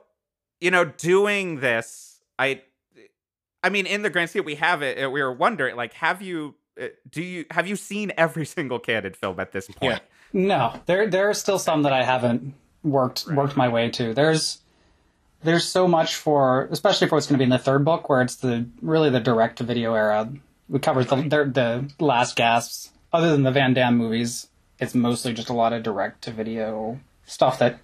you 0.59 0.71
know, 0.71 0.85
doing 0.85 1.59
this, 1.59 2.19
I, 2.39 2.61
I 3.63 3.69
mean, 3.69 3.85
in 3.85 4.01
the 4.01 4.09
grand 4.09 4.29
scheme, 4.29 4.45
we 4.45 4.55
have 4.55 4.81
it. 4.81 5.03
uh, 5.03 5.09
We 5.09 5.21
were 5.21 5.33
wondering, 5.33 5.75
like, 5.75 5.93
have 5.93 6.21
you, 6.21 6.55
uh, 6.79 6.87
do 7.09 7.21
you, 7.21 7.45
have 7.51 7.67
you 7.67 7.75
seen 7.75 8.11
every 8.17 8.45
single 8.57 8.79
Cannon 8.79 9.13
film 9.13 9.39
at 9.39 9.51
this 9.51 9.67
point? 9.67 10.01
No, 10.33 10.79
there 10.85 11.07
there 11.07 11.29
are 11.29 11.33
still 11.33 11.57
some 11.57 11.83
that 11.83 11.93
I 11.93 12.03
haven't 12.03 12.53
worked 12.83 13.27
worked 13.27 13.55
my 13.55 13.69
way 13.69 13.89
to. 13.91 14.13
There's 14.13 14.59
there's 15.43 15.65
so 15.65 15.87
much 15.87 16.15
for, 16.15 16.67
especially 16.71 17.07
for 17.07 17.15
what's 17.15 17.27
going 17.27 17.35
to 17.35 17.39
be 17.39 17.43
in 17.45 17.49
the 17.49 17.57
third 17.57 17.85
book, 17.85 18.09
where 18.09 18.21
it's 18.21 18.35
the 18.35 18.67
really 18.81 19.09
the 19.09 19.19
direct 19.21 19.59
to 19.59 19.63
video 19.63 19.93
era. 19.93 20.29
We 20.67 20.79
covered 20.79 21.07
the 21.07 21.15
the, 21.15 21.91
the 21.97 22.03
last 22.05 22.35
gasps. 22.35 22.91
Other 23.13 23.31
than 23.31 23.43
the 23.43 23.51
Van 23.51 23.73
Damme 23.73 23.95
movies, 23.97 24.49
it's 24.79 24.93
mostly 24.93 25.33
just 25.33 25.47
a 25.49 25.53
lot 25.53 25.71
of 25.71 25.81
direct 25.81 26.23
to 26.23 26.31
video 26.31 26.99
stuff 27.25 27.59
that 27.59 27.79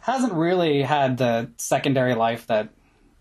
hasn't 0.00 0.32
really 0.32 0.82
had 0.82 1.18
the 1.18 1.50
secondary 1.56 2.14
life 2.16 2.46
that 2.48 2.68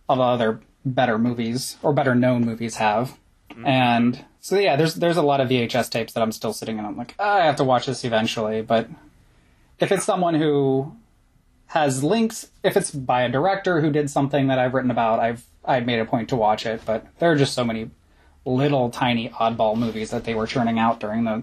a 0.09 0.15
lot 0.15 0.33
of 0.33 0.41
other 0.41 0.59
better 0.93 1.17
movies 1.17 1.77
or 1.83 1.93
better 1.93 2.15
known 2.15 2.45
movies 2.45 2.75
have. 2.77 3.17
And 3.65 4.23
so 4.39 4.57
yeah, 4.59 4.75
there's 4.75 4.95
there's 4.95 5.17
a 5.17 5.21
lot 5.23 5.41
of 5.41 5.49
VHS 5.49 5.89
tapes 5.89 6.13
that 6.13 6.21
I'm 6.21 6.31
still 6.31 6.53
sitting 6.53 6.77
and 6.77 6.85
I'm 6.85 6.95
like, 6.95 7.15
"Ah, 7.17 7.37
I 7.37 7.45
have 7.45 7.55
to 7.55 7.63
watch 7.63 7.87
this 7.87 8.03
eventually. 8.03 8.61
But 8.61 8.87
if 9.79 9.91
it's 9.91 10.03
someone 10.05 10.35
who 10.35 10.95
has 11.67 12.03
links, 12.03 12.47
if 12.63 12.77
it's 12.77 12.91
by 12.91 13.23
a 13.23 13.29
director 13.29 13.81
who 13.81 13.89
did 13.91 14.09
something 14.11 14.47
that 14.47 14.59
I've 14.59 14.73
written 14.75 14.91
about, 14.91 15.19
I've 15.19 15.43
I've 15.65 15.85
made 15.87 15.99
a 15.99 16.05
point 16.05 16.29
to 16.29 16.35
watch 16.35 16.65
it. 16.67 16.81
But 16.85 17.07
there 17.19 17.31
are 17.31 17.35
just 17.35 17.53
so 17.55 17.63
many 17.63 17.89
little 18.45 18.89
tiny 18.91 19.29
oddball 19.29 19.75
movies 19.75 20.11
that 20.11 20.23
they 20.23 20.35
were 20.35 20.45
churning 20.47 20.77
out 20.77 20.99
during 20.99 21.23
the 21.23 21.41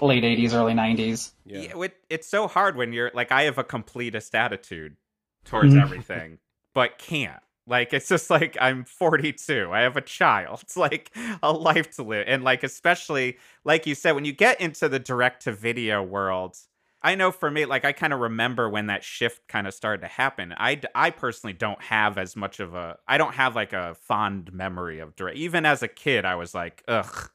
late 0.00 0.22
'80s, 0.22 0.54
early 0.54 0.74
'90s. 0.74 1.32
Yeah. 1.44 1.60
Yeah, 1.62 1.82
it, 1.82 1.96
it's 2.08 2.28
so 2.28 2.46
hard 2.46 2.76
when 2.76 2.92
you're 2.92 3.10
like, 3.14 3.32
I 3.32 3.42
have 3.42 3.58
a 3.58 3.64
completist 3.64 4.32
attitude 4.34 4.96
towards 5.44 5.74
Mhm. 5.74 5.82
everything, 5.82 6.38
but 6.72 6.98
can't. 6.98 7.41
Like, 7.66 7.92
it's 7.92 8.08
just 8.08 8.30
like 8.30 8.56
I'm 8.60 8.84
42. 8.84 9.70
I 9.72 9.80
have 9.80 9.96
a 9.96 10.00
child. 10.00 10.60
It's 10.62 10.76
like 10.76 11.14
a 11.42 11.52
life 11.52 11.90
to 11.96 12.02
live. 12.02 12.24
And, 12.26 12.42
like, 12.42 12.62
especially, 12.62 13.38
like 13.64 13.86
you 13.86 13.94
said, 13.94 14.12
when 14.12 14.24
you 14.24 14.32
get 14.32 14.60
into 14.60 14.88
the 14.88 14.98
direct 14.98 15.42
to 15.44 15.52
video 15.52 16.02
world, 16.02 16.56
I 17.02 17.14
know 17.16 17.32
for 17.32 17.50
me, 17.50 17.64
like, 17.64 17.84
I 17.84 17.92
kind 17.92 18.12
of 18.12 18.20
remember 18.20 18.68
when 18.68 18.86
that 18.86 19.02
shift 19.02 19.48
kind 19.48 19.66
of 19.66 19.74
started 19.74 20.02
to 20.02 20.08
happen. 20.08 20.54
I 20.56 20.80
I 20.94 21.10
personally 21.10 21.52
don't 21.52 21.82
have 21.82 22.16
as 22.16 22.36
much 22.36 22.60
of 22.60 22.74
a, 22.74 22.98
I 23.08 23.18
don't 23.18 23.34
have 23.34 23.56
like 23.56 23.72
a 23.72 23.94
fond 23.94 24.52
memory 24.52 25.00
of 25.00 25.16
direct. 25.16 25.36
Even 25.36 25.66
as 25.66 25.82
a 25.82 25.88
kid, 25.88 26.24
I 26.24 26.36
was 26.36 26.54
like, 26.54 26.82
ugh, 26.86 27.30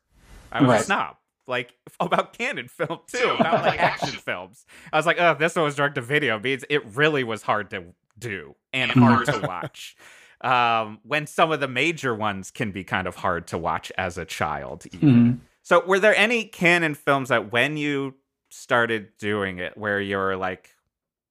I 0.51 0.63
was 0.63 0.81
a 0.81 0.85
snob. 0.85 1.17
Like 1.47 1.73
about 1.99 2.33
Cannon 2.37 2.67
film 2.67 2.89
oh 2.99 3.03
too, 3.07 3.35
about 3.39 3.63
like 3.63 3.81
action 3.81 4.09
films. 4.09 4.65
I 4.91 4.97
was 4.97 5.05
like, 5.05 5.19
oh, 5.19 5.35
this 5.37 5.55
one 5.55 5.65
was 5.65 5.75
direct 5.75 5.95
to 5.95 6.01
video. 6.01 6.39
Means 6.39 6.63
it 6.69 6.85
really 6.95 7.23
was 7.23 7.41
hard 7.41 7.69
to 7.71 7.85
do 8.17 8.55
and 8.73 8.91
hard 8.91 9.25
to 9.27 9.39
watch. 9.39 9.95
Um, 10.41 10.99
when 11.03 11.27
some 11.27 11.51
of 11.51 11.59
the 11.59 11.67
major 11.67 12.13
ones 12.13 12.51
can 12.51 12.71
be 12.71 12.83
kind 12.83 13.07
of 13.07 13.15
hard 13.15 13.47
to 13.47 13.57
watch 13.57 13.91
as 13.97 14.17
a 14.17 14.25
child. 14.25 14.85
Even. 14.93 15.09
Mhm. 15.09 15.39
So, 15.63 15.83
were 15.85 15.99
there 15.99 16.15
any 16.15 16.45
Cannon 16.45 16.93
films 16.95 17.29
that 17.29 17.51
when 17.51 17.75
you 17.75 18.15
started 18.49 19.09
doing 19.17 19.57
it, 19.57 19.77
where 19.77 19.99
you're 19.99 20.37
like, 20.37 20.69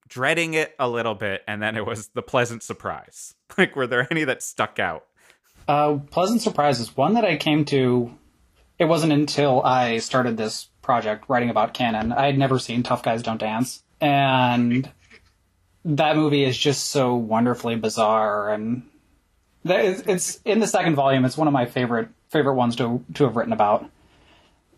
dreading 0.09 0.55
it 0.55 0.75
a 0.79 0.89
little 0.89 1.15
bit, 1.15 1.43
and 1.49 1.61
then 1.63 1.77
it 1.77 1.85
was 1.87 2.09
the 2.09 2.23
pleasant 2.23 2.63
surprise. 2.63 3.35
Like, 3.59 3.75
were 3.77 3.87
there 3.87 4.07
any 4.11 4.25
that 4.25 4.43
stuck 4.43 4.79
out? 4.79 5.07
Uh, 5.67 5.99
pleasant 6.11 6.43
surprises. 6.43 6.97
One 6.97 7.15
that 7.15 7.25
I 7.25 7.37
came 7.37 7.65
to. 7.67 8.13
It 8.79 8.85
wasn't 8.85 9.13
until 9.13 9.63
I 9.63 9.99
started 9.99 10.37
this 10.37 10.69
project 10.83 11.25
writing 11.29 11.49
about 11.49 11.73
canon. 11.75 12.13
I 12.13 12.27
had 12.27 12.37
never 12.39 12.59
seen 12.59 12.83
Tough 12.83 13.03
Guys 13.03 13.23
Don't 13.23 13.39
Dance, 13.39 13.83
and 14.01 14.91
that 15.87 16.17
movie 16.17 16.45
is 16.45 16.57
just 16.57 16.89
so 16.91 17.15
wonderfully 17.15 17.77
bizarre. 17.77 18.53
And 18.53 18.83
that 19.65 19.85
is- 19.85 20.03
it's 20.07 20.41
in 20.45 20.59
the 20.61 20.67
second 20.67 20.95
volume. 20.95 21.25
It's 21.25 21.37
one 21.39 21.47
of 21.49 21.53
my 21.55 21.67
favorite 21.67 22.09
favorite 22.29 22.55
ones 22.55 22.77
to 22.77 23.05
to 23.15 23.25
have 23.25 23.37
written 23.37 23.53
about. 23.53 23.89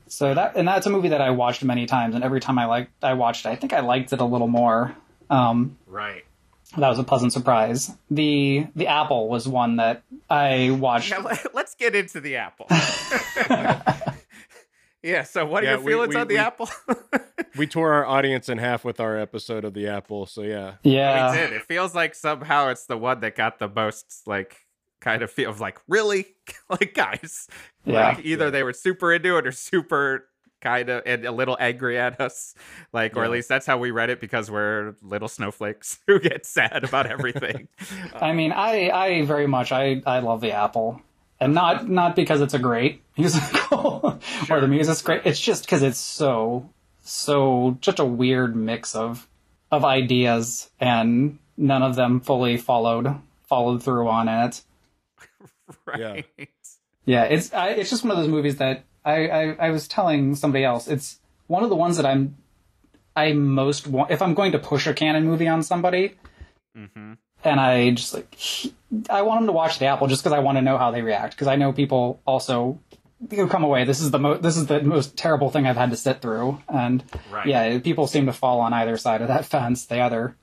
So 0.07 0.33
that 0.35 0.57
and 0.57 0.66
that's 0.68 0.87
a 0.87 0.90
movie 0.90 1.09
that 1.11 1.21
I 1.21 1.31
watched 1.31 1.62
many 1.64 1.87
times, 1.87 2.14
and 2.14 2.23
every 2.25 2.40
time 2.40 2.59
I 2.59 2.64
like 2.66 2.88
I 3.03 3.12
watched 3.14 3.44
it, 3.44 3.49
I 3.51 3.57
think 3.57 3.73
I 3.73 3.81
liked 3.81 4.12
it 4.12 4.21
a 4.21 4.25
little 4.25 4.49
more. 4.49 4.94
Um, 5.29 5.77
Right. 5.87 6.25
that 6.79 6.88
was 6.88 6.99
a 6.99 7.05
pleasant 7.05 7.33
surprise. 7.35 7.90
The 8.11 8.66
the 8.77 8.87
apple 8.87 9.29
was 9.29 9.47
one 9.49 9.77
that 9.77 10.03
I 10.31 10.71
watched. 10.71 11.11
Now, 11.11 11.21
let- 11.21 11.47
let's 11.55 11.75
get 11.75 11.94
into 11.94 12.21
the 12.21 12.37
apple. 12.37 12.66
yeah. 15.02 15.22
So, 15.22 15.44
what 15.46 15.62
are 15.62 15.66
Yeah, 15.66 15.72
your 15.76 15.84
feelings 15.87 16.14
we- 16.14 16.20
on 16.20 16.28
the 16.28 16.34
we- 16.34 16.38
apple? 16.40 16.68
We 17.56 17.66
tore 17.66 17.92
our 17.94 18.06
audience 18.06 18.48
in 18.48 18.58
half 18.58 18.84
with 18.84 19.00
our 19.00 19.18
episode 19.18 19.64
of 19.64 19.74
the 19.74 19.88
Apple, 19.88 20.26
so 20.26 20.42
yeah. 20.42 20.74
Yeah, 20.84 21.30
we 21.32 21.37
did. 21.38 21.52
It 21.54 21.62
feels 21.62 21.92
like 21.94 22.14
somehow 22.14 22.68
it's 22.68 22.87
the 22.87 22.96
one 22.96 23.18
that 23.20 23.34
got 23.34 23.58
the 23.58 23.68
most 23.68 24.22
like 24.26 24.64
kind 25.00 25.22
of 25.22 25.30
feel 25.30 25.50
of 25.50 25.58
like 25.58 25.78
really 25.88 26.26
like 26.70 26.94
guys. 26.94 27.48
Yeah. 27.84 28.11
Like 28.11 28.24
either 28.24 28.50
they 28.52 28.62
were 28.62 28.72
super 28.74 29.12
into 29.12 29.37
it 29.38 29.46
or 29.46 29.50
super 29.52 30.28
kind 30.61 30.88
of 30.88 31.02
and 31.06 31.24
a 31.24 31.32
little 31.32 31.56
angry 31.58 31.98
at 31.98 32.20
us. 32.20 32.54
Like, 32.92 33.16
or 33.16 33.24
at 33.24 33.30
least 33.30 33.48
that's 33.48 33.66
how 33.66 33.78
we 33.78 33.90
read 33.90 34.11
it 34.11 34.20
because 34.20 34.50
we're 34.50 34.94
little 35.02 35.28
snowflakes 35.28 35.98
who 36.06 36.20
get 36.20 36.46
sad 36.46 36.84
about 36.84 37.06
everything. 37.06 37.66
I 38.14 38.32
mean, 38.34 38.52
I 38.52 38.90
I 38.90 39.24
very 39.24 39.48
much 39.48 39.72
I 39.72 40.00
I 40.06 40.20
love 40.20 40.40
the 40.42 40.52
apple, 40.52 41.00
and 41.40 41.55
not 41.55 41.88
not 41.88 42.16
because 42.16 42.40
it's 42.40 42.55
a 42.55 42.59
great 42.59 43.03
musical 43.16 44.20
or 44.51 44.61
the 44.61 44.68
music's 44.68 45.03
great. 45.03 45.22
It's 45.24 45.40
just 45.40 45.64
because 45.64 45.83
it's 45.83 45.98
so 45.98 46.68
so 47.03 47.79
such 47.83 47.98
a 47.98 48.05
weird 48.05 48.57
mix 48.57 48.94
of 48.94 49.29
of 49.70 49.85
ideas, 49.85 50.70
and 50.81 51.38
none 51.57 51.83
of 51.83 51.96
them 51.96 52.20
fully 52.20 52.57
followed 52.57 53.14
followed 53.46 53.83
through 53.83 54.09
on 54.09 54.29
it. 54.29 54.62
right. 55.87 56.27
Yeah, 57.05 57.24
it's 57.24 57.53
I, 57.53 57.70
it's 57.70 57.90
just 57.90 58.05
one 58.05 58.11
of 58.11 58.18
those 58.18 58.29
movies 58.29 58.57
that 58.57 58.85
I, 59.05 59.29
I 59.29 59.42
I 59.53 59.70
was 59.70 59.88
telling 59.88 60.35
somebody 60.35 60.64
else. 60.64 60.88
It's 60.88 61.18
one 61.46 61.62
of 61.62 61.70
the 61.70 61.77
ones 61.77 61.96
that 61.96 62.07
I'm 62.07 62.37
I 63.16 63.33
most 63.33 63.87
want 63.87 64.11
if 64.11 64.20
I'm 64.22 64.35
going 64.35 64.53
to 64.53 64.59
push 64.59 64.87
a 64.87 64.94
Cannon 64.94 65.24
movie 65.24 65.48
on 65.48 65.62
somebody, 65.62 66.14
hmm 66.74 67.14
and 67.48 67.61
I 67.61 67.90
just 67.90 68.14
like 68.14 68.37
I 69.11 69.22
want 69.22 69.40
them 69.40 69.46
to 69.46 69.52
watch 69.52 69.78
the 69.78 69.87
Apple 69.87 70.06
just 70.06 70.22
because 70.22 70.32
I 70.32 70.38
want 70.38 70.56
to 70.58 70.62
know 70.62 70.78
how 70.78 70.90
they 70.90 71.02
react 71.02 71.34
because 71.34 71.48
I 71.48 71.56
know 71.56 71.72
people 71.72 72.20
also 72.26 72.78
who 73.30 73.48
come 73.48 73.64
away. 73.64 73.84
This 73.84 74.00
is 74.00 74.11
the 74.11 74.18
most 74.18 74.42
this 74.42 74.56
is 74.56 74.66
the 74.66 74.82
most 74.82 75.16
terrible 75.16 75.50
thing 75.50 75.66
I've 75.66 75.76
had 75.76 75.90
to 75.90 75.96
sit 75.96 76.22
through, 76.22 76.62
and 76.68 77.02
Right. 77.30 77.46
yeah, 77.46 77.78
people 77.80 78.06
seem 78.06 78.26
to 78.26 78.32
fall 78.32 78.61
on 78.61 78.72
either 78.72 78.96
side 78.96 79.22
of 79.22 79.28
that 79.28 79.44
fence. 79.54 79.87
They 79.87 80.00
either 80.00 80.37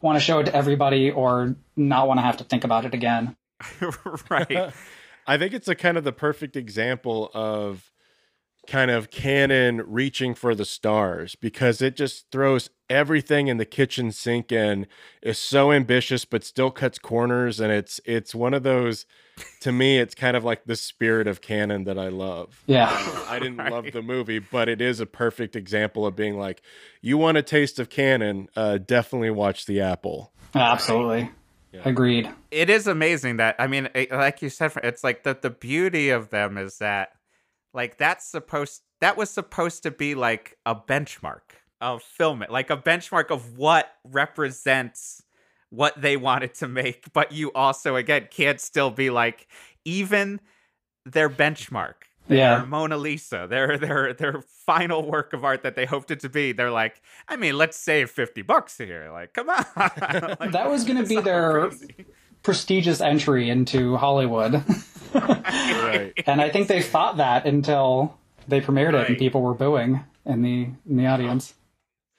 want 0.00 0.16
to 0.16 0.20
show 0.20 0.38
it 0.40 0.44
to 0.44 0.54
everybody 0.54 1.10
or 1.10 1.56
not 1.76 2.06
want 2.08 2.18
to 2.18 2.22
have 2.22 2.36
to 2.36 2.44
think 2.44 2.64
about 2.64 2.84
it 2.84 2.94
again. 2.94 3.36
right. 4.30 4.72
I 5.26 5.38
think 5.38 5.54
it's 5.54 5.68
a 5.68 5.74
kind 5.74 5.96
of 5.96 6.04
the 6.04 6.12
perfect 6.12 6.54
example 6.54 7.30
of 7.32 7.90
kind 8.66 8.90
of 8.90 9.10
Cannon 9.10 9.82
reaching 9.86 10.34
for 10.34 10.54
the 10.54 10.64
stars 10.64 11.34
because 11.34 11.80
it 11.82 11.96
just 11.96 12.30
throws 12.30 12.70
everything 12.90 13.48
in 13.48 13.56
the 13.56 13.64
kitchen 13.64 14.12
sink 14.12 14.52
and 14.52 14.86
is 15.22 15.38
so 15.38 15.72
ambitious 15.72 16.24
but 16.24 16.44
still 16.44 16.70
cuts 16.70 16.98
corners 16.98 17.58
and 17.58 17.72
it's 17.72 17.98
it's 18.04 18.34
one 18.34 18.52
of 18.52 18.62
those 18.62 19.06
to 19.60 19.72
me 19.72 19.98
it's 19.98 20.14
kind 20.14 20.36
of 20.36 20.44
like 20.44 20.64
the 20.66 20.76
spirit 20.76 21.26
of 21.26 21.40
Cannon 21.40 21.84
that 21.84 21.98
I 21.98 22.08
love. 22.08 22.62
Yeah. 22.66 22.90
I 23.28 23.38
didn't 23.38 23.56
love 23.70 23.86
the 23.92 24.02
movie, 24.02 24.38
but 24.38 24.68
it 24.68 24.80
is 24.80 25.00
a 25.00 25.06
perfect 25.06 25.56
example 25.56 26.06
of 26.06 26.14
being 26.14 26.38
like, 26.38 26.60
you 27.00 27.16
want 27.18 27.36
a 27.38 27.42
taste 27.42 27.78
of 27.78 27.88
Cannon, 27.88 28.48
uh, 28.54 28.78
definitely 28.78 29.30
watch 29.30 29.64
The 29.66 29.80
Apple. 29.80 30.32
Absolutely. 30.54 31.30
Agreed. 31.84 32.30
it 32.52 32.70
is 32.70 32.86
amazing 32.86 33.38
that 33.38 33.56
I 33.58 33.66
mean, 33.66 33.88
it- 33.94 34.12
like 34.12 34.42
you 34.42 34.48
said, 34.50 34.72
it's 34.84 35.02
like 35.02 35.24
the 35.24 35.36
the 35.40 35.50
beauty 35.50 36.10
of 36.10 36.30
them 36.30 36.56
is 36.56 36.78
that 36.78 37.08
like 37.74 37.98
that's 37.98 38.24
supposed 38.26 38.82
that 39.00 39.16
was 39.16 39.28
supposed 39.28 39.82
to 39.82 39.90
be 39.90 40.14
like 40.14 40.56
a 40.64 40.74
benchmark 40.74 41.40
of 41.80 42.02
film 42.02 42.42
it, 42.42 42.50
like 42.50 42.70
a 42.70 42.76
benchmark 42.76 43.30
of 43.30 43.58
what 43.58 43.92
represents 44.04 45.22
what 45.70 46.00
they 46.00 46.16
wanted 46.16 46.54
to 46.54 46.68
make, 46.68 47.12
but 47.12 47.32
you 47.32 47.52
also 47.52 47.96
again 47.96 48.28
can't 48.30 48.60
still 48.60 48.90
be 48.90 49.10
like 49.10 49.48
even 49.84 50.40
their 51.04 51.28
benchmark. 51.28 51.94
Their 52.28 52.38
Yeah. 52.38 52.64
Mona 52.64 52.96
Lisa, 52.96 53.46
their 53.50 53.76
their 53.76 54.14
their 54.14 54.40
final 54.64 55.02
work 55.02 55.34
of 55.34 55.44
art 55.44 55.62
that 55.62 55.74
they 55.74 55.84
hoped 55.84 56.10
it 56.10 56.20
to 56.20 56.30
be. 56.30 56.52
They're 56.52 56.70
like, 56.70 57.02
I 57.28 57.36
mean, 57.36 57.58
let's 57.58 57.76
save 57.76 58.10
fifty 58.10 58.40
bucks 58.40 58.78
here. 58.78 59.10
Like, 59.12 59.34
come 59.34 59.50
on. 59.50 59.64
Like, 60.40 60.52
That 60.52 60.70
was 60.70 60.84
going 60.84 61.02
to 61.02 61.08
be 61.08 61.20
their 61.20 61.68
crazy. 61.68 62.06
Prestigious 62.44 63.00
entry 63.00 63.50
into 63.50 63.96
Hollywood. 63.96 64.62
Right. 65.14 66.12
and 66.26 66.40
I 66.40 66.50
think 66.50 66.66
they 66.66 66.82
thought 66.82 67.18
that 67.18 67.46
until 67.46 68.16
they 68.48 68.60
premiered 68.60 68.94
it 69.00 69.08
and 69.08 69.16
people 69.18 69.42
were 69.42 69.54
booing 69.54 70.02
in 70.26 70.42
the 70.42 70.68
in 70.88 70.96
the 70.96 71.06
audience. 71.06 71.54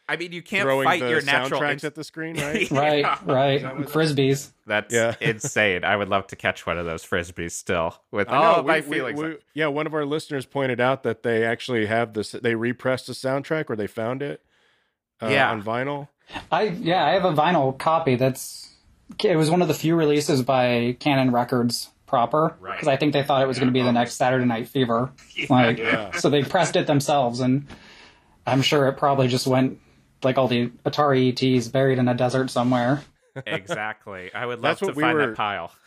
I 0.07 0.15
mean, 0.17 0.31
you 0.31 0.41
can't 0.41 0.63
Throwing 0.63 0.85
fight 0.85 1.01
the 1.01 1.09
your 1.09 1.21
natural. 1.21 1.59
soundtracks 1.59 1.71
inst- 1.73 1.85
at 1.85 1.95
the 1.95 2.03
screen, 2.05 2.35
right? 2.39 2.69
Right, 2.71 2.99
Yeah. 2.99 3.17
right. 3.25 3.61
Frisbees. 3.87 4.51
That's 4.65 4.93
Yeah. 4.93 5.15
insane. 5.21 5.83
I 5.83 5.95
would 5.97 6.07
love 6.09 6.27
to 6.27 6.35
catch 6.37 6.65
one 6.65 6.77
of 6.77 6.85
those 6.85 7.03
frisbees 7.03 7.51
still 7.51 7.95
with 8.11 8.29
I 8.29 8.35
all 8.37 8.43
know, 8.53 8.59
of 8.59 8.65
my 8.65 8.79
we- 8.81 8.87
we- 8.87 8.95
feelings. 8.95 9.21
we- 9.21 9.37
yeah, 9.55 9.67
one 9.67 9.87
of 9.87 9.93
our 9.93 10.05
listeners 10.05 10.45
pointed 10.45 10.79
out 10.79 11.03
that 11.03 11.23
they 11.23 11.43
actually 11.43 11.87
have 11.87 12.13
this. 12.13 12.31
They 12.31 12.55
repressed 12.55 13.07
the 13.07 13.13
soundtrack, 13.13 13.65
or 13.69 13.75
they 13.75 13.87
found 13.87 14.21
it. 14.21 14.41
Uh, 15.21 15.27
Yeah. 15.27 15.49
on 15.51 15.61
vinyl. 15.63 16.07
I 16.51 16.63
yeah, 16.63 17.03
I 17.05 17.11
have 17.11 17.25
a 17.25 17.33
vinyl 17.33 17.77
copy 17.77 18.15
that's 18.15 18.64
it 19.23 19.35
was 19.35 19.49
one 19.49 19.61
of 19.61 19.67
the 19.67 19.73
few 19.73 19.95
releases 19.95 20.41
by 20.43 20.95
Cannon 20.99 21.31
Records 21.31 21.89
proper 22.07 22.55
Right. 22.59 22.73
because 22.75 22.87
I 22.87 22.97
think 22.97 23.13
they 23.13 23.23
thought 23.23 23.41
it 23.41 23.47
was 23.47 23.57
going 23.57 23.67
to 23.67 23.73
be 23.73 23.81
the 23.81 23.91
next 23.91 24.13
Saturday 24.15 24.45
Night 24.45 24.67
Fever. 24.67 25.11
Like 25.49 25.77
Yeah. 25.79 26.11
so 26.17 26.29
they 26.29 26.43
pressed 26.43 26.75
it 26.75 26.87
themselves 26.87 27.39
and 27.39 27.67
I'm 28.47 28.61
sure 28.61 28.87
it 28.87 28.93
probably 28.93 29.27
just 29.27 29.47
went 29.47 29.79
like 30.23 30.37
all 30.37 30.47
the 30.47 30.67
Atari 30.85 31.31
ETs 31.57 31.67
buried 31.67 31.97
in 31.99 32.07
a 32.07 32.13
desert 32.13 32.49
somewhere. 32.49 33.03
exactly. 33.45 34.33
I 34.33 34.45
would 34.45 34.59
love 34.59 34.63
That's 34.71 34.79
to 34.81 34.85
what 34.87 34.95
we 34.95 35.03
find 35.03 35.17
were- 35.17 35.27
that 35.27 35.35
pile. 35.35 35.71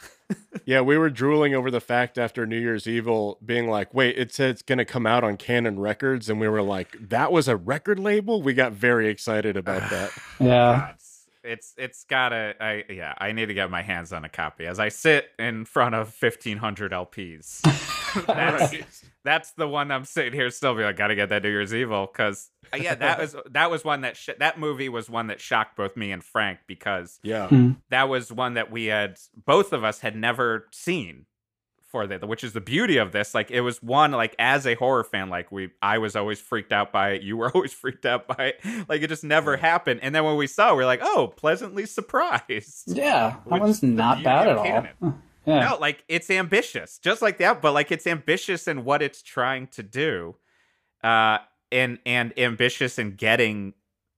Yeah, 0.67 0.83
we 0.83 0.99
were 0.99 1.09
drooling 1.09 1.55
over 1.55 1.71
the 1.71 1.81
fact 1.81 2.19
after 2.19 2.45
New 2.45 2.59
Year's 2.59 2.87
Evil 2.87 3.39
being 3.43 3.71
like, 3.71 3.95
wait, 3.95 4.19
it 4.19 4.35
said 4.35 4.51
it's 4.51 4.61
going 4.61 4.77
to 4.77 4.85
come 4.85 5.07
out 5.07 5.25
on 5.25 5.39
Cannon 5.39 5.79
Records. 5.79 6.29
And 6.29 6.39
we 6.39 6.47
were 6.49 6.61
like, 6.61 6.95
that 7.09 7.33
was 7.33 7.49
a 7.49 7.57
record 7.57 7.99
label? 7.99 8.43
We 8.43 8.53
got 8.53 8.73
very 8.73 9.09
excited 9.09 9.57
about 9.57 9.89
that. 9.89 10.11
Yeah. 10.39 10.91
It's 10.91 11.08
it's 11.45 11.75
it's 11.77 12.05
gotta. 12.05 12.55
I 12.61 12.85
yeah. 12.89 13.15
I 13.19 13.33
need 13.33 13.47
to 13.47 13.55
get 13.55 13.71
my 13.71 13.83
hands 13.83 14.13
on 14.13 14.25
a 14.25 14.29
copy 14.29 14.67
as 14.67 14.79
I 14.79 14.89
sit 14.89 15.29
in 15.39 15.65
front 15.65 15.95
of 15.95 16.13
fifteen 16.13 16.59
hundred 16.59 16.93
LPs. 16.93 17.61
that's, 18.27 19.05
that's 19.25 19.53
the 19.53 19.69
one 19.69 19.91
I'm 19.91 20.05
sitting 20.05 20.33
here 20.33 20.51
still 20.51 20.75
be 20.75 20.83
like, 20.83 20.97
gotta 20.97 21.15
get 21.15 21.29
that 21.29 21.43
New 21.43 21.51
Year's 21.51 21.75
Evil 21.75 22.09
because 22.11 22.51
uh, 22.73 22.77
yeah, 22.77 22.95
that 22.95 23.19
was 23.19 23.37
that 23.51 23.71
was 23.71 23.85
one 23.85 24.03
that 24.03 24.17
sh- 24.17 24.31
that 24.39 24.59
movie 24.59 24.89
was 24.89 25.09
one 25.09 25.29
that 25.29 25.41
shocked 25.41 25.77
both 25.77 25.97
me 25.97 26.13
and 26.13 26.23
Frank 26.23 26.61
because 26.67 27.19
Yeah. 27.23 27.49
Hmm. 27.49 27.73
that 27.91 28.09
was 28.09 28.33
one 28.33 28.55
that 28.55 28.71
we 28.71 28.87
had 28.87 29.19
both 29.47 29.73
of 29.73 29.85
us 29.85 30.01
had 30.01 30.17
never 30.17 30.67
seen 30.73 31.27
for 31.89 32.07
the 32.07 32.19
which 32.27 32.45
is 32.45 32.53
the 32.53 32.61
beauty 32.61 32.99
of 32.99 33.13
this 33.13 33.35
like 33.35 33.51
it 33.51 33.63
was 33.63 33.83
one 33.83 34.13
like 34.13 34.37
as 34.39 34.67
a 34.67 34.75
horror 34.75 35.03
fan 35.03 35.29
like 35.31 35.51
we 35.51 35.71
i 35.81 35.97
was 35.99 36.15
always 36.15 36.39
freaked 36.39 36.71
out 36.73 36.93
by 36.93 37.11
it 37.13 37.23
you 37.23 37.37
were 37.37 37.51
always 37.55 37.73
freaked 37.73 38.05
out 38.07 38.27
by 38.29 38.53
it 38.53 38.89
like 38.89 39.01
it 39.03 39.09
just 39.09 39.25
never 39.25 39.57
happened 39.57 39.99
and 40.03 40.15
then 40.15 40.23
when 40.25 40.37
we 40.37 40.47
saw 40.47 40.73
it, 40.73 40.77
we 40.77 40.83
are 40.83 40.87
like 40.87 41.01
oh 41.03 41.33
pleasantly 41.37 41.87
surprised 41.87 42.85
Yeah. 42.97 43.37
That 43.49 43.61
one's 43.61 43.83
not 43.83 44.23
bad 44.23 44.49
at 44.49 44.57
all. 44.59 44.67
Yeah. 44.67 44.91
no 45.47 45.79
like 45.81 46.05
it's 46.09 46.29
ambitious 46.31 46.99
just 46.99 47.23
like 47.23 47.39
that 47.39 47.63
but 47.63 47.73
like 47.73 47.91
it's 47.91 48.07
ambitious 48.07 48.69
in 48.69 48.85
what 48.85 49.01
it's 49.03 49.23
trying 49.23 49.67
to 49.69 49.83
do 49.83 50.37
uh 51.03 51.39
and 51.73 51.99
and 52.05 52.39
ambitious 52.39 52.99
in 52.99 53.15
getting 53.15 53.73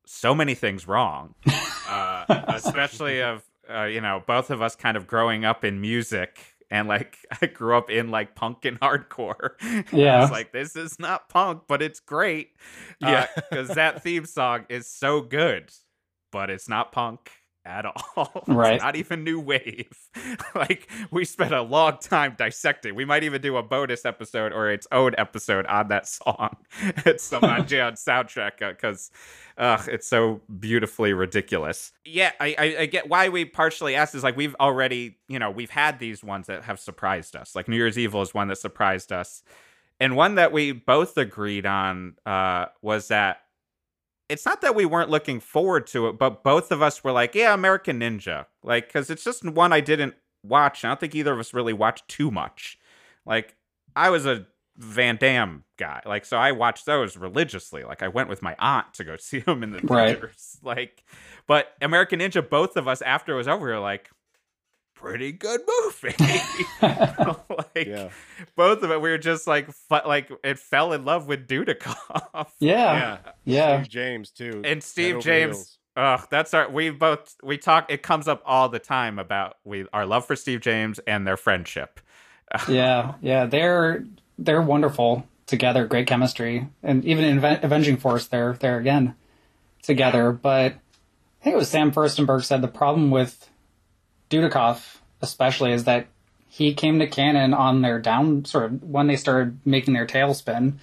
so 0.07 0.35
many 0.35 0.55
things 0.57 0.89
wrong 0.89 1.35
uh 1.89 2.25
especially 2.49 3.23
of 3.23 3.45
uh, 3.73 3.85
you 3.85 4.01
know 4.01 4.23
both 4.27 4.51
of 4.51 4.61
us 4.61 4.75
kind 4.75 4.97
of 4.97 5.07
growing 5.07 5.45
up 5.45 5.65
in 5.65 5.81
music 5.81 6.41
and 6.71 6.89
like 6.89 7.19
I 7.43 7.47
grew 7.47 7.77
up 7.77 7.91
in 7.91 8.11
like 8.11 8.35
punk 8.35 8.65
and 8.65 8.79
hardcore. 8.81 9.51
Yeah. 9.93 10.19
I 10.19 10.21
was 10.21 10.31
like, 10.31 10.53
this 10.53 10.77
is 10.77 10.99
not 10.99 11.29
punk, 11.29 11.63
but 11.69 11.83
it's 11.83 12.01
great. 12.01 12.51
Uh, 13.03 13.09
yeah. 13.11 13.27
Because 13.51 13.69
that 13.71 14.03
theme 14.03 14.25
song 14.27 14.67
is 14.69 14.89
so 14.89 15.21
good, 15.21 15.73
but 16.31 16.51
it's 16.51 16.69
not 16.69 16.93
punk 16.93 17.31
at 17.71 17.87
all. 17.87 18.45
Right. 18.47 18.81
Not 18.81 18.97
even 18.97 19.23
new 19.25 19.41
wave. 19.41 19.97
like 20.55 20.89
we 21.11 21.25
spent 21.25 21.55
a 21.55 21.63
long 21.63 21.99
time 21.99 22.35
dissecting. 22.37 22.95
We 22.95 23.05
might 23.05 23.23
even 23.23 23.41
do 23.41 23.57
a 23.57 23.63
bonus 23.63 24.05
episode 24.05 24.53
or 24.53 24.71
its 24.71 24.87
own 24.93 25.15
episode 25.17 25.67
on 25.67 25.89
that 25.89 26.09
song. 26.09 26.57
it's 27.07 27.29
the 27.31 27.39
Manjian 27.39 27.93
soundtrack 27.93 28.59
because 28.59 29.11
uh, 29.57 29.83
it's 29.87 30.07
so 30.07 30.41
beautifully 30.59 31.13
ridiculous. 31.13 31.93
Yeah, 32.05 32.33
I, 32.41 32.55
I, 32.59 32.77
I 32.81 32.87
get 32.87 33.09
why 33.09 33.29
we 33.29 33.45
partially 33.45 33.95
asked 33.95 34.15
is 34.15 34.25
like 34.25 34.37
we've 34.37 34.57
already, 34.59 35.19
you 35.29 35.39
know, 35.39 35.51
we've 35.51 35.71
had 35.71 35.99
these 35.99 36.25
ones 36.25 36.49
that 36.49 36.65
have 36.65 36.81
surprised 36.81 37.37
us. 37.37 37.55
Like 37.55 37.69
New 37.69 37.77
Year's 37.77 37.99
Evil 37.99 38.23
is 38.23 38.35
one 38.35 38.49
that 38.49 38.57
surprised 38.57 39.13
us. 39.13 39.43
And 40.01 40.17
one 40.17 40.37
that 40.37 40.51
we 40.51 40.73
both 40.73 41.17
agreed 41.19 41.67
on 41.67 42.15
uh, 42.25 42.67
was 42.83 43.09
that 43.09 43.43
it's 44.31 44.47
not 44.47 44.61
that 44.63 44.75
we 44.75 44.85
weren't 44.87 45.11
looking 45.11 45.41
forward 45.41 45.87
to 45.89 46.07
it, 46.09 46.19
but 46.19 46.43
both 46.43 46.71
of 46.73 46.81
us 46.81 47.03
were 47.05 47.13
like, 47.13 47.35
yeah, 47.35 47.53
American 47.53 48.01
Ninja. 48.01 48.47
Like, 48.63 48.87
because 48.87 49.11
it's 49.11 49.25
just 49.25 49.45
one 49.45 49.73
I 49.73 49.81
didn't 49.81 50.15
watch. 50.45 50.85
I 50.85 50.89
don't 50.89 51.01
think 51.01 51.15
either 51.15 51.33
of 51.33 51.39
us 51.41 51.53
really 51.53 51.73
watched 51.73 52.09
too 52.09 52.31
much. 52.31 52.79
Like, 53.27 53.57
I 53.97 54.11
was 54.11 54.27
a 54.27 54.47
Van 54.77 55.17
Damme 55.17 55.65
guy. 55.79 56.01
Like, 56.07 56.25
so 56.25 56.37
I 56.39 56.53
watched 56.53 56.87
those 56.87 57.17
religiously. 57.17 57.85
Like, 57.85 58.03
I 58.03 58.09
went 58.09 58.29
with 58.29 58.41
my 58.41 58.57
aunt 58.59 58.95
to 58.95 59.05
go 59.05 59.17
see 59.19 59.41
them 59.41 59.63
in 59.63 59.73
the 59.73 59.81
Right. 59.83 60.15
theaters. 60.15 60.59
Like, 60.63 61.05
but 61.47 61.73
American 61.83 62.21
Ninja, 62.21 62.49
both 62.49 62.77
of 62.77 62.87
us, 62.89 63.03
after 63.03 63.33
it 63.35 63.37
was 63.37 63.49
over, 63.49 63.67
we 63.67 63.73
were 63.73 63.79
like, 63.81 64.11
pretty 65.01 65.33
good 65.33 65.61
movie. 65.67 66.15
like, 66.83 67.87
Yeah. 67.87 68.09
both 68.57 68.83
of 68.83 68.91
it, 68.91 69.01
we 69.01 69.11
were 69.11 69.19
just 69.19 69.47
like, 69.47 69.71
fu- 69.73 70.07
like, 70.07 70.31
it 70.45 70.59
fell 70.59 70.93
in 70.93 71.05
love 71.05 71.27
with 71.27 71.47
Dudikoff. 71.49 72.49
Yeah. 72.59 73.19
Yeah. 73.45 73.83
Steve 73.83 73.91
James 73.91 74.31
too. 74.31 74.63
And 74.65 74.83
Steve 74.83 75.21
James. 75.21 75.57
heels. 75.57 75.77
Ugh, 75.97 76.27
that's 76.31 76.55
our. 76.55 76.71
We 76.71 76.91
both 76.91 77.35
we 77.43 77.59
talk. 77.59 77.91
It 77.91 78.03
comes 78.03 78.29
up 78.29 78.43
all 78.47 78.69
the 78.69 78.79
time 78.79 79.19
about 79.19 79.57
we 79.65 79.87
our 79.93 80.07
love 80.07 80.25
for 80.25 80.37
Steve 80.37 80.61
James 80.61 81.01
and 81.01 81.27
their 81.27 81.37
friendship. 81.37 81.99
yeah, 82.69 83.15
yeah, 83.21 83.47
they're 83.47 84.05
they're 84.39 84.63
wonderful 84.63 85.27
together, 85.47 85.87
great 85.87 86.07
chemistry, 86.07 86.69
and 86.85 87.05
even 87.05 87.25
in 87.25 87.39
Aven- 87.39 87.59
Avenging 87.65 87.97
Force, 87.97 88.29
they're 88.29 88.53
they're 88.55 88.79
again 88.79 89.17
together. 89.83 90.31
But 90.31 90.75
I 90.75 91.45
think 91.45 91.55
it 91.55 91.59
was 91.59 91.69
Sam 91.69 91.91
Firstenberg 91.91 92.45
said 92.45 92.63
the 92.63 92.69
problem 92.69 93.11
with 93.11 93.51
Dudikoff, 94.31 94.99
especially, 95.21 95.73
is 95.73 95.85
that 95.85 96.07
he 96.49 96.75
came 96.75 96.99
to 96.99 97.07
Cannon 97.07 97.53
on 97.53 97.83
their 97.83 97.99
down 97.99 98.45
sort 98.45 98.65
of 98.65 98.83
when 98.83 99.07
they 99.07 99.17
started 99.17 99.59
making 99.65 99.95
their 99.95 100.07
tailspin, 100.07 100.75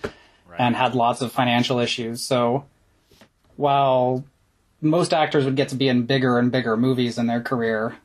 and 0.58 0.76
had 0.76 0.96
lots 0.96 1.22
of 1.22 1.32
financial 1.32 1.80
issues. 1.80 2.22
So 2.22 2.66
while 3.56 4.24
most 4.82 5.14
actors 5.14 5.46
would 5.46 5.56
get 5.56 5.70
to 5.70 5.76
be 5.76 5.88
in 5.88 6.06
bigger 6.06 6.38
and 6.38 6.52
bigger 6.52 6.78
movies 6.78 7.18
in 7.18 7.28
their 7.28 7.42
career, 7.42 7.96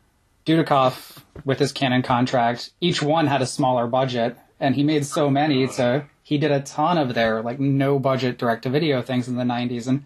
Dudikoff, 0.44 1.22
with 1.44 1.58
his 1.58 1.72
Cannon 1.72 2.02
contract, 2.02 2.70
each 2.80 3.02
one 3.02 3.26
had 3.26 3.42
a 3.42 3.46
smaller 3.46 3.86
budget, 3.86 4.36
and 4.60 4.74
he 4.74 4.82
made 4.82 5.06
so 5.06 5.30
many. 5.30 5.66
So 5.66 6.04
he 6.22 6.38
did 6.38 6.50
a 6.50 6.60
ton 6.60 6.98
of 6.98 7.14
their 7.14 7.42
like 7.42 7.60
no 7.60 7.98
budget 7.98 8.38
direct 8.38 8.64
to 8.64 8.70
video 8.70 9.02
things 9.02 9.28
in 9.28 9.36
the 9.36 9.44
'90s, 9.44 9.86
and 9.86 10.04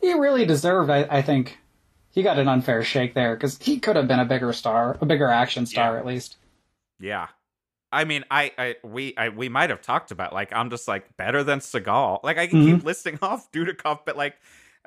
he 0.00 0.12
really 0.12 0.44
deserved. 0.44 0.90
I, 0.90 1.06
I 1.08 1.22
think 1.22 1.58
he 2.16 2.22
got 2.24 2.38
an 2.40 2.48
unfair 2.48 2.82
shake 2.82 3.14
there 3.14 3.36
because 3.36 3.58
he 3.58 3.78
could 3.78 3.94
have 3.94 4.08
been 4.08 4.18
a 4.18 4.24
bigger 4.24 4.52
star, 4.52 4.96
a 5.00 5.06
bigger 5.06 5.28
action 5.28 5.66
star 5.66 5.92
Yeah. 5.92 5.98
at 6.00 6.06
least. 6.06 6.36
Yeah, 6.98 7.28
I 7.92 8.04
mean, 8.04 8.24
I, 8.30 8.52
I 8.58 8.76
we 8.82 9.14
I, 9.16 9.28
we 9.28 9.48
might 9.50 9.68
have 9.70 9.82
talked 9.82 10.10
about 10.10 10.32
like 10.32 10.52
I'm 10.52 10.70
just 10.70 10.88
like 10.88 11.16
better 11.16 11.44
than 11.44 11.60
Seagal. 11.60 12.24
Like 12.24 12.38
I 12.38 12.46
can 12.48 12.64
keep 12.64 12.84
listing 12.84 13.18
off 13.22 13.52
Dudikoff, 13.52 14.00
but 14.06 14.16
like 14.16 14.34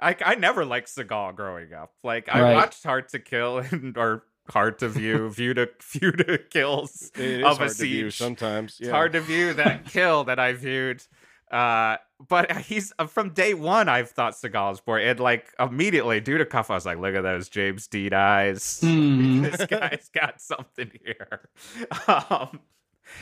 I 0.01 0.15
I 0.25 0.35
never 0.35 0.65
liked 0.65 0.87
Seagal 0.89 1.35
growing 1.35 1.71
up. 1.73 1.93
Like 2.03 2.27
I 2.33 2.41
Right. 2.41 2.53
watched 2.55 2.83
Hard 2.83 3.07
to 3.09 3.19
Kill 3.19 3.59
and 3.71 3.95
or 3.97 4.23
Hard 4.49 4.79
to 4.79 4.89
View, 4.89 5.29
View 5.33 5.53
to 5.53 5.69
View 5.91 6.11
to 6.13 6.39
Kills 6.39 7.11
It 7.15 7.21
is 7.41 7.45
of 7.45 7.57
a 7.57 7.65
hard 7.65 7.69
to 7.77 7.83
view 7.83 8.09
siege. 8.09 8.17
sometimes. 8.17 8.77
It's 8.79 8.87
Yeah. 8.87 8.93
hard 8.93 9.13
to 9.13 9.21
view 9.21 9.53
that 9.53 9.85
kill 9.85 10.23
that 10.23 10.39
I 10.39 10.53
viewed. 10.53 11.03
Uh, 11.51 11.97
but 12.27 12.51
he's 12.57 12.93
uh, 12.99 13.07
from 13.07 13.29
day 13.31 13.53
one. 13.53 13.87
I've 13.89 14.09
thought 14.09 14.33
Seagal's 14.33 14.81
boy, 14.81 15.07
and 15.07 15.19
like 15.19 15.53
immediately, 15.59 16.21
Dudikoff, 16.21 16.69
I 16.69 16.75
was 16.75 16.85
like, 16.85 16.99
look 16.99 17.15
at 17.15 17.21
those 17.21 17.49
James 17.49 17.87
Dean 17.87 18.13
eyes. 18.13 18.79
Hmm. 18.89 19.41
this 19.43 19.65
guy's 19.67 20.09
got 20.13 20.41
something 20.41 20.91
here. 21.03 21.49
Um, 22.07 22.59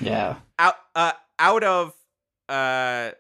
Yeah, 0.01 0.37
out 0.59 0.75
uh, 0.95 1.13
out 1.39 1.63
of 1.63 1.93
uh, 2.49 3.11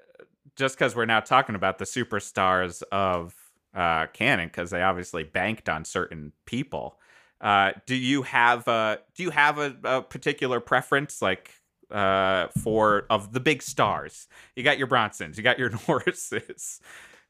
just 0.55 0.77
because 0.77 0.95
we're 0.95 1.05
now 1.05 1.19
talking 1.19 1.55
about 1.55 1.77
the 1.77 1.85
superstars 1.85 2.83
of 2.91 3.35
uh, 3.73 4.07
Cannon, 4.07 4.47
because 4.47 4.71
they 4.71 4.81
obviously 4.81 5.23
banked 5.23 5.69
on 5.69 5.85
certain 5.85 6.33
people. 6.45 6.99
Uh, 7.39 7.71
do 7.85 7.95
you 7.95 8.23
have 8.23 8.67
a 8.67 8.99
do 9.15 9.23
you 9.23 9.29
have 9.29 9.59
a, 9.59 9.75
a 9.83 10.01
particular 10.01 10.59
preference 10.59 11.21
like 11.21 11.51
uh, 11.91 12.47
for 12.63 13.05
of 13.09 13.33
the 13.33 13.39
big 13.39 13.61
stars? 13.63 14.27
You 14.55 14.63
got 14.63 14.77
your 14.77 14.87
Bronsons, 14.87 15.37
you 15.37 15.43
got 15.43 15.59
your 15.59 15.69
Norrises, 15.87 16.79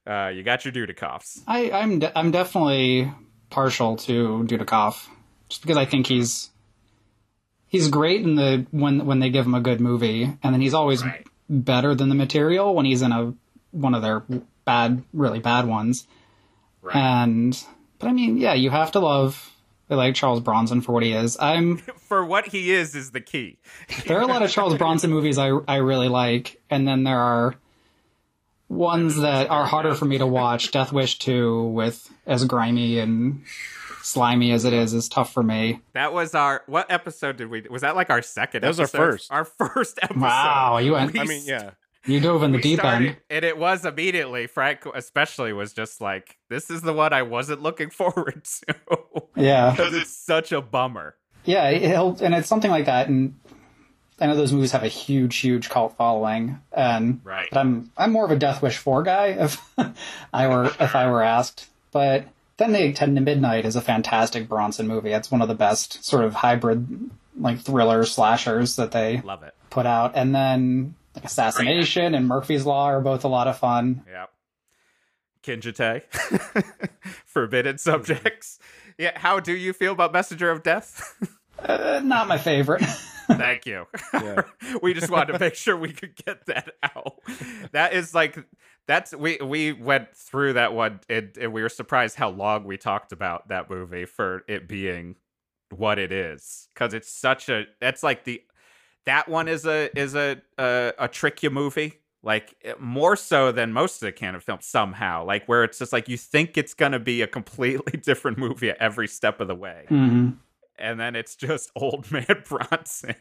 uh, 0.05 0.29
you 0.33 0.43
got 0.43 0.65
your 0.65 0.73
Dudikoffs. 0.73 1.41
I, 1.47 1.71
I'm 1.71 1.99
de- 1.99 2.17
I'm 2.17 2.31
definitely 2.31 3.11
partial 3.49 3.97
to 3.97 4.43
Dudikoff, 4.47 5.07
just 5.49 5.61
because 5.61 5.77
I 5.77 5.85
think 5.85 6.07
he's 6.07 6.49
he's 7.67 7.87
great 7.89 8.21
in 8.21 8.35
the 8.35 8.65
when 8.71 9.05
when 9.05 9.19
they 9.19 9.29
give 9.29 9.45
him 9.45 9.55
a 9.55 9.61
good 9.61 9.79
movie, 9.81 10.23
and 10.23 10.53
then 10.53 10.61
he's 10.61 10.73
always 10.73 11.03
Right. 11.03 11.25
better 11.49 11.95
than 11.95 12.09
the 12.09 12.15
material 12.15 12.73
when 12.75 12.85
he's 12.85 13.01
in 13.01 13.11
a 13.11 13.33
one 13.71 13.93
of 13.93 14.01
their 14.01 14.23
bad, 14.65 15.03
really 15.13 15.39
bad 15.39 15.65
ones. 15.67 16.07
Right. 16.81 16.95
And 16.95 17.63
but 17.99 18.07
I 18.07 18.13
mean, 18.13 18.37
yeah, 18.37 18.53
you 18.53 18.69
have 18.69 18.91
to 18.93 18.99
love. 18.99 19.51
I 19.89 19.95
like 19.95 20.15
Charles 20.15 20.41
Bronson 20.41 20.81
for 20.81 20.91
what 20.91 21.03
he 21.03 21.13
is. 21.13 21.37
I'm 21.39 21.77
For 22.07 22.25
what 22.25 22.47
he 22.47 22.71
is 22.71 22.95
is 22.95 23.11
the 23.11 23.21
key. 23.21 23.57
there 24.05 24.17
are 24.17 24.23
a 24.23 24.27
lot 24.27 24.41
of 24.41 24.49
Charles 24.49 24.75
Bronson 24.75 25.09
movies 25.09 25.37
I 25.37 25.49
I 25.67 25.77
really 25.77 26.07
like, 26.09 26.61
and 26.69 26.87
then 26.87 27.03
there 27.03 27.19
are 27.19 27.55
ones 28.69 29.17
that 29.17 29.49
are 29.49 29.65
harder 29.65 29.95
for 29.95 30.05
me 30.05 30.17
to 30.17 30.27
watch. 30.27 30.71
Death 30.71 30.91
Wish 30.91 31.19
2 31.19 31.67
with 31.67 32.09
as 32.25 32.45
grimy 32.45 32.99
and 32.99 33.43
slimy 34.01 34.51
as 34.51 34.63
it 34.65 34.73
is 34.73 34.93
is 34.93 35.09
tough 35.09 35.33
for 35.33 35.43
me. 35.43 35.81
That 35.93 36.13
was 36.13 36.33
our 36.33 36.63
what 36.67 36.89
episode 36.91 37.37
did 37.37 37.49
we? 37.49 37.61
Was 37.69 37.81
that 37.81 37.95
like 37.95 38.09
our 38.09 38.21
second? 38.21 38.61
That 38.61 38.69
was 38.69 38.79
our 38.79 38.87
first. 38.87 39.31
Our 39.31 39.45
first 39.45 39.99
episode. 40.01 40.21
Wow, 40.21 40.77
you 40.77 40.93
went 40.93 41.13
We 41.13 41.19
I 41.19 41.23
mean, 41.25 41.43
yeah. 41.45 41.71
You 42.07 42.19
dove 42.19 42.43
in 42.43 42.51
the 42.53 42.59
deep 42.61 42.79
started, 42.79 43.07
end. 43.09 43.17
and 43.29 43.45
it 43.45 43.57
was 43.57 43.85
immediately 43.85 44.47
Frank, 44.47 44.81
especially 44.93 45.53
was 45.53 45.73
just 45.73 46.01
like, 46.01 46.37
"This 46.49 46.69
is 46.69 46.81
the 46.81 46.93
one 46.93 47.13
I 47.13 47.21
wasn't 47.23 47.61
looking 47.61 47.89
forward 47.91 48.43
to," 48.67 48.75
Yeah. 49.35 49.71
because 49.77 49.93
it's 49.93 50.11
such 50.15 50.51
a 50.51 50.61
bummer. 50.61 51.15
Yeah, 51.45 51.67
and 51.69 52.33
it's 52.33 52.47
something 52.47 52.71
like 52.71 52.85
that 52.85 53.07
and 53.07 53.35
I 54.19 54.25
know 54.25 54.35
those 54.35 54.51
movies 54.51 54.71
have 54.71 54.83
a 54.83 54.87
huge, 54.87 55.37
huge 55.37 55.69
cult 55.69 55.95
following, 55.95 56.59
and 56.71 57.21
Right. 57.23 57.47
but 57.51 57.59
I'm 57.59 57.91
I'm 57.97 58.11
more 58.11 58.25
of 58.25 58.31
a 58.31 58.35
Death 58.35 58.61
Wish 58.63 58.77
four 58.77 59.03
guy 59.03 59.27
if 59.27 59.61
I 60.33 60.47
were 60.47 60.65
if 60.79 60.95
I 60.95 61.09
were 61.09 61.21
asked. 61.21 61.67
But 61.91 62.25
then 62.57 62.71
they 62.71 62.91
Ten 62.93 63.13
to 63.15 63.21
Midnight 63.21 63.63
is 63.65 63.75
a 63.75 63.81
fantastic 63.81 64.49
Bronson 64.49 64.87
movie. 64.87 65.11
It's 65.11 65.29
one 65.31 65.41
of 65.43 65.47
the 65.47 65.53
best 65.55 66.03
sort 66.03 66.23
of 66.25 66.33
hybrid 66.33 67.11
like 67.39 67.59
thriller 67.59 68.03
slashers 68.03 68.75
that 68.77 68.91
they 68.91 69.21
Love 69.21 69.43
it. 69.43 69.53
put 69.69 69.85
out. 69.85 70.13
And 70.15 70.33
then 70.33 70.95
like, 71.17 71.25
Assassination 71.25 72.15
and 72.15 72.27
Murphy's 72.27 72.65
Law 72.65 72.85
are 72.85 73.01
both 73.01 73.23
a 73.23 73.27
lot 73.27 73.47
of 73.47 73.57
fun. 73.57 74.03
Yep. 74.09 74.29
Kinjite. 75.43 76.03
Forbidden 77.25 77.77
subjects. 77.77 78.59
Yeah. 78.97 79.17
How 79.17 79.39
do 79.39 79.55
you 79.55 79.73
feel 79.73 79.93
about 79.93 80.13
Messenger 80.13 80.51
of 80.51 80.63
Death? 80.63 81.15
Uh, 81.59 82.01
not 82.03 82.27
my 82.27 82.37
favorite. 82.37 82.83
Thank 83.27 83.65
you. 83.65 83.87
Yeah. 84.13 84.43
we 84.81 84.93
just 84.93 85.09
wanted 85.09 85.33
to 85.33 85.39
make 85.39 85.55
sure 85.55 85.75
we 85.75 85.91
could 85.91 86.15
get 86.15 86.45
that 86.45 86.73
out. 86.83 87.19
That 87.71 87.93
is 87.93 88.15
like 88.15 88.37
that's 88.87 89.13
we 89.13 89.37
we 89.43 89.73
went 89.73 90.15
through 90.15 90.53
that 90.53 90.73
one 90.73 91.01
and, 91.09 91.37
and 91.39 91.51
we 91.51 91.61
were 91.61 91.69
surprised 91.69 92.15
how 92.15 92.29
long 92.29 92.63
we 92.63 92.77
talked 92.77 93.11
about 93.11 93.49
that 93.49 93.69
movie 93.69 94.05
for 94.05 94.43
it 94.47 94.67
being 94.67 95.15
what 95.75 95.99
it 95.99 96.13
is 96.13 96.69
because 96.73 96.93
it's 96.93 97.11
such 97.11 97.49
a 97.49 97.65
that's 97.81 98.01
like 98.01 98.23
the 98.23 98.41
that 99.07 99.27
one 99.27 99.47
is 99.47 99.65
a 99.65 99.89
is 99.99 100.15
a 100.15 100.41
a, 100.57 100.93
a 100.99 101.07
trick 101.07 101.43
you 101.43 101.49
movie 101.49 101.99
like 102.23 102.55
eh, 102.63 102.73
more 102.79 103.15
so 103.15 103.51
than 103.51 103.73
most 103.73 104.01
of 104.01 104.05
the 104.07 104.11
Cannon 104.11 104.39
films 104.39 104.65
somehow 104.65 105.25
like 105.25 105.45
where 105.47 105.63
it's 105.63 105.79
just 105.79 105.91
like 105.91 106.07
you 106.07 106.17
think 106.17 106.57
it's 106.57 106.73
gonna 106.73 106.99
be 106.99 107.21
a 107.21 107.27
completely 107.27 107.99
different 108.03 108.37
movie 108.37 108.69
at 108.69 108.77
every 108.77 109.07
step 109.07 109.41
of 109.41 109.47
the 109.47 109.55
way 109.55 109.85
hmm 109.89 110.29
and 110.79 110.99
then 110.99 111.15
it's 111.15 111.35
just 111.35 111.71
old 111.75 112.11
man 112.11 112.43
Bronson 112.47 113.15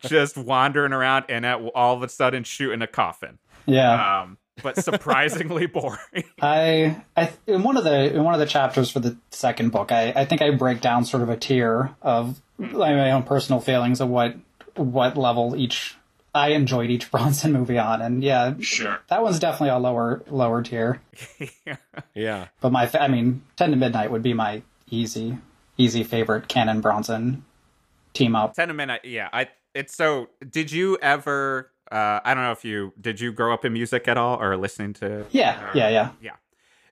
just 0.00 0.36
wandering 0.36 0.92
around 0.92 1.26
and 1.28 1.44
at, 1.44 1.60
all 1.74 1.96
of 1.96 2.02
a 2.02 2.08
sudden 2.08 2.44
shooting 2.44 2.82
a 2.82 2.86
coffin. 2.86 3.38
Yeah. 3.66 4.22
Um, 4.22 4.38
but 4.62 4.76
surprisingly 4.82 5.66
boring. 5.66 6.24
I, 6.40 7.02
I 7.16 7.30
in 7.46 7.62
one 7.62 7.76
of 7.76 7.84
the 7.84 8.14
in 8.14 8.24
one 8.24 8.34
of 8.34 8.40
the 8.40 8.46
chapters 8.46 8.90
for 8.90 9.00
the 9.00 9.16
second 9.30 9.70
book, 9.70 9.92
I, 9.92 10.12
I 10.14 10.24
think 10.24 10.42
I 10.42 10.50
break 10.50 10.80
down 10.80 11.04
sort 11.04 11.22
of 11.22 11.28
a 11.28 11.36
tier 11.36 11.94
of 12.02 12.40
my 12.58 13.10
own 13.10 13.22
personal 13.22 13.60
feelings 13.60 14.00
of 14.00 14.08
what 14.08 14.36
what 14.76 15.16
level 15.16 15.54
each 15.56 15.96
I 16.34 16.50
enjoyed 16.50 16.90
each 16.90 17.10
Bronson 17.12 17.52
movie 17.52 17.78
on, 17.78 18.00
and 18.02 18.22
yeah, 18.22 18.54
Sure. 18.60 19.00
that 19.08 19.22
one's 19.22 19.38
definitely 19.38 19.70
a 19.70 19.78
lower 19.78 20.22
lower 20.28 20.62
tier. 20.62 21.00
Yeah. 22.14 22.48
But 22.60 22.72
my, 22.72 22.90
I 22.98 23.08
mean, 23.08 23.42
Ten 23.56 23.70
to 23.70 23.76
Midnight 23.76 24.10
would 24.10 24.22
be 24.22 24.32
my 24.34 24.62
easy, 24.90 25.38
easy 25.76 26.02
favorite 26.04 26.48
Cannon 26.48 26.80
Bronson 26.80 27.44
team 28.12 28.34
up. 28.36 28.54
Ten 28.54 28.68
to 28.68 28.74
Midnight, 28.74 29.04
yeah. 29.04 29.28
I 29.32 29.48
it's 29.74 29.94
so. 29.94 30.28
Did 30.48 30.72
you 30.72 30.98
ever? 31.00 31.70
Uh, 31.90 32.20
I 32.24 32.34
don't 32.34 32.42
know 32.44 32.52
if 32.52 32.64
you 32.64 32.92
did. 33.00 33.20
You 33.20 33.32
grow 33.32 33.52
up 33.54 33.64
in 33.64 33.72
music 33.72 34.06
at 34.08 34.16
all, 34.16 34.40
or 34.40 34.56
listening 34.56 34.92
to? 34.94 35.24
Yeah, 35.30 35.70
yeah, 35.74 35.88
yeah. 35.88 36.10
Yeah. 36.20 36.30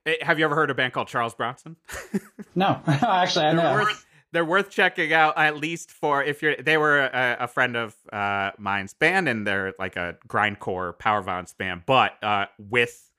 Eh, 0.05 0.15
Have 0.21 0.39
you 0.39 0.45
ever 0.45 0.55
heard 0.55 0.69
a 0.69 0.73
band 0.73 0.93
called 0.93 1.07
Charles 1.07 1.33
Bronson? 1.35 1.75
No, 2.55 2.81
actually, 2.87 3.45
I 3.45 3.53
they're 3.53 3.63
know. 3.63 3.73
worth 3.73 4.05
they're 4.31 4.45
worth 4.45 4.69
checking 4.69 5.13
out 5.13 5.37
at 5.37 5.57
least 5.57 5.91
for 5.91 6.23
if 6.23 6.41
you're 6.41 6.55
they 6.55 6.77
were 6.77 6.99
a, 6.99 7.37
a 7.41 7.47
friend 7.47 7.75
of 7.75 7.95
uh 8.11 8.51
mine's 8.57 8.93
band 8.93 9.27
and 9.27 9.45
they're 9.45 9.73
like 9.79 9.95
a 9.95 10.17
grindcore 10.27 10.97
power 10.97 11.21
violence 11.21 11.53
band 11.53 11.83
but 11.85 12.21
uh 12.23 12.45
with 12.57 13.11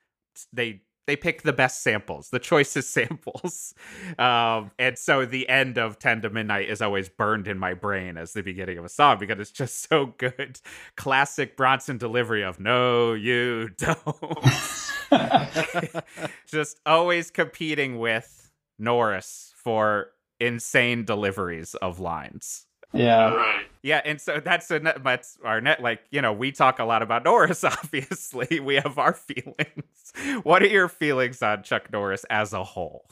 they 0.53 0.81
they 1.07 1.15
pick 1.15 1.41
the 1.41 1.53
best 1.53 1.81
samples 1.81 2.29
the 2.29 2.39
choicest 2.39 2.91
samples. 2.93 3.73
Um 4.17 4.71
and 4.79 4.97
so 4.97 5.25
the 5.25 5.49
end 5.49 5.77
of 5.77 5.99
10 5.99 6.21
to 6.21 6.29
midnight 6.29 6.69
is 6.69 6.81
always 6.81 7.09
burned 7.09 7.47
in 7.47 7.57
my 7.57 7.73
brain 7.73 8.17
as 8.17 8.33
the 8.33 8.43
beginning 8.43 8.77
of 8.77 8.85
a 8.85 8.89
song 8.89 9.17
because 9.19 9.39
it's 9.39 9.51
just 9.51 9.89
so 9.89 10.13
good. 10.17 10.59
Classic 10.95 11.57
bronson 11.57 11.97
delivery 11.97 12.43
of 12.43 12.59
no 12.59 13.13
you 13.13 13.69
don't. 13.77 13.97
Just 16.47 16.79
always 16.85 17.31
competing 17.31 17.99
with 17.99 18.51
Norris 18.79 19.53
for 19.57 20.11
insane 20.41 21.05
deliveries 21.05 21.75
of 21.75 21.99
lines. 21.99 22.65
Yeah, 22.93 23.33
Right. 23.33 23.65
Yeah, 23.83 24.01
and 24.03 24.19
so 24.19 24.41
that's 24.43 24.69
a 24.69 24.79
net, 24.79 25.01
that's 25.01 25.37
our 25.45 25.61
net. 25.61 25.81
Like 25.81 26.01
you 26.11 26.21
know, 26.21 26.33
we 26.33 26.51
talk 26.51 26.79
a 26.79 26.83
lot 26.83 27.01
about 27.01 27.23
Norris. 27.23 27.63
Obviously, 27.63 28.59
we 28.59 28.75
have 28.75 28.97
our 28.97 29.13
feelings. 29.13 30.11
What 30.43 30.61
are 30.61 30.67
your 30.67 30.89
feelings 30.89 31.41
on 31.41 31.63
Chuck 31.63 31.91
Norris 31.91 32.25
as 32.29 32.51
a 32.51 32.63
whole? 32.65 33.05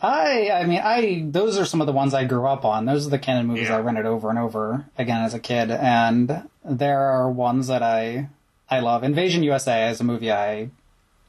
I, 0.00 0.50
I 0.50 0.64
mean, 0.64 0.80
I 0.82 1.24
those 1.26 1.58
are 1.58 1.64
some 1.64 1.80
of 1.80 1.86
the 1.86 1.92
ones 1.92 2.14
I 2.14 2.24
grew 2.24 2.46
up 2.46 2.64
on. 2.64 2.86
Those 2.86 3.06
are 3.06 3.10
the 3.10 3.18
Cannon 3.18 3.46
movies 3.46 3.68
Yeah. 3.68 3.76
I 3.76 3.80
rented 3.80 4.06
over 4.06 4.30
and 4.30 4.38
over 4.38 4.86
again 4.96 5.22
as 5.22 5.34
a 5.34 5.38
kid, 5.40 5.70
and 5.70 6.48
there 6.64 7.00
are 7.00 7.30
ones 7.30 7.66
that 7.66 7.82
I, 7.82 8.28
I 8.70 8.80
love. 8.80 9.02
Invasion 9.04 9.42
USA 9.42 9.90
is 9.90 10.00
a 10.00 10.04
movie 10.04 10.32
I, 10.32 10.70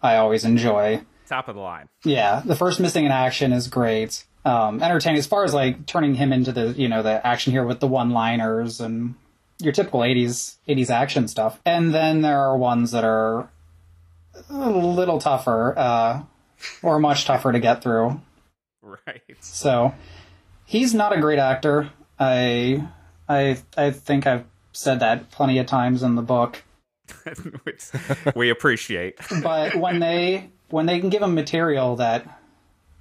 I 0.01 0.15
always 0.17 0.45
enjoy. 0.45 1.01
Top 1.27 1.47
of 1.47 1.55
the 1.55 1.61
line. 1.61 1.89
Yeah, 2.03 2.41
the 2.45 2.55
first 2.55 2.79
Missing 2.79 3.05
in 3.05 3.11
Action 3.11 3.51
is 3.51 3.67
great. 3.67 4.23
Um, 4.49 4.81
entertaining 4.81 5.19
as 5.19 5.27
far 5.27 5.43
as 5.43 5.53
like 5.53 5.85
turning 5.85 6.15
him 6.15 6.33
into 6.33 6.51
the 6.51 6.69
you 6.71 6.87
know 6.87 7.03
the 7.03 7.25
action 7.25 7.51
here 7.51 7.63
with 7.63 7.79
the 7.79 7.87
one 7.87 8.09
liners 8.09 8.81
and 8.81 9.13
your 9.59 9.73
typical 9.73 9.99
80s 9.99 10.55
80s 10.67 10.89
action 10.89 11.27
stuff. 11.27 11.59
And 11.65 11.93
then 11.93 12.21
there 12.21 12.39
are 12.39 12.57
ones 12.57 12.91
that 12.91 13.03
are 13.03 13.49
a 14.49 14.69
little 14.71 15.19
tougher, 15.19 15.77
uh, 15.77 16.23
or 16.81 16.99
much 16.99 17.25
tougher 17.25 17.51
to 17.51 17.59
get 17.59 17.83
through. 17.83 18.21
Right. 18.81 19.21
So 19.39 19.93
he's 20.65 20.95
not 20.95 21.15
a 21.15 21.21
great 21.21 21.39
actor. 21.39 21.91
I 22.17 22.87
I 23.27 23.57
I 23.77 23.91
think 23.91 24.25
I've 24.25 24.45
said 24.71 25.01
that 25.01 25.29
plenty 25.29 25.59
of 25.59 25.67
times 25.67 26.01
in 26.01 26.15
the 26.15 26.23
book. 26.23 26.63
Which 27.63 27.83
we 28.35 28.49
appreciate. 28.49 29.19
but 29.43 29.75
when 29.75 29.99
they 29.99 30.49
when 30.69 30.85
they 30.85 30.99
can 30.99 31.09
give 31.09 31.21
him 31.21 31.35
material 31.35 31.97
that 31.97 32.38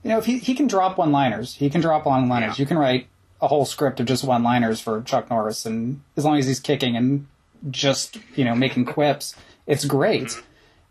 you 0.02 0.10
know 0.10 0.18
if 0.18 0.26
he, 0.26 0.38
he 0.38 0.54
can 0.54 0.66
drop 0.66 0.98
one 0.98 1.12
liners 1.12 1.54
he 1.54 1.68
can 1.70 1.80
drop 1.80 2.06
one 2.06 2.28
liners 2.28 2.58
Yeah. 2.58 2.62
you 2.62 2.66
can 2.66 2.78
write 2.78 3.06
a 3.40 3.48
whole 3.48 3.64
script 3.64 4.00
of 4.00 4.06
just 4.06 4.24
one 4.24 4.42
liners 4.42 4.80
for 4.80 5.02
chuck 5.02 5.30
norris 5.30 5.64
and 5.66 6.00
as 6.16 6.24
long 6.24 6.38
as 6.38 6.46
he's 6.46 6.60
kicking 6.60 6.96
and 6.96 7.26
just 7.70 8.18
you 8.36 8.44
know 8.44 8.54
making 8.54 8.84
quips 8.84 9.34
it's 9.66 9.84
great. 9.84 10.42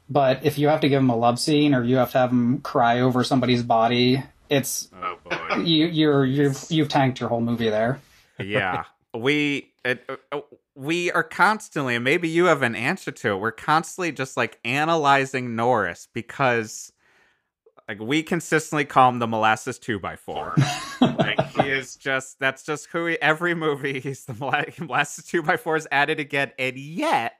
But 0.10 0.46
if 0.46 0.58
you 0.60 0.68
have 0.70 0.80
to 0.82 0.88
give 0.90 1.00
him 1.02 1.10
a 1.10 1.16
love 1.16 1.40
scene 1.40 1.74
or 1.74 1.84
you 1.84 1.98
have 1.98 2.12
to 2.12 2.18
have 2.20 2.30
him 2.32 2.60
cry 2.62 3.00
over 3.02 3.24
somebody's 3.24 3.64
body 3.64 4.24
it's 4.50 4.90
Oh 5.02 5.18
boy. 5.24 5.56
you 5.64 5.88
you're 5.88 6.24
you've 6.26 6.66
you've 6.70 6.88
tanked 6.90 7.20
your 7.20 7.28
whole 7.30 7.42
movie 7.42 7.70
there. 7.70 8.00
Yeah. 8.40 8.84
We 9.14 9.72
it, 9.84 10.08
uh, 10.32 10.42
we 10.76 11.12
are 11.12 11.24
constantly 11.24 11.96
and 11.96 12.04
maybe 12.04 12.30
you 12.30 12.46
have 12.46 12.62
an 12.62 12.76
answer 12.76 13.12
to 13.12 13.30
it 13.32 13.38
we're 13.38 13.52
constantly 13.52 14.12
just 14.12 14.38
like 14.38 14.60
analyzing 14.64 15.56
norris 15.56 16.08
because 16.14 16.92
like 17.88 18.00
we 18.00 18.22
consistently 18.24 18.86
call 18.86 19.10
him 19.10 19.20
the 19.20 19.28
molasses 19.28 19.80
2 19.80 20.00
by 20.00 20.16
4 20.16 20.56
like 21.02 21.40
he 21.52 21.70
is 21.70 21.96
just 21.96 22.40
that's 22.40 22.64
just 22.64 22.88
who 22.88 23.06
he 23.06 23.22
every 23.22 23.56
movie 23.56 24.00
he's 24.02 24.26
the 24.26 24.34
molasses 24.80 25.26
2 25.26 25.42
by 25.44 25.58
4 25.58 25.76
is 25.78 25.88
added 25.92 26.20
again 26.20 26.52
and 26.60 26.78
yet 26.78 27.34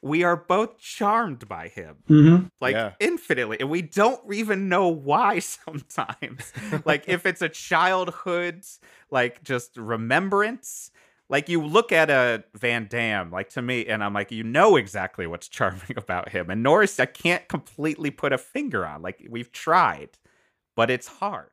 we 0.00 0.22
are 0.22 0.36
both 0.36 0.78
charmed 0.78 1.48
by 1.48 1.68
him 1.68 1.96
mm-hmm. 2.08 2.46
like 2.60 2.74
Yeah. 2.74 2.92
infinitely 3.00 3.58
and 3.60 3.68
we 3.68 3.82
don't 3.82 4.20
even 4.32 4.68
know 4.68 4.88
why 4.88 5.38
sometimes 5.40 6.52
like 6.84 7.04
if 7.08 7.26
it's 7.26 7.42
a 7.42 7.48
childhood 7.48 8.64
like 9.10 9.42
just 9.42 9.76
remembrance 9.76 10.90
like 11.28 11.48
you 11.48 11.62
look 11.64 11.92
at 11.92 12.10
a 12.10 12.44
van 12.54 12.86
damme 12.88 13.30
like 13.30 13.50
to 13.50 13.60
me 13.62 13.86
and 13.86 14.02
i'm 14.02 14.14
like 14.14 14.30
you 14.30 14.42
know 14.42 14.76
exactly 14.76 15.26
what's 15.26 15.48
charming 15.58 15.94
about 15.96 16.30
him. 16.30 16.50
And 16.50 16.62
norris 16.62 16.98
i 17.00 17.06
can't 17.06 17.46
completely 17.48 18.10
put 18.10 18.32
a 18.32 18.38
finger 18.38 18.86
on 18.86 19.02
like 19.02 19.26
we've 19.28 19.52
tried 19.52 20.10
but 20.76 20.90
it's 20.90 21.08
hard. 21.08 21.50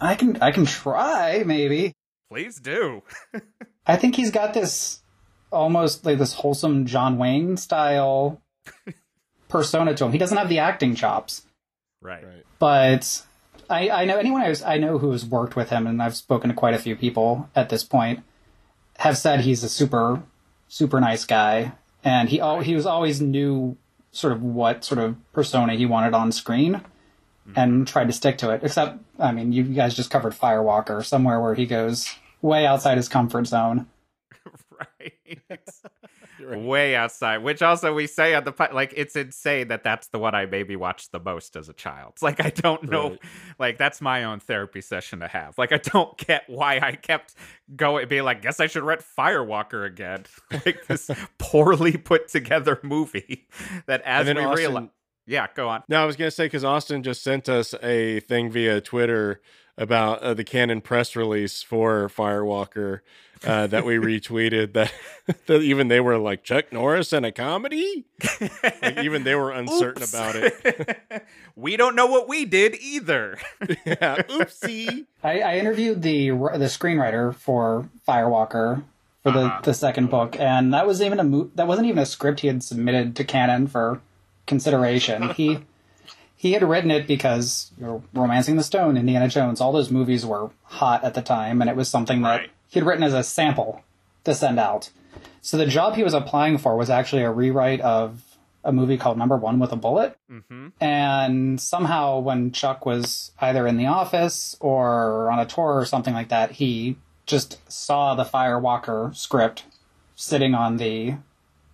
I 0.00 0.14
can 0.14 0.36
i 0.42 0.50
can 0.50 0.66
try 0.66 1.42
maybe. 1.46 1.92
Please 2.30 2.56
do. 2.60 3.02
I 3.86 3.96
think 3.96 4.14
he's 4.16 4.30
got 4.30 4.54
this 4.54 5.02
almost 5.52 6.04
like 6.06 6.18
this 6.18 6.32
wholesome 6.34 6.86
John 6.86 7.18
Wayne 7.18 7.56
style 7.56 8.40
persona 9.48 9.94
to 9.94 10.04
him. 10.04 10.12
He 10.12 10.18
doesn't 10.18 10.36
have 10.36 10.48
the 10.48 10.58
acting 10.60 10.94
chops, 10.94 11.42
right, 12.00 12.24
Right. 12.24 12.44
but 12.60 13.22
I, 13.68 13.90
I 13.90 14.04
know 14.04 14.16
anyone 14.16 14.42
who's, 14.42 14.62
I 14.62 14.78
know 14.78 14.98
who 14.98 15.10
has 15.12 15.24
worked 15.26 15.56
with 15.56 15.70
him, 15.70 15.86
and 15.88 16.00
I've 16.02 16.14
spoken 16.16 16.50
to 16.50 16.54
quite 16.54 16.74
a 16.74 16.78
few 16.78 16.94
people 16.94 17.48
at 17.56 17.68
this 17.68 17.82
point, 17.82 18.22
have 19.00 19.16
said 19.16 19.40
he's 19.40 19.64
a 19.64 19.68
super, 19.68 20.22
super 20.68 21.00
nice 21.00 21.24
guy, 21.24 21.72
and 22.04 22.28
he 22.28 22.38
al- 22.40 22.60
he 22.60 22.74
was 22.74 22.84
always 22.86 23.20
knew 23.20 23.76
sort 24.12 24.32
of 24.32 24.42
what 24.42 24.84
sort 24.84 24.98
of 24.98 25.16
persona 25.32 25.74
he 25.74 25.86
wanted 25.86 26.14
on 26.14 26.32
screen. 26.32 26.82
And 27.56 27.88
tried 27.88 28.06
to 28.06 28.12
stick 28.12 28.38
to 28.38 28.50
it. 28.50 28.60
Except, 28.62 29.00
I 29.18 29.32
mean, 29.32 29.52
you 29.52 29.64
guys 29.64 29.96
just 29.96 30.08
covered 30.10 30.34
Firewalker, 30.34 31.04
somewhere 31.04 31.40
where 31.40 31.56
he 31.56 31.66
goes 31.66 32.08
way 32.42 32.64
outside 32.64 32.96
his 32.96 33.08
comfort 33.08 33.48
zone. 33.48 33.88
right 34.78 35.40
way 36.44 36.94
outside 36.96 37.38
which 37.38 37.62
also 37.62 37.94
we 37.94 38.06
say 38.06 38.34
on 38.34 38.44
the 38.44 38.52
like 38.72 38.92
it's 38.96 39.16
insane 39.16 39.68
that 39.68 39.82
that's 39.84 40.08
the 40.08 40.18
one 40.18 40.34
i 40.34 40.46
maybe 40.46 40.76
watched 40.76 41.12
the 41.12 41.20
most 41.20 41.56
as 41.56 41.68
a 41.68 41.72
child. 41.72 42.14
Like 42.22 42.44
i 42.44 42.50
don't 42.50 42.84
know 42.84 43.10
Right. 43.10 43.18
like 43.58 43.78
that's 43.78 44.00
my 44.00 44.24
own 44.24 44.40
therapy 44.40 44.80
session 44.80 45.20
to 45.20 45.28
have. 45.28 45.56
Like 45.58 45.72
i 45.72 45.78
don't 45.78 46.16
get 46.18 46.44
why 46.48 46.78
i 46.80 46.92
kept 46.92 47.34
going 47.76 48.08
being 48.08 48.24
like 48.24 48.42
guess 48.42 48.60
i 48.60 48.66
should 48.66 48.82
rent 48.82 49.02
firewalker 49.18 49.86
again. 49.86 50.24
Like 50.52 50.86
this 50.86 51.10
poorly 51.38 51.96
put 51.96 52.28
together 52.28 52.78
movie 52.82 53.48
that 53.86 54.02
as 54.02 54.26
we 54.26 54.32
realize 54.34 54.88
yeah 55.26 55.46
go 55.54 55.68
on. 55.68 55.82
No, 55.88 56.02
I 56.02 56.06
was 56.06 56.16
gonna 56.16 56.30
say 56.30 56.46
because 56.46 56.64
Austin 56.64 57.02
just 57.02 57.22
sent 57.22 57.48
us 57.48 57.74
a 57.82 58.20
thing 58.20 58.50
via 58.50 58.80
Twitter 58.80 59.40
about 59.78 60.20
uh, 60.22 60.34
the 60.34 60.44
Cannon 60.44 60.80
press 60.80 61.16
release 61.16 61.62
for 61.62 62.08
Firewalker 62.08 63.00
uh, 63.46 63.66
that 63.68 63.84
we 63.86 63.94
retweeted. 63.96 64.72
That, 64.74 64.92
that 65.46 65.62
even 65.62 65.88
they 65.88 66.00
were 66.00 66.18
like 66.18 66.42
Chuck 66.44 66.72
Norris 66.72 67.12
and 67.12 67.24
a 67.24 67.32
comedy. 67.32 68.04
Like 68.82 68.98
even 69.02 69.24
they 69.24 69.34
were 69.34 69.50
uncertain 69.52 70.02
Oops. 70.02 70.12
about 70.12 70.34
it. 70.36 71.24
we 71.56 71.76
don't 71.76 71.94
know 71.96 72.06
what 72.06 72.28
we 72.28 72.44
did 72.44 72.76
either 72.80 73.38
yeah, 73.86 74.16
oopsie. 74.22 75.06
I, 75.22 75.40
I 75.40 75.56
interviewed 75.58 76.02
the 76.02 76.30
the 76.30 76.68
screenwriter 76.68 77.34
for 77.34 77.88
Firewalker 78.06 78.82
for 79.22 79.32
the, 79.32 79.40
Uh-huh. 79.40 79.60
the 79.62 79.74
second 79.74 80.08
book, 80.10 80.38
and 80.40 80.72
that 80.72 80.86
was 80.86 81.02
even 81.02 81.20
a 81.20 81.24
mo- 81.24 81.50
that 81.54 81.66
wasn't 81.66 81.86
even 81.88 81.98
a 81.98 82.06
script 82.06 82.40
he 82.40 82.46
had 82.46 82.62
submitted 82.62 83.14
to 83.16 83.24
Cannon 83.24 83.66
for 83.66 84.00
consideration. 84.46 85.30
he 85.30 85.58
he 86.42 86.52
had 86.52 86.62
written 86.66 86.90
it 86.90 87.06
because 87.06 87.70
you 87.78 87.84
know, 87.84 88.02
Romancing 88.14 88.56
the 88.56 88.62
Stone, 88.62 88.96
Indiana 88.96 89.28
Jones, 89.28 89.60
all 89.60 89.72
those 89.72 89.90
movies 89.90 90.24
were 90.24 90.48
hot 90.64 91.04
at 91.04 91.12
the 91.12 91.20
time, 91.20 91.60
and 91.60 91.68
it 91.68 91.76
was 91.76 91.90
something 91.90 92.22
that 92.22 92.28
Right. 92.40 92.50
he 92.68 92.78
had 92.80 92.86
written 92.86 93.04
as 93.04 93.12
a 93.12 93.22
sample 93.22 93.82
to 94.24 94.34
send 94.34 94.58
out. 94.58 94.88
So 95.42 95.58
the 95.58 95.66
job 95.66 95.96
he 95.96 96.02
was 96.02 96.14
applying 96.14 96.56
for 96.56 96.76
was 96.78 96.88
actually 96.88 97.22
a 97.24 97.30
rewrite 97.30 97.82
of 97.82 98.22
a 98.64 98.72
movie 98.72 98.96
called 98.96 99.18
Number 99.18 99.36
One 99.36 99.58
with 99.58 99.70
a 99.72 99.76
Bullet. 99.76 100.16
hmm 100.30 100.68
And 100.80 101.60
somehow, 101.60 102.18
when 102.20 102.52
Chuck 102.52 102.86
was 102.86 103.32
either 103.38 103.66
in 103.66 103.76
the 103.76 103.86
office 103.86 104.56
or 104.60 105.30
on 105.30 105.38
a 105.40 105.44
tour 105.46 105.74
or 105.78 105.84
something 105.84 106.14
like 106.14 106.30
that, 106.30 106.52
he 106.52 106.96
just 107.26 107.58
saw 107.70 108.14
the 108.14 108.24
Firewalker 108.24 109.14
script 109.14 109.64
sitting 110.16 110.54
on 110.54 110.78
the 110.78 111.16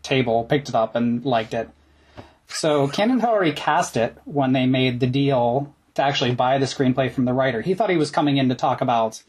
table, 0.02 0.42
picked 0.44 0.68
it 0.68 0.74
up, 0.74 0.96
and 0.96 1.24
liked 1.24 1.54
it. 1.54 1.68
So 2.48 2.88
Cannon 2.88 3.20
had 3.20 3.28
already 3.28 3.52
cast 3.52 3.96
it 3.96 4.16
when 4.24 4.52
they 4.52 4.66
made 4.66 5.00
the 5.00 5.06
deal 5.06 5.74
to 5.94 6.02
actually 6.02 6.34
buy 6.34 6.58
the 6.58 6.66
screenplay 6.66 7.10
from 7.10 7.24
the 7.24 7.32
writer. 7.32 7.60
He 7.62 7.74
thought 7.74 7.90
he 7.90 7.96
was 7.96 8.10
coming 8.10 8.36
in 8.36 8.48
to 8.50 8.54
talk 8.54 8.80
about 8.80 9.22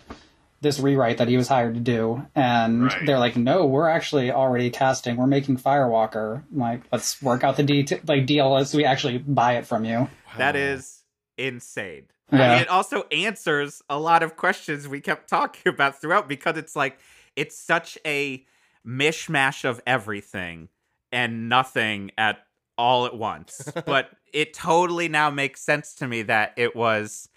this 0.61 0.79
rewrite 0.79 1.19
that 1.19 1.27
he 1.27 1.37
was 1.37 1.47
hired 1.47 1.75
to 1.75 1.79
do, 1.79 2.25
and 2.35 2.85
Right. 2.85 3.05
they're 3.05 3.19
like, 3.19 3.35
"No, 3.37 3.65
we're 3.67 3.87
actually 3.87 4.31
already 4.31 4.71
casting. 4.71 5.15
We're 5.15 5.27
making 5.27 5.57
Firewalker. 5.57 6.43
I'm 6.51 6.57
like, 6.59 6.81
let's 6.91 7.21
work 7.21 7.43
out 7.43 7.57
the 7.57 7.63
de- 7.63 8.01
like 8.07 8.25
deal 8.25 8.57
as 8.57 8.73
we 8.73 8.83
actually 8.83 9.19
buy 9.19 9.57
it 9.57 9.67
from 9.67 9.85
you." 9.85 10.09
That 10.37 10.55
is 10.55 11.03
insane. 11.37 12.05
I 12.31 12.37
Yeah. 12.37 12.49
mean, 12.53 12.61
it 12.63 12.69
also 12.69 13.03
answers 13.11 13.83
a 13.87 13.99
lot 13.99 14.23
of 14.23 14.35
questions 14.35 14.87
we 14.87 14.99
kept 14.99 15.29
talking 15.29 15.61
about 15.73 16.01
throughout 16.01 16.27
because 16.27 16.57
it's 16.57 16.75
like 16.75 16.97
it's 17.35 17.55
such 17.57 17.97
a 18.03 18.43
mishmash 18.85 19.63
of 19.63 19.79
everything 19.85 20.69
and 21.11 21.47
nothing 21.49 22.09
at 22.17 22.39
all 22.77 23.05
at 23.05 23.15
once. 23.17 23.71
but 23.85 24.09
it 24.33 24.53
totally 24.53 25.07
now 25.09 25.29
makes 25.29 25.61
sense 25.61 25.93
to 25.95 26.07
me 26.07 26.21
that 26.23 26.53
it 26.57 26.75
was 26.75 27.29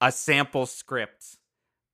a 0.00 0.10
sample 0.10 0.66
script 0.66 1.36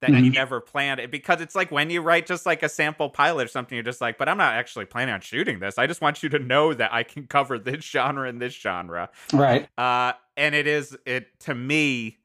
that 0.03 0.11
you 0.11 0.31
Mhm. 0.31 0.35
never 0.35 0.61
planned 0.61 1.01
it 1.01 1.11
because 1.11 1.41
it's 1.41 1.55
like 1.55 1.71
when 1.73 1.89
you 1.91 2.03
write 2.03 2.27
just 2.27 2.45
like 2.47 2.63
a 2.63 2.69
sample 2.69 3.09
pilot 3.09 3.47
or 3.47 3.49
something 3.49 3.75
you're 3.75 3.83
just 3.83 4.01
like 4.03 4.19
but 4.19 4.29
i'm 4.29 4.37
not 4.37 4.53
actually 4.53 4.85
planning 4.85 5.13
on 5.15 5.21
shooting 5.23 5.59
this 5.59 5.79
i 5.79 5.87
just 5.87 6.03
want 6.03 6.23
you 6.23 6.29
to 6.29 6.39
know 6.39 6.75
that 6.75 6.93
i 6.93 7.03
can 7.03 7.27
cover 7.27 7.59
this 7.59 7.83
genre 7.83 8.29
and 8.29 8.41
this 8.41 8.53
genre 8.53 9.09
Right. 9.33 9.69
uh, 9.79 10.13
and 10.37 10.55
it 10.55 10.67
is 10.67 10.97
it 11.07 11.29
to 11.41 11.55
me, 11.55 12.19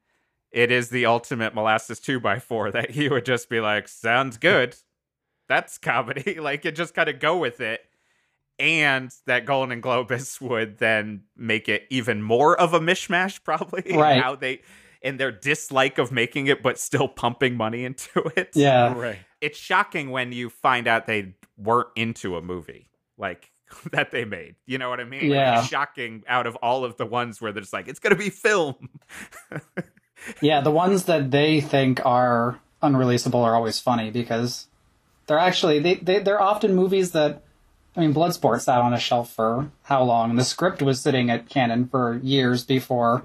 it 0.51 0.69
is 0.69 0.89
the 0.89 1.05
ultimate 1.05 1.55
molasses 1.55 1.99
two 2.01 2.19
by 2.19 2.39
four 2.39 2.69
that 2.71 2.91
he 2.97 3.07
would 3.07 3.25
just 3.25 3.49
be 3.49 3.61
like, 3.61 3.87
"Sounds 3.87 4.37
good, 4.37 4.75
that's 5.47 5.77
comedy." 5.77 6.39
like 6.41 6.65
you 6.65 6.71
just 6.71 6.93
kind 6.93 7.07
of 7.09 7.19
go 7.21 7.37
with 7.37 7.61
it, 7.61 7.79
and 8.59 9.11
that 9.25 9.45
Golan-Globus 9.45 10.39
would 10.49 10.77
then 10.77 11.23
make 11.35 11.67
it 11.69 11.83
even 11.89 12.21
more 12.21 12.59
of 12.59 12.73
a 12.73 12.79
mishmash, 12.79 13.43
probably. 13.43 13.83
in 13.85 13.99
Right. 13.99 14.21
How 14.21 14.35
they 14.35 14.61
and 15.03 15.19
their 15.19 15.31
dislike 15.31 15.97
of 15.97 16.11
making 16.11 16.45
it, 16.47 16.61
but 16.61 16.77
still 16.77 17.07
pumping 17.07 17.55
money 17.57 17.85
into 17.85 18.31
it. 18.35 18.51
Yeah. 18.53 18.93
Right. 18.93 19.19
it's 19.41 19.57
shocking 19.57 20.11
when 20.11 20.31
you 20.31 20.49
find 20.49 20.87
out 20.87 21.07
they 21.07 21.33
weren't 21.57 21.89
into 21.95 22.37
a 22.37 22.41
movie 22.41 22.89
like 23.17 23.51
that 23.91 24.11
they 24.11 24.25
made. 24.25 24.55
You 24.67 24.77
know 24.77 24.89
what 24.89 24.99
I 24.99 25.05
mean? 25.05 25.31
Yeah. 25.31 25.59
it's 25.59 25.67
shocking 25.69 26.23
out 26.27 26.45
of 26.45 26.55
all 26.57 26.85
of 26.85 26.97
the 26.97 27.05
ones 27.05 27.41
where 27.41 27.51
there's 27.51 27.73
like, 27.73 27.87
it's 27.87 27.99
gonna 27.99 28.15
be 28.15 28.29
film. 28.29 28.89
Yeah, 30.41 30.61
the 30.61 30.71
ones 30.71 31.05
that 31.05 31.31
they 31.31 31.61
think 31.61 32.05
are 32.05 32.59
unreleasable 32.83 33.43
are 33.43 33.55
always 33.55 33.79
funny 33.79 34.11
because 34.11 34.67
they're 35.27 35.39
actually 35.39 35.79
they, 35.79 35.95
they 35.95 36.19
they're 36.19 36.41
often 36.41 36.75
movies 36.75 37.11
that 37.11 37.43
I 37.95 37.99
mean 37.99 38.13
Bloodsport 38.13 38.61
sat 38.61 38.79
on 38.81 38.93
a 38.93 38.99
shelf 38.99 39.33
for 39.33 39.69
how 39.83 40.03
long? 40.03 40.35
The 40.35 40.45
script 40.45 40.81
was 40.81 41.01
sitting 41.01 41.29
at 41.29 41.49
Cannon 41.49 41.87
for 41.87 42.19
years 42.23 42.63
before 42.63 43.23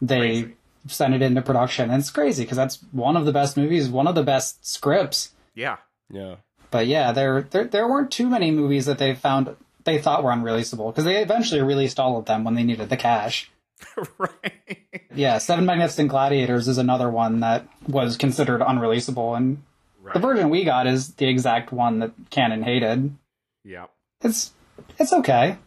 they 0.00 0.18
Crazy. 0.42 0.56
sent 0.88 1.14
it 1.14 1.22
into 1.22 1.42
production. 1.42 1.90
And 1.90 2.00
it's 2.00 2.10
crazy 2.10 2.44
because 2.44 2.56
that's 2.56 2.78
one 2.92 3.16
of 3.16 3.26
the 3.26 3.32
best 3.32 3.56
movies, 3.56 3.88
one 3.88 4.06
of 4.06 4.14
the 4.14 4.22
best 4.22 4.64
scripts. 4.66 5.32
yeah. 5.54 5.76
Yeah. 6.10 6.36
But 6.70 6.86
yeah, 6.86 7.12
there 7.12 7.42
there 7.42 7.64
there 7.64 7.88
weren't 7.88 8.10
too 8.10 8.28
many 8.28 8.50
movies 8.50 8.86
that 8.86 8.98
they 8.98 9.14
found 9.14 9.54
they 9.84 9.98
thought 10.00 10.24
were 10.24 10.32
unreleasable 10.32 10.90
because 10.92 11.04
they 11.04 11.22
eventually 11.22 11.62
released 11.62 12.00
all 12.00 12.18
of 12.18 12.24
them 12.24 12.42
when 12.44 12.54
they 12.54 12.62
needed 12.64 12.88
the 12.88 12.96
cash. 12.96 13.50
right. 14.18 14.80
Yeah, 15.14 15.38
Seven 15.38 15.66
Magnificent 15.66 16.08
Gladiators 16.08 16.66
is 16.68 16.78
another 16.78 17.08
one 17.10 17.40
that 17.40 17.66
was 17.86 18.16
considered 18.16 18.60
unreleasable, 18.60 19.36
and 19.36 19.62
the 20.12 20.18
version 20.18 20.50
we 20.50 20.64
got 20.64 20.86
is 20.86 21.14
the 21.14 21.28
exact 21.28 21.70
one 21.72 22.00
that 22.00 22.12
Cannon 22.30 22.62
hated. 22.62 23.14
Yep. 23.64 23.90
It's 24.22 24.52
it's 24.98 25.12
okay. 25.12 25.58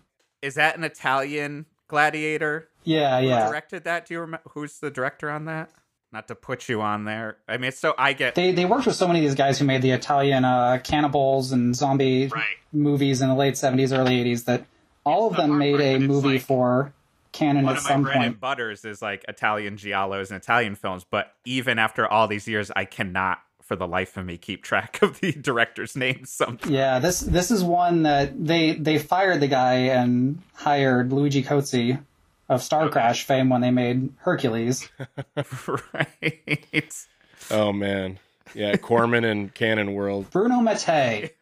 Is 0.42 0.56
that 0.56 0.78
an 0.78 0.84
Italian 0.84 1.66
gladiator? 1.88 2.70
Yeah, 2.84 3.20
Who 3.22 3.28
yeah. 3.28 3.48
directed 3.50 3.84
that? 3.86 4.06
Do 4.06 4.14
you 4.14 4.20
remember 4.22 4.50
who's 4.54 4.80
the 4.80 4.90
director 4.92 5.30
on 5.30 5.46
that? 5.46 5.70
Not 6.12 6.28
to 6.30 6.36
put 6.36 6.70
you 6.70 6.82
on 6.82 7.04
there. 7.06 7.38
I 7.50 7.58
mean, 7.58 7.72
so 7.74 7.94
I 7.98 8.14
get 8.14 8.36
They 8.36 8.52
they 8.54 8.66
worked 8.66 8.86
with 8.86 8.96
so 8.96 9.08
many 9.08 9.20
of 9.20 9.24
these 9.26 9.36
guys 9.36 9.60
who 9.60 9.66
made 9.66 9.82
the 9.82 9.92
Italian 9.92 10.46
uh, 10.46 10.80
cannibals 10.84 11.52
and 11.52 11.76
zombie 11.76 12.28
Right. 12.28 12.46
movies 12.72 13.22
in 13.22 13.30
the 13.30 13.36
late 13.36 13.58
seventies, 13.58 13.92
early 13.92 14.20
eighties. 14.20 14.46
That 14.46 14.66
all 15.06 15.28
of 15.30 15.36
so 15.36 15.42
them 15.42 15.58
made 15.58 15.80
a 15.82 16.00
movie 16.00 16.34
like- 16.34 16.42
for 16.42 16.94
Cannon 17.34 17.66
one 17.66 17.74
at 17.76 17.78
of 17.80 17.84
my 17.84 17.90
some 17.90 18.04
bread 18.04 18.16
and 18.16 18.24
point. 18.26 18.40
butters 18.40 18.86
is 18.86 19.02
like 19.02 19.26
Italian 19.28 19.76
giallos 19.76 20.32
and 20.32 20.42
Italian 20.42 20.76
films, 20.76 21.06
but 21.10 21.34
even 21.46 21.78
after 21.78 22.08
all 22.08 22.28
these 22.28 22.48
years, 22.48 22.72
I 22.76 22.86
cannot, 22.86 23.40
for 23.68 23.76
the 23.76 23.88
life 23.88 24.16
of 24.18 24.26
me, 24.26 24.38
keep 24.38 24.64
track 24.64 25.02
of 25.02 25.20
the 25.20 25.32
director's 25.42 25.96
names. 25.96 26.32
Sometimes, 26.32 26.72
Yeah, 26.72 27.00
this 27.00 27.20
this 27.20 27.52
is 27.52 27.64
one 27.64 28.04
that 28.04 28.46
they 28.46 28.74
they 28.74 28.98
fired 28.98 29.42
the 29.42 29.48
guy 29.48 29.74
and 29.74 30.42
hired 30.54 31.12
Luigi 31.12 31.44
Cozzi 31.44 32.00
of 32.50 32.64
Star 32.64 32.90
Crash 32.90 33.24
fame 33.24 33.50
when 33.50 33.62
they 33.62 33.72
made 33.72 34.10
Hercules. 34.20 34.90
right? 35.94 37.06
Oh 37.52 37.74
man. 37.74 38.20
Yeah, 38.56 38.78
Corman 38.78 39.26
and 39.26 39.54
Cannon 39.54 39.94
World. 39.94 40.30
Bruno 40.32 40.62
Mattei. 40.62 41.32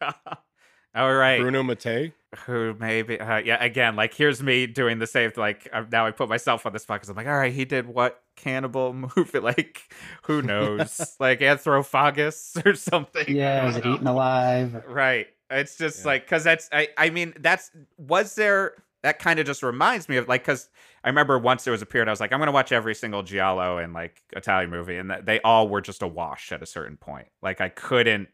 All 0.96 1.14
right. 1.14 1.40
Bruno 1.40 1.62
Mattei. 1.62 2.12
Who 2.46 2.74
maybe? 2.78 3.20
Uh, 3.20 3.38
yeah. 3.38 3.62
Again, 3.62 3.96
like 3.96 4.14
here's 4.14 4.42
me 4.42 4.66
doing 4.66 4.98
the 4.98 5.06
same. 5.06 5.30
Like 5.36 5.68
uh, 5.72 5.84
now, 5.90 6.06
I 6.06 6.10
put 6.10 6.28
myself 6.28 6.66
on 6.66 6.72
the 6.72 6.78
spot 6.78 6.96
because 7.00 7.08
I'm 7.10 7.16
like, 7.16 7.26
all 7.26 7.36
right, 7.36 7.52
he 7.52 7.64
did 7.64 7.86
what 7.86 8.22
cannibal 8.36 8.92
movie? 9.16 9.38
Like, 9.38 9.82
who 10.22 10.42
knows? 10.42 11.16
like 11.20 11.40
Anthropophagus 11.40 12.56
or 12.66 12.74
something. 12.74 13.24
Yeah, 13.28 13.56
don't 13.58 13.66
was 13.66 13.76
it 13.76 13.84
know. 13.84 13.94
Eaten 13.94 14.06
Alive? 14.06 14.84
Right. 14.88 15.28
It's 15.50 15.76
just 15.78 16.00
Yeah. 16.00 16.06
like 16.06 16.24
because 16.24 16.44
that's 16.44 16.68
I 16.72 16.88
I 16.98 17.10
mean 17.10 17.34
that's 17.38 17.70
was 17.96 18.34
there 18.34 18.72
that 19.02 19.18
kind 19.20 19.38
of 19.38 19.46
just 19.46 19.62
reminds 19.62 20.08
me 20.08 20.16
of 20.16 20.26
like 20.26 20.42
because 20.42 20.68
I 21.04 21.08
remember 21.08 21.38
once 21.38 21.62
there 21.64 21.70
was 21.72 21.82
a 21.82 21.86
period 21.86 22.08
I 22.08 22.10
was 22.10 22.18
like 22.20 22.32
I'm 22.32 22.40
gonna 22.40 22.50
watch 22.52 22.72
every 22.72 22.94
single 22.96 23.22
giallo 23.22 23.78
and 23.78 23.92
like 23.92 24.22
Italian 24.34 24.70
movie 24.70 24.96
and 24.96 25.10
they 25.22 25.40
all 25.42 25.68
were 25.68 25.80
just 25.80 26.02
a 26.02 26.08
wash 26.08 26.50
at 26.50 26.62
a 26.62 26.66
certain 26.66 26.96
point. 26.96 27.28
Like 27.42 27.60
I 27.60 27.68
couldn't 27.68 28.28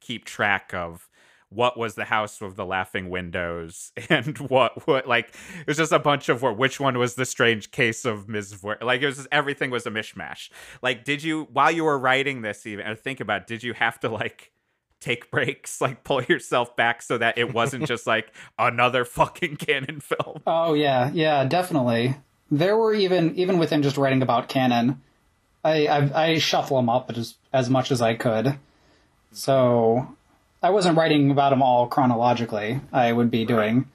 keep 0.00 0.24
track 0.24 0.72
of 0.72 1.08
what 1.54 1.78
was 1.78 1.94
the 1.94 2.04
house 2.04 2.40
with 2.40 2.56
the 2.56 2.66
laughing 2.66 3.10
windows 3.10 3.92
and 4.10 4.38
what 4.38 4.86
what 4.86 5.06
like 5.06 5.28
it 5.60 5.66
was 5.66 5.76
just 5.76 5.92
a 5.92 5.98
bunch 5.98 6.28
of 6.28 6.42
what 6.42 6.56
which 6.56 6.80
one 6.80 6.98
was 6.98 7.14
the 7.14 7.24
strange 7.24 7.70
case 7.70 8.04
of 8.04 8.28
Ms. 8.28 8.62
Like 8.82 9.02
it 9.02 9.06
was 9.06 9.16
just 9.16 9.28
everything 9.30 9.70
was 9.70 9.86
a 9.86 9.90
mishmash. 9.90 10.50
Like 10.82 11.04
did 11.04 11.22
you 11.22 11.48
while 11.52 11.70
you 11.70 11.84
were 11.84 11.98
writing 11.98 12.42
this 12.42 12.66
even 12.66 12.86
or 12.86 12.94
think 12.94 13.20
about 13.20 13.42
it, 13.42 13.46
did 13.46 13.62
you 13.62 13.72
have 13.74 14.00
to 14.00 14.08
like 14.08 14.52
take 15.04 15.30
breaks, 15.30 15.80
like 15.80 16.02
pull 16.02 16.22
yourself 16.22 16.74
back 16.76 17.02
so 17.02 17.18
that 17.18 17.36
it 17.36 17.52
wasn't 17.52 17.86
just 17.88 18.06
like 18.06 18.32
another 18.58 19.04
fucking 19.04 19.56
Cannon 19.56 20.00
film. 20.00 20.40
Oh 20.46 20.74
yeah, 20.74 21.10
yeah, 21.12 21.44
definitely. 21.44 22.16
There 22.50 22.76
were 22.76 22.94
even 22.94 23.34
even 23.36 23.58
within 23.58 23.82
just 23.82 23.96
writing 23.96 24.22
about 24.22 24.48
Cannon, 24.48 25.00
I 25.62 25.86
I, 25.86 26.24
I 26.24 26.38
shuffle 26.38 26.78
them 26.78 26.88
up 26.88 27.10
as 27.16 27.34
as 27.52 27.68
much 27.68 27.90
as 27.90 28.00
I 28.00 28.14
could. 28.14 28.58
So 29.32 30.16
I 30.64 30.70
wasn't 30.70 30.96
writing 30.96 31.30
about 31.30 31.50
them 31.50 31.62
all 31.62 31.86
chronologically. 31.86 32.80
I 32.92 33.12
would 33.12 33.30
be 33.30 33.44
doing. 33.44 33.86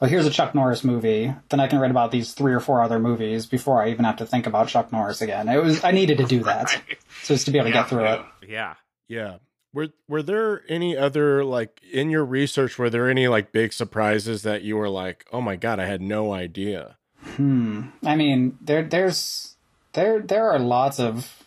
Well, 0.00 0.08
here's 0.08 0.24
a 0.24 0.30
Chuck 0.30 0.54
Norris 0.54 0.82
movie. 0.82 1.34
Then 1.50 1.60
I 1.60 1.66
can 1.66 1.78
write 1.78 1.90
about 1.90 2.10
these 2.10 2.32
three 2.32 2.54
or 2.54 2.60
four 2.60 2.80
other 2.80 2.98
movies 2.98 3.44
before 3.44 3.82
I 3.82 3.90
even 3.90 4.06
have 4.06 4.16
to 4.16 4.26
think 4.26 4.46
about 4.46 4.68
Chuck 4.68 4.90
Norris 4.92 5.20
again. 5.20 5.46
It 5.48 5.62
was 5.62 5.84
I 5.84 5.90
needed 5.90 6.16
to 6.18 6.24
do 6.24 6.42
that 6.44 6.82
just 7.24 7.44
to 7.44 7.52
be 7.52 7.58
able 7.58 7.68
to 7.68 7.74
Yeah, 7.74 7.80
get 7.82 7.88
through 7.90 8.06
it. 8.06 8.20
Yeah. 8.48 8.74
Yeah. 9.08 9.36
Were 9.74 9.88
were 10.08 10.22
there 10.22 10.62
any 10.68 10.96
other 10.96 11.44
like 11.44 11.80
in 11.92 12.08
your 12.08 12.24
research 12.24 12.78
were 12.78 12.88
there 12.90 13.08
any 13.10 13.28
like 13.28 13.52
big 13.52 13.72
surprises 13.72 14.42
that 14.42 14.62
you 14.62 14.76
were 14.76 14.88
like, 14.88 15.26
"Oh 15.32 15.40
my 15.40 15.54
god, 15.54 15.78
I 15.78 15.84
had 15.86 16.00
no 16.00 16.32
idea." 16.32 16.96
Hmm. 17.36 17.88
I 18.04 18.16
mean, 18.16 18.58
there 18.62 18.82
there's 18.82 19.54
there 19.92 20.20
there 20.20 20.50
are 20.50 20.58
lots 20.58 20.98
of 20.98 21.44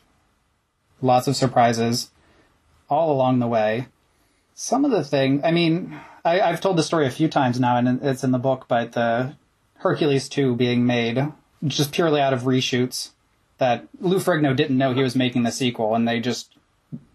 lots 1.01 1.27
of 1.27 1.35
surprises 1.35 2.11
all 2.87 3.11
along 3.11 3.39
the 3.39 3.47
way. 3.47 3.87
Some 4.55 4.85
of 4.85 4.91
the 4.91 5.03
thing, 5.03 5.43
I 5.43 5.51
mean, 5.51 5.99
I, 6.23 6.41
I've 6.41 6.61
told 6.61 6.77
the 6.77 6.83
story 6.83 7.07
a 7.07 7.11
few 7.11 7.27
times 7.27 7.59
now, 7.59 7.77
and 7.77 8.01
it's 8.03 8.23
in 8.23 8.31
the 8.31 8.37
book. 8.39 8.65
But 8.67 8.91
the 8.93 9.35
Hercules 9.77 10.29
two 10.29 10.55
being 10.55 10.85
made 10.85 11.31
just 11.65 11.91
purely 11.91 12.21
out 12.21 12.33
of 12.33 12.41
reshoots 12.41 13.11
that 13.57 13.87
Lou 13.99 14.17
Ferrigno 14.17 14.55
didn't 14.55 14.77
know 14.77 14.93
he 14.93 15.01
was 15.03 15.15
making 15.15 15.43
the 15.43 15.51
sequel, 15.51 15.95
and 15.95 16.07
they 16.07 16.19
just 16.19 16.55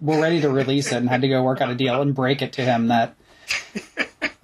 were 0.01 0.21
ready 0.21 0.41
to 0.41 0.49
release 0.51 0.91
it 0.93 0.97
and 0.97 1.09
had 1.09 1.21
to 1.21 1.29
go 1.29 1.43
work 1.43 1.61
out 1.61 1.71
a 1.71 1.75
deal 1.75 2.03
and 2.03 2.15
break 2.15 2.43
it 2.43 2.53
to 2.55 2.63
him 2.63 2.89
that. 2.89 3.15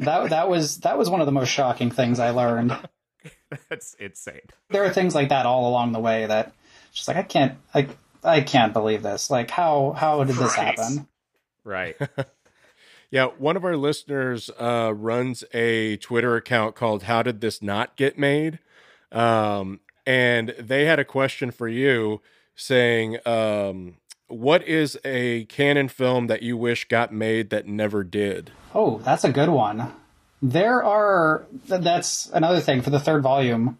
That, 0.00 0.30
that 0.30 0.48
was 0.48 0.78
that 0.80 0.98
was 0.98 1.08
one 1.08 1.20
of 1.20 1.26
the 1.26 1.32
most 1.32 1.48
shocking 1.50 1.90
things 1.90 2.18
I 2.18 2.30
learned 2.30 2.76
That's 3.70 3.94
insane. 3.94 4.40
there 4.70 4.84
are 4.84 4.90
things 4.90 5.14
like 5.14 5.28
that 5.28 5.46
all 5.46 5.68
along 5.68 5.92
the 5.92 6.00
way 6.00 6.26
that 6.26 6.52
just 6.92 7.06
like 7.06 7.16
I 7.16 7.22
can't 7.22 7.58
I 7.72 7.86
I 8.24 8.40
can't 8.40 8.72
believe 8.72 9.02
this. 9.02 9.30
Like 9.30 9.50
how 9.50 9.92
how 9.92 10.24
did 10.24 10.34
this 10.36 10.56
Right. 10.56 10.76
happen? 10.78 11.06
Right. 11.62 11.96
Yeah, 13.14 13.26
one 13.38 13.56
of 13.56 13.64
our 13.64 13.76
listeners 13.76 14.50
uh, 14.58 14.92
runs 14.92 15.44
a 15.54 15.98
Twitter 15.98 16.34
account 16.34 16.74
called 16.74 17.04
"How 17.04 17.22
Did 17.22 17.40
This 17.40 17.62
Not 17.62 17.94
Get 17.94 18.18
Made," 18.18 18.58
um, 19.12 19.78
and 20.04 20.52
they 20.58 20.86
had 20.86 20.98
a 20.98 21.04
question 21.04 21.52
for 21.52 21.68
you, 21.68 22.22
saying, 22.56 23.18
um, 23.24 23.98
"What 24.26 24.66
is 24.66 24.98
a 25.04 25.44
Cannon 25.44 25.86
film 25.86 26.26
that 26.26 26.42
you 26.42 26.56
wish 26.56 26.88
got 26.88 27.12
made 27.12 27.50
that 27.50 27.68
never 27.68 28.02
did?" 28.02 28.50
Oh, 28.74 28.98
that's 29.04 29.22
a 29.22 29.30
good 29.30 29.50
one. 29.50 29.92
There 30.42 30.82
are 30.82 31.46
that's 31.68 32.28
another 32.34 32.60
thing 32.60 32.82
for 32.82 32.90
the 32.90 32.98
third 32.98 33.22
volume. 33.22 33.78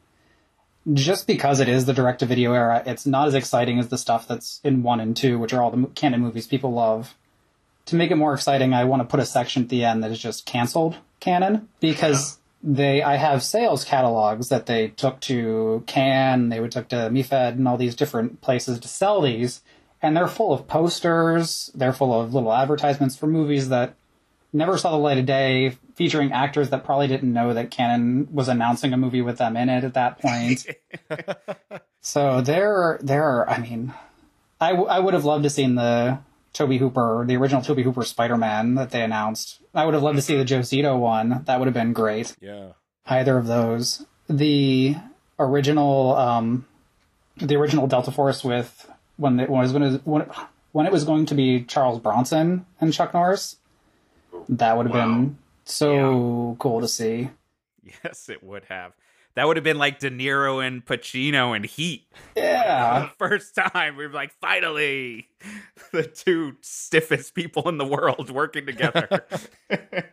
Just 0.93 1.27
because 1.27 1.59
it 1.59 1.69
is 1.69 1.87
the 1.87 1.93
direct 1.93 2.21
to 2.21 2.27
video 2.27 2.53
era, 2.53 2.85
it's 2.87 3.05
not 3.05 3.27
as 3.27 3.35
exciting 3.35 3.81
as 3.81 3.89
the 3.89 3.99
stuff 3.99 4.29
that's 4.29 4.61
in 4.63 4.85
1 4.85 5.01
and 5.01 5.17
2, 5.17 5.41
which 5.41 5.53
are 5.53 5.61
all 5.61 5.73
the 5.73 5.89
Cannon 5.89 6.21
movies 6.21 6.47
people 6.47 6.73
love. 6.73 7.17
To 7.87 7.97
make 7.97 8.11
it 8.11 8.17
more 8.17 8.35
exciting, 8.35 8.73
I 8.73 8.85
want 8.85 9.03
to 9.03 9.09
put 9.09 9.21
a 9.21 9.27
section 9.27 9.65
at 9.65 9.69
the 9.69 9.85
end 9.85 10.03
that 10.03 10.11
is 10.11 10.19
just 10.19 10.47
canceled 10.47 10.97
Cannon 11.21 11.69
because 11.81 12.39
they 12.63 13.03
I 13.03 13.17
have 13.17 13.43
sales 13.43 13.85
catalogs 13.85 14.49
that 14.49 14.67
they 14.67 14.89
took 14.89 15.21
to 15.21 15.85
Cannes, 15.87 16.49
they 16.49 16.61
would 16.61 16.73
took 16.73 16.89
to 16.89 17.11
MIFED 17.11 17.57
and 17.57 17.69
all 17.69 17.77
these 17.77 17.95
different 17.95 18.41
places 18.41 18.81
to 18.81 18.89
sell 18.89 19.21
these, 19.21 19.61
and 20.01 20.17
they're 20.17 20.27
full 20.27 20.53
of 20.53 20.67
posters. 20.67 21.71
They're 21.75 21.93
full 21.93 22.19
of 22.19 22.33
little 22.33 22.53
advertisements 22.53 23.17
for 23.17 23.27
movies 23.27 23.69
that 23.69 23.95
never 24.55 24.79
saw 24.79 24.93
the 24.93 24.97
light 24.97 25.19
of 25.19 25.27
day, 25.27 25.77
featuring 25.95 26.33
actors 26.33 26.71
that 26.71 26.85
probably 26.85 27.09
didn't 27.09 27.33
know 27.33 27.53
that 27.53 27.71
Cannon 27.71 28.29
was 28.33 28.49
announcing 28.49 28.93
a 28.93 28.97
movie 28.97 29.21
with 29.21 29.37
them 29.39 29.57
in 29.57 29.69
it 29.69 29.85
at 29.85 29.95
that 29.95 30.19
point. 30.21 30.67
so 32.01 32.41
there, 32.41 32.99
there. 33.03 33.49
I 33.49 33.59
mean, 33.59 33.93
I, 34.61 34.71
w- 34.71 34.89
I 34.89 35.01
would 35.01 35.15
have 35.15 35.25
loved 35.25 35.43
to 35.45 35.51
seen 35.51 35.75
the 35.75 36.19
Tobe 36.55 36.73
Hooper, 36.79 37.25
the 37.27 37.37
original 37.37 37.61
Tobe 37.61 37.81
Hooper 37.81 38.03
Spider-Man 38.05 38.77
that 38.77 38.91
they 38.91 39.03
announced. 39.03 39.61
I 39.75 39.85
would 39.85 39.93
have 39.93 40.03
loved 40.03 40.17
to 40.17 40.23
see 40.23 40.37
the 40.39 40.45
Joe 40.45 40.61
Zito 40.61 40.99
one. 40.99 41.43
That 41.45 41.59
would 41.59 41.67
have 41.67 41.75
been 41.75 41.93
great. 41.93 42.35
Yeah. 42.41 42.69
Either 43.05 43.37
of 43.37 43.47
those. 43.47 44.07
The 44.29 44.95
original, 45.39 46.15
um, 46.17 46.65
the 47.37 47.57
original 47.57 47.87
Delta 47.87 48.11
Force 48.11 48.43
with 48.43 48.91
when 49.17 49.39
it 49.41 49.51
was 49.51 49.73
when 49.73 49.83
it, 49.83 50.01
when 50.05 50.23
it, 50.23 50.29
when 50.73 50.87
it 50.87 50.93
was 50.93 51.05
going 51.05 51.27
to 51.27 51.35
be 51.35 51.63
Charles 51.65 52.01
Bronson 52.01 52.65
and 52.81 52.93
Chuck 52.93 53.13
Norris. 53.13 53.57
That 54.49 54.77
would 54.77 54.87
have 54.87 54.95
Wow. 54.95 55.07
been 55.07 55.39
so 55.65 56.57
cool 56.59 56.81
to 56.81 56.89
see. 56.89 57.31
Yes, 58.03 58.29
it 58.29 58.43
would 58.43 58.65
have. 58.69 58.93
That 59.37 59.47
would 59.49 59.57
have 59.57 59.65
been 59.65 59.79
like 59.79 59.99
De 59.99 60.11
Niro 60.11 60.65
and 60.65 60.85
Pacino 60.85 61.57
and 61.57 61.65
Heat. 61.65 62.07
Yeah. 62.37 63.09
First 63.19 63.55
time 63.57 63.97
we 63.97 64.07
were 64.07 64.13
like, 64.13 64.33
finally, 64.41 65.29
the 65.93 66.05
two 66.05 66.57
stiffest 66.61 67.35
people 67.35 67.69
in 67.69 67.79
the 67.79 67.85
world 67.85 68.31
working 68.31 68.65
together. 68.67 69.25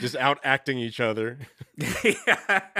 Just 0.00 0.16
out 0.16 0.38
acting 0.44 0.78
each 0.78 0.98
other. 1.00 1.38
yeah. 1.76 2.60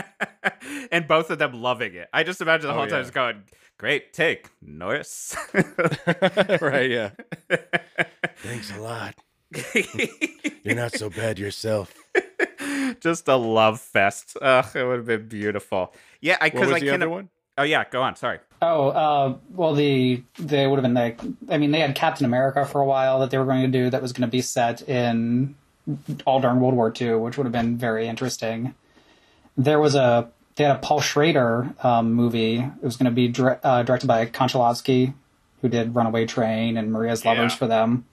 And 0.91 1.07
both 1.07 1.31
of 1.31 1.39
them 1.39 1.61
loving 1.63 1.95
it. 1.95 2.09
I 2.13 2.23
just 2.23 2.41
imagine 2.41 2.69
the 2.69 2.75
Oh, 2.75 2.79
whole 2.79 2.87
time 2.87 2.99
yeah. 2.99 3.03
just 3.03 3.13
going, 3.15 3.43
great 3.79 4.13
take, 4.13 4.49
Norris. 4.63 5.37
right, 5.53 6.91
yeah. 6.91 7.11
Thanks 8.39 8.71
a 8.75 8.81
lot. 8.81 9.15
You're 10.63 10.75
not 10.77 10.93
so 10.93 11.11
bad 11.11 11.39
yourself. 11.39 11.95
Just 13.05 13.29
a 13.29 13.37
love 13.37 13.81
fest. 13.81 14.37
Ugh, 14.43 14.67
it 14.75 14.85
would 14.85 14.97
have 14.97 15.07
been 15.07 15.29
beautiful. 15.29 15.93
Yeah, 16.21 16.37
I 16.41 16.47
What 16.47 16.53
because 16.55 16.67
was 16.69 16.77
I 16.77 16.81
the 16.81 16.87
can't. 16.87 17.03
other 17.03 17.11
one? 17.11 17.29
Oh 17.57 17.63
yeah, 17.63 17.85
go 17.89 18.03
on. 18.03 18.17
Sorry. 18.17 18.41
Oh, 18.61 18.89
uh, 18.89 19.37
well, 19.51 19.75
the 19.75 20.23
they 20.41 20.67
would 20.67 20.77
have 20.77 20.83
been 20.83 20.95
like, 20.95 21.21
I 21.49 21.59
mean, 21.59 21.71
they 21.71 21.79
had 21.81 21.95
Captain 21.95 22.25
America 22.27 22.65
for 22.67 22.81
a 22.81 22.85
while 22.85 23.21
that 23.21 23.31
they 23.31 23.39
were 23.39 23.45
going 23.45 23.63
to 23.63 23.69
do 23.69 23.91
that 23.91 24.03
was 24.03 24.13
going 24.13 24.27
to 24.29 24.31
be 24.33 24.41
set 24.43 24.83
in 24.89 25.55
all 26.27 26.41
during 26.41 26.59
World 26.59 26.75
War 26.75 26.93
II, 27.01 27.15
which 27.17 27.37
would 27.37 27.45
have 27.45 27.53
been 27.53 27.77
very 27.77 28.09
interesting. 28.09 28.75
There 29.57 29.79
was 29.79 29.95
a 29.95 30.31
they 30.57 30.65
had 30.65 30.77
a 30.77 30.79
Paul 30.81 31.01
Schrader 31.01 31.75
um, 31.83 32.13
movie. 32.15 32.57
It 32.59 32.83
was 32.83 32.97
going 32.97 33.11
to 33.11 33.15
be 33.15 33.29
dire- 33.29 33.61
uh, 33.63 33.83
directed 33.83 34.07
by 34.07 34.25
Konchalovsky, 34.27 35.13
who 35.61 35.69
did 35.69 35.95
Runaway 35.95 36.27
Train 36.27 36.77
and 36.77 36.91
Maria's 36.91 37.25
Lovers 37.25 37.53
Yeah. 37.53 37.57
for 37.59 37.67
them. 37.67 38.05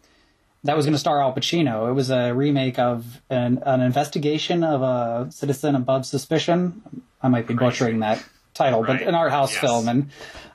That 0.63 0.75
was 0.75 0.85
going 0.85 0.93
to 0.93 0.99
star 0.99 1.21
Al 1.21 1.33
Pacino. 1.33 1.89
It 1.89 1.93
was 1.93 2.11
a 2.11 2.33
remake 2.33 2.77
of 2.77 3.21
an, 3.29 3.63
an 3.65 3.81
investigation 3.81 4.63
of 4.63 4.81
a 4.83 5.31
citizen 5.31 5.75
above 5.75 6.05
suspicion. 6.05 6.81
I 7.21 7.29
might 7.29 7.47
be 7.47 7.55
butchering 7.55 7.99
that 8.01 8.23
title, 8.53 8.83
but 8.83 9.01
an 9.01 9.15
art 9.15 9.31
house 9.31 9.51
Yes. 9.53 9.61
film. 9.61 9.87
And 9.89 10.09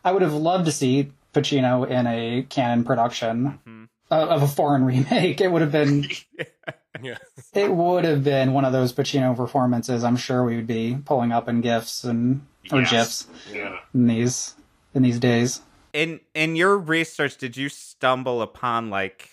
I 0.05 0.13
would 0.13 0.23
have 0.23 0.33
loved 0.35 0.67
to 0.67 0.73
see 0.73 1.11
Pacino 1.35 1.89
in 1.89 2.07
a 2.07 2.45
Cannon 2.49 2.85
production 2.85 3.59
Mm-hmm. 3.67 3.85
of 4.11 4.43
a 4.43 4.47
foreign 4.49 4.85
remake. 4.93 5.41
It 5.41 5.51
would 5.51 5.63
have 5.63 5.73
been 5.73 6.07
Yeah. 7.03 7.19
it 7.53 7.71
would 7.71 8.05
have 8.05 8.23
been 8.25 8.53
one 8.55 8.65
of 8.65 8.73
those 8.73 8.93
Pacino 8.93 9.37
performances. 9.37 10.03
I'm 10.05 10.17
sure 10.17 10.45
we 10.45 10.57
would 10.57 10.67
be 10.69 10.97
pulling 11.05 11.31
up 11.33 11.49
in 11.49 11.61
gifs 11.61 12.05
and 12.05 12.47
or 12.73 12.81
Yes. 12.83 12.91
gifs 12.91 13.27
Yeah. 13.53 13.79
in 13.93 14.07
these 14.07 14.55
in 14.95 15.03
these 15.03 15.19
days. 15.19 15.61
in 15.93 16.21
in 16.35 16.55
your 16.57 16.79
research 16.79 17.37
did 17.37 17.57
you 17.57 17.69
stumble 17.69 18.41
upon 18.41 18.89
like 18.89 19.31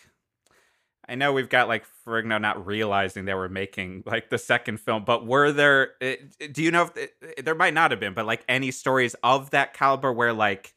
i 1.14 1.16
know 1.16 1.32
we've 1.32 1.50
got 1.50 1.68
like 1.68 1.86
Ferrigno 2.06 2.42
not 2.42 2.66
realizing 2.66 3.26
they 3.26 3.34
were 3.34 3.48
making 3.48 4.04
like 4.06 4.30
the 4.30 4.38
second 4.38 4.80
film 4.80 5.06
but 5.06 5.26
were 5.26 5.52
there 5.52 5.92
eh, 6.02 6.16
do 6.52 6.62
you 6.62 6.72
know 6.72 6.90
if 6.96 6.98
eh, 6.98 7.42
there 7.44 7.56
might 7.56 7.74
not 7.74 7.92
have 7.92 8.00
been 8.00 8.14
but 8.14 8.26
like 8.26 8.44
any 8.50 8.72
stories 8.72 9.16
of 9.24 9.52
that 9.52 9.74
caliber 9.74 10.12
where 10.12 10.34
like 10.34 10.74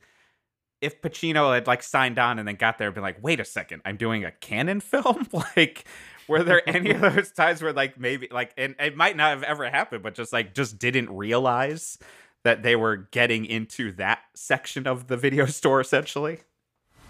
if 0.82 1.00
Pacino 1.00 1.54
had 1.54 1.66
like 1.66 1.82
signed 1.82 2.18
on 2.18 2.38
and 2.38 2.46
then 2.46 2.56
got 2.56 2.76
there 2.76 2.88
and 2.88 2.94
been 2.94 3.02
like 3.02 3.22
wait 3.22 3.40
a 3.40 3.44
second 3.44 3.82
i'm 3.84 3.96
doing 3.96 4.24
a 4.24 4.30
Cannon 4.30 4.80
film? 4.92 5.26
Like 5.56 5.86
were 6.28 6.42
there 6.42 6.68
any 6.68 6.90
of 6.90 7.00
those 7.14 7.32
times 7.32 7.62
where 7.62 7.72
like 7.72 7.98
maybe 7.98 8.28
like 8.30 8.52
and 8.56 8.76
it 8.78 8.96
might 8.96 9.16
not 9.16 9.30
have 9.30 9.42
ever 9.42 9.68
happened 9.70 10.02
but 10.02 10.14
just 10.14 10.32
like 10.32 10.54
just 10.54 10.78
didn't 10.78 11.10
realize 11.10 11.98
that 12.46 12.62
they 12.62 12.76
were 12.76 13.08
getting 13.10 13.44
into 13.44 13.90
that 13.90 14.20
section 14.36 14.86
of 14.86 15.08
the 15.08 15.16
video 15.16 15.46
store 15.46 15.80
essentially? 15.80 16.38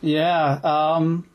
Yeah, 0.01 0.61
um, 0.65 1.29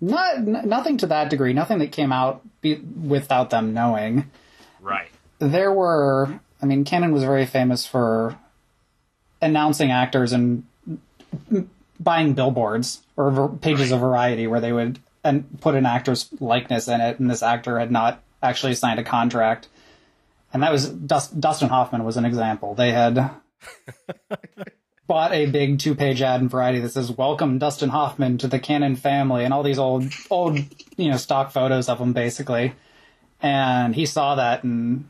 not 0.00 0.36
n- 0.36 0.62
nothing 0.64 0.96
to 0.98 1.06
that 1.08 1.30
degree. 1.30 1.52
Nothing 1.52 1.78
that 1.78 1.92
came 1.92 2.12
out 2.12 2.42
be, 2.60 2.76
without 2.76 3.50
them 3.50 3.74
knowing. 3.74 4.30
Right. 4.80 5.08
There 5.38 5.72
were, 5.72 6.40
I 6.62 6.66
mean, 6.66 6.84
Cannon 6.84 7.12
was 7.12 7.22
very 7.22 7.46
famous 7.46 7.86
for 7.86 8.38
announcing 9.40 9.90
actors 9.90 10.32
and 10.32 10.64
buying 11.98 12.34
billboards 12.34 13.02
or 13.16 13.30
ver- 13.30 13.48
pages 13.48 13.92
of 13.92 14.00
Variety 14.00 14.46
where 14.46 14.60
they 14.60 14.72
would 14.72 14.98
and 15.22 15.60
put 15.60 15.74
an 15.74 15.84
actor's 15.84 16.28
likeness 16.40 16.88
in 16.88 17.00
it, 17.00 17.20
and 17.20 17.30
this 17.30 17.42
actor 17.42 17.78
had 17.78 17.90
not 17.90 18.22
actually 18.42 18.74
signed 18.74 18.98
a 18.98 19.04
contract. 19.04 19.68
And 20.52 20.62
that 20.62 20.72
was 20.72 20.88
Dust, 20.88 21.38
Dustin 21.38 21.68
Hoffman 21.68 22.04
was 22.04 22.16
an 22.16 22.24
example. 22.24 22.74
They 22.74 22.90
had 22.92 23.30
bought 25.10 25.32
a 25.32 25.46
big 25.46 25.80
two-page 25.80 26.22
ad 26.22 26.40
in 26.40 26.48
Variety 26.48 26.78
that 26.78 26.90
says 26.90 27.10
"Welcome 27.10 27.58
Dustin 27.58 27.88
Hoffman 27.88 28.38
to 28.38 28.46
the 28.46 28.60
Cannon 28.60 28.94
family" 28.94 29.44
and 29.44 29.52
all 29.52 29.64
these 29.64 29.76
old, 29.76 30.04
old, 30.30 30.56
you 30.96 31.10
know, 31.10 31.16
stock 31.16 31.50
photos 31.50 31.88
of 31.88 31.98
him, 31.98 32.12
basically. 32.12 32.74
And 33.42 33.92
he 33.92 34.06
saw 34.06 34.36
that 34.36 34.62
and 34.62 35.08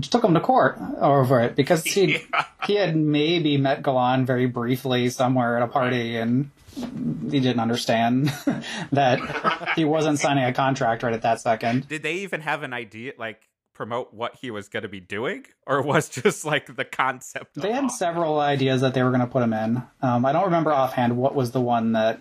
took 0.00 0.22
him 0.22 0.34
to 0.34 0.40
court 0.40 0.78
over 1.00 1.40
it 1.40 1.56
because 1.56 1.82
he 1.82 2.18
he 2.68 2.76
had 2.76 2.94
maybe 2.94 3.56
met 3.56 3.82
Golan 3.82 4.26
very 4.26 4.46
briefly 4.46 5.08
somewhere 5.08 5.56
at 5.56 5.64
a 5.64 5.66
party 5.66 6.16
and 6.16 6.52
he 6.76 7.40
didn't 7.40 7.58
understand 7.58 8.28
that 8.92 9.72
he 9.74 9.84
wasn't 9.84 10.20
signing 10.20 10.44
a 10.44 10.52
contract 10.52 11.02
right 11.02 11.12
at 11.12 11.22
that 11.22 11.40
second. 11.40 11.88
did 11.88 12.04
they 12.04 12.14
even 12.14 12.42
have 12.42 12.62
an 12.62 12.72
idea 12.72 13.12
like 13.18 13.49
promote 13.80 14.12
what 14.12 14.36
he 14.42 14.50
was 14.50 14.68
going 14.68 14.82
to 14.82 14.90
be 14.90 15.00
doing 15.00 15.42
or 15.66 15.80
was 15.92 16.10
just 16.10 16.44
like 16.44 16.76
the 16.76 16.84
concept 16.84 17.56
of 17.56 17.62
They 17.62 17.72
had 17.72 17.90
several 17.90 18.38
ideas 18.38 18.82
that 18.82 18.92
they 18.92 19.02
were 19.02 19.08
going 19.08 19.22
to 19.22 19.26
put 19.26 19.42
him 19.42 19.54
in. 19.54 19.82
Um, 20.02 20.26
I 20.26 20.32
don't 20.32 20.44
remember 20.44 20.70
offhand 20.70 21.16
what 21.16 21.34
was 21.34 21.52
the 21.52 21.62
one 21.62 21.92
that 21.92 22.20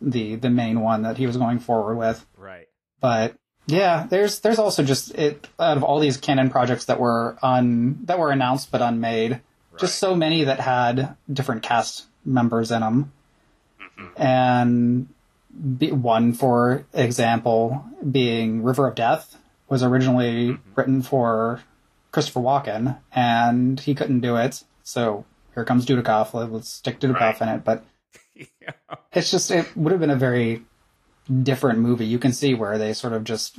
the 0.00 0.36
the 0.36 0.50
main 0.50 0.78
one 0.78 1.02
that 1.02 1.16
he 1.16 1.26
was 1.26 1.36
going 1.36 1.58
forward 1.58 1.96
with, 1.96 2.24
right. 2.36 2.68
But 3.00 3.34
yeah, 3.66 4.06
there's 4.08 4.38
there's 4.38 4.60
also 4.60 4.84
just 4.84 5.12
it 5.16 5.48
out 5.58 5.76
of 5.76 5.82
all 5.82 5.98
these 5.98 6.16
Cannon 6.16 6.48
projects 6.48 6.84
that 6.84 7.00
were 7.00 7.36
un 7.42 7.98
that 8.04 8.20
were 8.20 8.30
announced 8.30 8.70
but 8.70 8.80
unmade, 8.80 9.40
just 9.80 9.98
so 9.98 10.14
many 10.14 10.44
that 10.44 10.60
had 10.60 11.16
different 11.32 11.64
cast 11.64 12.06
members 12.24 12.70
in 12.70 12.82
them, 12.82 13.12
and 14.16 15.08
be, 15.76 15.90
one 15.90 16.34
for 16.34 16.86
example 16.94 17.84
being 18.08 18.62
River 18.62 18.86
of 18.86 18.94
Death 18.94 19.37
was 19.68 19.82
originally 19.82 20.50
mm-hmm. 20.50 20.70
written 20.74 21.02
for 21.02 21.62
Christopher 22.12 22.40
Walken, 22.40 22.98
and 23.12 23.78
he 23.80 23.94
couldn't 23.94 24.20
do 24.20 24.36
it, 24.36 24.64
so 24.82 25.24
here 25.54 25.64
comes 25.64 25.84
Dudikoff. 25.86 26.32
Let's 26.32 26.68
stick 26.68 27.00
Dudikoff 27.00 27.40
Right. 27.40 27.42
in 27.42 27.48
it, 27.48 27.64
but 27.64 27.84
yeah. 28.34 28.72
it's 29.12 29.30
just 29.30 29.50
it 29.50 29.76
would 29.76 29.90
have 29.92 30.00
been 30.00 30.10
a 30.10 30.16
very 30.16 30.62
different 31.42 31.80
movie. 31.80 32.06
You 32.06 32.18
can 32.18 32.32
see 32.32 32.54
where 32.54 32.78
they 32.78 32.92
sort 32.92 33.12
of 33.12 33.24
just 33.24 33.58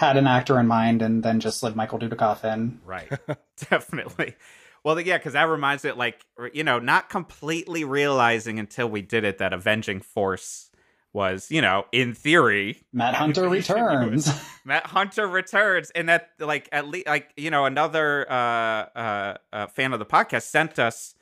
had 0.00 0.16
an 0.16 0.26
actor 0.26 0.58
in 0.58 0.66
mind 0.66 1.02
and 1.02 1.22
then 1.22 1.40
just 1.40 1.60
slid 1.60 1.76
Michael 1.76 1.98
Dudikoff 1.98 2.42
in. 2.44 2.80
right 2.86 3.10
definitely 3.70 4.34
well 4.82 4.98
yeah 4.98 5.18
because 5.18 5.34
that 5.34 5.42
reminds 5.44 5.84
it 5.84 5.98
like 5.98 6.24
you 6.54 6.64
know 6.64 6.78
not 6.78 7.10
completely 7.10 7.84
realizing 7.84 8.58
until 8.58 8.88
we 8.88 9.02
did 9.02 9.24
it 9.24 9.36
that 9.38 9.52
avenging 9.52 10.00
force 10.00 10.69
was 11.12 11.50
you 11.50 11.60
know 11.60 11.84
in 11.92 12.14
theory 12.14 12.82
Matt 12.92 13.14
Hunter 13.14 13.48
returns. 13.48 14.30
Matt 14.64 14.86
Hunter 14.86 15.26
returns, 15.26 15.90
and 15.90 16.08
that 16.08 16.30
like 16.38 16.68
at 16.72 16.86
least 16.88 17.06
like 17.06 17.30
you 17.36 17.50
know 17.50 17.64
another 17.64 18.30
uh, 18.30 18.34
uh, 18.34 19.36
uh, 19.52 19.66
fan 19.68 19.92
of 19.92 19.98
the 19.98 20.06
podcast 20.06 20.42
sent 20.42 20.78
us 20.78 21.14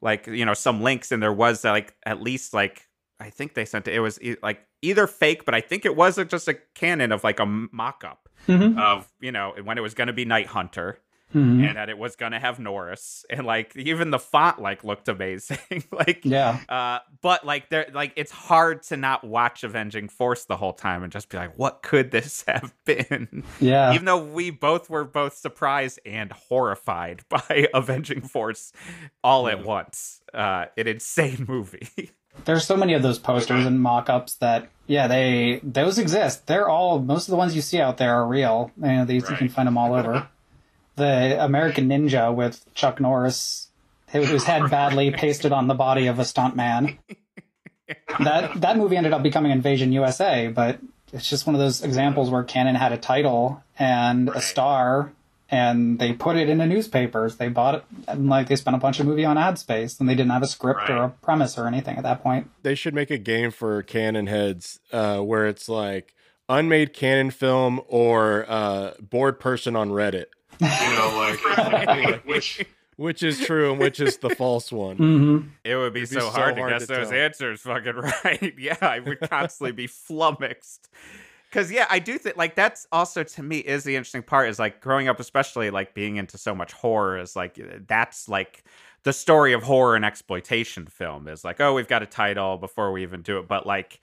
like 0.00 0.26
you 0.26 0.44
know 0.44 0.54
some 0.54 0.82
links, 0.82 1.12
and 1.12 1.22
there 1.22 1.32
was 1.32 1.64
like 1.64 1.94
at 2.04 2.20
least 2.22 2.52
like 2.54 2.88
I 3.20 3.30
think 3.30 3.54
they 3.54 3.64
sent 3.64 3.86
it. 3.88 3.94
It 3.94 4.00
was 4.00 4.20
e- 4.20 4.36
like 4.42 4.60
either 4.82 5.06
fake, 5.06 5.44
but 5.44 5.54
I 5.54 5.60
think 5.60 5.84
it 5.86 5.96
was 5.96 6.16
just 6.28 6.48
a 6.48 6.54
canon 6.74 7.12
of 7.12 7.22
like 7.24 7.40
a 7.40 7.46
mock 7.46 8.04
up 8.04 8.28
Mhm. 8.48 8.78
of 8.78 9.08
you 9.20 9.32
know 9.32 9.54
when 9.64 9.78
it 9.78 9.80
was 9.80 9.94
going 9.94 10.08
to 10.08 10.12
be 10.12 10.24
Night 10.24 10.46
Hunter. 10.48 10.98
Mhm. 11.36 11.68
and 11.68 11.76
that 11.76 11.88
it 11.88 11.98
was 11.98 12.16
gonna 12.16 12.40
have 12.40 12.58
Norris, 12.58 13.24
and 13.30 13.46
like 13.46 13.76
even 13.76 14.10
the 14.10 14.18
font 14.18 14.60
like 14.60 14.82
looked 14.84 15.08
amazing. 15.08 15.58
like 15.92 16.20
Yeah. 16.24 16.58
uh, 16.68 16.98
but 17.20 17.44
like 17.44 17.68
there, 17.68 17.86
like 17.92 18.12
it's 18.16 18.32
hard 18.32 18.82
to 18.84 18.96
not 18.96 19.22
watch 19.24 19.62
Avenging 19.64 20.08
Force 20.08 20.44
the 20.44 20.56
whole 20.56 20.72
time 20.72 21.02
and 21.02 21.12
just 21.12 21.28
be 21.28 21.36
like, 21.36 21.58
what 21.58 21.82
could 21.82 22.10
this 22.10 22.44
have 22.48 22.72
been? 22.84 23.44
Yeah. 23.60 23.92
Even 23.92 24.06
though 24.06 24.22
we 24.24 24.50
both 24.50 24.88
were 24.90 25.04
both 25.04 25.36
surprised 25.36 26.00
and 26.06 26.32
horrified 26.32 27.22
by 27.28 27.68
Avenging 27.74 28.22
Force 28.22 28.72
all 29.22 29.48
at 29.48 29.64
once. 29.64 30.22
Uh, 30.34 30.66
an 30.76 30.86
insane 30.86 31.44
movie. 31.48 32.10
There's 32.44 32.66
so 32.66 32.76
many 32.76 32.92
of 32.92 33.02
those 33.02 33.18
posters 33.18 33.64
and 33.64 33.80
mock-ups 33.80 34.34
that 34.36 34.68
yeah, 34.86 35.06
they 35.08 35.60
those 35.62 35.98
exist. 35.98 36.46
They're 36.46 36.68
all 36.68 36.98
most 37.00 37.26
of 37.28 37.30
the 37.32 37.36
ones 37.36 37.56
you 37.56 37.62
see 37.62 37.80
out 37.80 37.96
there 37.96 38.14
are 38.14 38.26
real. 38.26 38.70
You 38.80 38.86
know, 38.88 39.04
these 39.06 39.28
you 39.30 39.36
can 39.36 39.48
find 39.48 39.66
them 39.66 39.78
all 39.78 39.94
over. 39.94 40.28
The 40.96 41.42
American 41.44 41.88
Ninja 41.88 42.34
with 42.34 42.64
Chuck 42.74 43.00
Norris, 43.00 43.68
whose 44.08 44.44
head 44.44 44.70
badly 44.70 45.10
pasted 45.10 45.52
on 45.52 45.68
the 45.68 45.74
body 45.74 46.06
of 46.06 46.18
a 46.18 46.22
stuntman. 46.22 46.98
That 48.18 48.60
that 48.60 48.76
movie 48.76 48.96
ended 48.96 49.12
up 49.12 49.22
becoming 49.22 49.52
Invasion 49.52 49.92
USA, 49.92 50.48
but 50.48 50.80
it's 51.12 51.28
just 51.28 51.46
one 51.46 51.54
of 51.54 51.60
those 51.60 51.82
examples 51.82 52.30
where 52.30 52.42
Cannon 52.42 52.74
had 52.74 52.92
a 52.92 52.96
title 52.96 53.62
and 53.78 54.28
a 54.28 54.40
star, 54.40 55.12
and 55.50 55.98
they 55.98 56.12
put 56.12 56.36
it 56.36 56.48
in 56.48 56.58
the 56.58 56.66
newspapers. 56.66 57.36
They 57.36 57.48
bought 57.48 57.76
it, 57.76 57.84
and 58.08 58.28
like 58.28 58.48
they 58.48 58.56
spent 58.56 58.76
a 58.76 58.80
bunch 58.80 58.98
of 58.98 59.06
movie 59.06 59.24
on 59.24 59.38
ad 59.38 59.58
space, 59.58 60.00
and 60.00 60.08
they 60.08 60.14
didn't 60.14 60.32
have 60.32 60.42
a 60.42 60.48
script 60.48 60.90
or 60.90 61.04
a 61.04 61.08
premise 61.10 61.56
or 61.56 61.66
anything 61.66 61.96
at 61.96 62.02
that 62.02 62.22
point. 62.22 62.50
They 62.62 62.74
should 62.74 62.94
make 62.94 63.10
a 63.10 63.18
game 63.18 63.50
for 63.50 63.82
Cannon 63.82 64.26
heads 64.26 64.80
uh, 64.92 65.20
where 65.20 65.46
it's 65.46 65.68
like 65.68 66.14
unmade 66.48 66.92
Cannon 66.92 67.30
film 67.30 67.80
or 67.86 68.46
uh, 68.48 68.92
bored 69.00 69.38
person 69.38 69.76
on 69.76 69.90
Reddit, 69.90 70.26
You 70.60 70.68
know, 70.68 71.36
like 71.86 72.24
which 72.24 72.64
which 72.96 73.22
is 73.22 73.40
true 73.40 73.70
and 73.72 73.80
which 73.80 74.00
is 74.00 74.16
the 74.18 74.30
false 74.30 74.72
one. 74.72 74.96
Mm-hmm. 74.96 75.48
It 75.64 75.76
would 75.76 75.92
be, 75.92 76.06
so, 76.06 76.14
be 76.16 76.20
so 76.22 76.30
hard, 76.30 76.58
hard 76.58 76.70
to 76.70 76.78
guess 76.78 76.86
to 76.88 76.94
those 76.94 77.10
tell. 77.10 77.18
answers 77.18 77.60
fucking 77.60 77.94
right. 78.24 78.54
yeah, 78.58 78.76
I 78.80 79.00
would 79.00 79.20
constantly 79.20 79.72
be 79.72 79.86
flummoxed. 79.86 80.88
Cause 81.52 81.70
yeah, 81.70 81.86
I 81.88 82.00
do 82.00 82.18
think 82.18 82.36
like 82.36 82.54
that's 82.54 82.86
also 82.92 83.22
to 83.22 83.42
me 83.42 83.58
is 83.58 83.84
the 83.84 83.96
interesting 83.96 84.22
part 84.22 84.48
is 84.48 84.58
like 84.58 84.80
growing 84.80 85.08
up, 85.08 85.20
especially 85.20 85.70
like 85.70 85.94
being 85.94 86.16
into 86.16 86.36
so 86.36 86.54
much 86.54 86.72
horror 86.72 87.18
is 87.18 87.36
like 87.36 87.58
that's 87.86 88.28
like 88.28 88.64
the 89.04 89.12
story 89.12 89.52
of 89.52 89.62
horror 89.62 89.94
and 89.94 90.04
exploitation 90.04 90.86
film 90.86 91.28
is 91.28 91.44
like, 91.44 91.60
oh, 91.60 91.72
we've 91.72 91.88
got 91.88 92.02
a 92.02 92.06
title 92.06 92.56
before 92.58 92.92
we 92.92 93.02
even 93.02 93.22
do 93.22 93.38
it. 93.38 93.46
But 93.46 93.64
like 93.64 94.00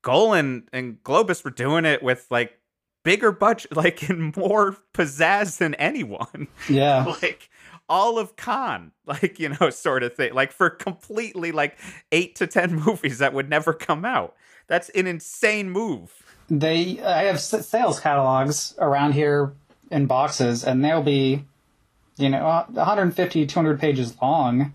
Golan 0.00 0.68
and 0.72 1.02
Globus 1.04 1.44
were 1.44 1.50
doing 1.50 1.84
it 1.84 2.02
with 2.02 2.26
like 2.30 2.58
bigger 3.02 3.32
budget, 3.32 3.76
like 3.76 4.08
and 4.08 4.36
more 4.36 4.76
pizzazz 4.94 5.58
than 5.58 5.74
anyone 5.74 6.48
Yeah. 6.68 7.04
like 7.22 7.50
all 7.88 8.18
of 8.18 8.36
Khan, 8.36 8.92
like 9.06 9.38
you 9.38 9.50
know, 9.60 9.70
sort 9.70 10.02
of 10.02 10.14
thing. 10.14 10.34
Like 10.34 10.52
for 10.52 10.70
completely 10.70 11.52
like 11.52 11.78
eight 12.10 12.36
to 12.36 12.46
ten 12.46 12.74
movies 12.74 13.18
that 13.18 13.32
would 13.34 13.48
never 13.48 13.72
come 13.72 14.04
out. 14.04 14.34
That's 14.68 14.88
an 14.90 15.06
insane 15.06 15.70
move. 15.70 16.12
they 16.48 17.00
i 17.02 17.24
have 17.24 17.40
sales 17.40 18.00
catalogs 18.00 18.74
around 18.78 19.12
here 19.12 19.52
in 19.90 20.06
boxes 20.06 20.64
and 20.64 20.84
they'll 20.84 21.02
be 21.02 21.44
you 22.16 22.28
know 22.28 22.64
150 22.70 23.46
200 23.46 23.78
pages 23.80 24.14
long 24.22 24.72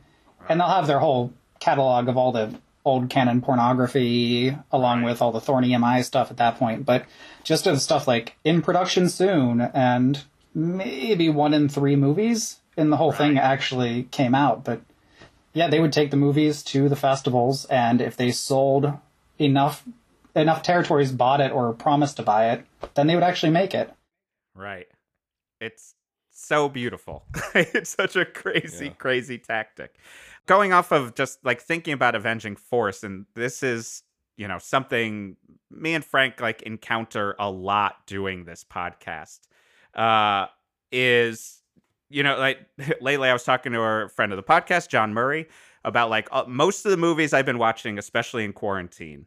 and 0.49 0.59
they'll 0.59 0.67
have 0.67 0.87
their 0.87 0.99
whole 0.99 1.31
catalog 1.59 2.07
of 2.07 2.17
all 2.17 2.31
the 2.31 2.53
old 2.87 3.09
Cannon 3.09 3.41
pornography 3.41 4.55
along 4.71 5.03
with 5.03 5.21
all 5.21 5.31
the 5.31 5.41
Thorn 5.41 5.63
EMI 5.63 6.03
stuff 6.03 6.31
at 6.31 6.37
that 6.37 6.57
point 6.57 6.85
but 6.85 7.05
just 7.43 7.67
of 7.67 7.79
stuff 7.81 8.07
like 8.07 8.35
in 8.43 8.61
production 8.61 9.09
soon 9.09 9.61
and 9.61 10.23
maybe 10.53 11.29
one 11.29 11.53
in 11.53 11.69
three 11.69 11.95
movies 11.95 12.59
in 12.75 12.89
the 12.89 12.97
whole 12.97 13.11
thing 13.11 13.37
actually 13.37 14.03
came 14.11 14.33
out 14.35 14.63
but 14.63 14.81
yeah 15.53 15.67
they 15.67 15.79
would 15.79 15.93
take 15.93 16.11
the 16.11 16.17
movies 16.17 16.63
to 16.63 16.89
the 16.89 16.95
festivals 16.95 17.65
and 17.65 18.01
if 18.01 18.15
they 18.17 18.31
sold 18.31 18.93
enough 19.39 19.83
enough 20.35 20.61
territories 20.63 21.11
bought 21.11 21.41
it 21.41 21.51
or 21.51 21.73
promised 21.73 22.17
to 22.17 22.23
buy 22.23 22.51
it, 22.51 22.63
then 22.93 23.07
they 23.07 23.15
would 23.15 23.23
actually 23.23 23.51
make 23.51 23.73
it. 23.73 23.91
Right. 24.53 24.87
It's 25.59 25.95
so 26.31 26.69
beautiful. 26.69 27.25
it's 27.55 27.89
such 27.89 28.15
a 28.15 28.23
crazy, 28.23 28.85
Yeah. 28.85 28.91
crazy 28.93 29.39
tactic. 29.39 29.95
Going 30.47 30.73
off 30.73 30.91
of 30.91 31.13
just 31.13 31.43
like 31.45 31.61
thinking 31.61 31.93
about 31.93 32.15
avenging 32.15 32.55
force, 32.55 33.03
and 33.03 33.25
this 33.35 33.61
is, 33.61 34.03
you 34.37 34.47
know, 34.47 34.57
something 34.57 35.37
me 35.69 35.93
and 35.93 36.03
Frank 36.03 36.41
like 36.41 36.63
encounter 36.63 37.35
a 37.37 37.51
lot 37.51 38.07
doing 38.07 38.45
this 38.45 38.63
podcast. 38.63 39.41
Uh 39.93 40.47
is 40.91 41.61
you 42.09 42.23
know, 42.23 42.37
like 42.37 42.59
lately 43.01 43.29
I 43.29 43.33
was 43.33 43.43
talking 43.43 43.71
to 43.73 43.81
a 43.81 44.09
friend 44.09 44.31
of 44.31 44.37
the 44.37 44.43
podcast, 44.43 44.89
John 44.89 45.13
Murray, 45.13 45.47
about 45.83 46.09
like 46.09 46.27
uh, 46.31 46.45
most 46.47 46.85
of 46.85 46.91
the 46.91 46.97
movies 46.97 47.33
I've 47.33 47.45
been 47.45 47.57
watching, 47.57 47.97
especially 47.97 48.43
in 48.45 48.53
quarantine, 48.53 49.25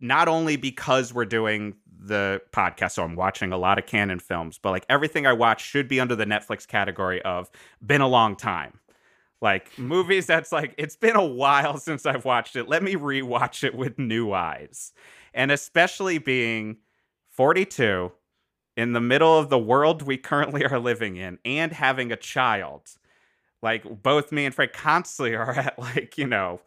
not 0.00 0.28
only 0.28 0.56
because 0.56 1.12
we're 1.14 1.24
doing 1.24 1.74
the 1.98 2.40
podcast, 2.52 2.92
so 2.92 3.04
I'm 3.04 3.16
watching 3.16 3.52
a 3.52 3.58
lot 3.58 3.78
of 3.78 3.86
Cannon 3.86 4.18
films, 4.20 4.58
but 4.58 4.70
like 4.70 4.86
everything 4.88 5.26
I 5.26 5.32
watch 5.32 5.64
should 5.64 5.88
be 5.88 6.00
under 6.00 6.14
the 6.16 6.26
Netflix 6.26 6.66
category 6.66 7.22
of 7.22 7.50
been 7.84 8.00
a 8.00 8.08
long 8.08 8.36
time. 8.36 8.78
Like 9.40 9.78
movies 9.78 10.26
that's 10.26 10.52
like, 10.52 10.74
it's 10.78 10.96
been 10.96 11.16
a 11.16 11.24
while 11.24 11.78
since 11.78 12.06
I've 12.06 12.24
watched 12.24 12.56
it. 12.56 12.68
Let 12.68 12.82
me 12.82 12.94
rewatch 12.94 13.64
it 13.64 13.74
with 13.74 13.98
new 13.98 14.32
eyes. 14.32 14.92
And 15.34 15.50
especially 15.50 16.18
being 16.18 16.78
42 17.30 18.12
in 18.76 18.92
the 18.92 19.00
middle 19.00 19.38
of 19.38 19.48
the 19.48 19.58
world 19.58 20.02
we 20.02 20.16
currently 20.16 20.64
are 20.64 20.78
living 20.78 21.16
in 21.16 21.38
and 21.44 21.72
having 21.72 22.12
a 22.12 22.16
child. 22.16 22.90
Like 23.62 24.02
both 24.02 24.32
me 24.32 24.44
and 24.46 24.54
Frank 24.54 24.72
constantly 24.72 25.34
are 25.36 25.52
at 25.52 25.78
like, 25.78 26.16
you 26.18 26.26
know, 26.26 26.60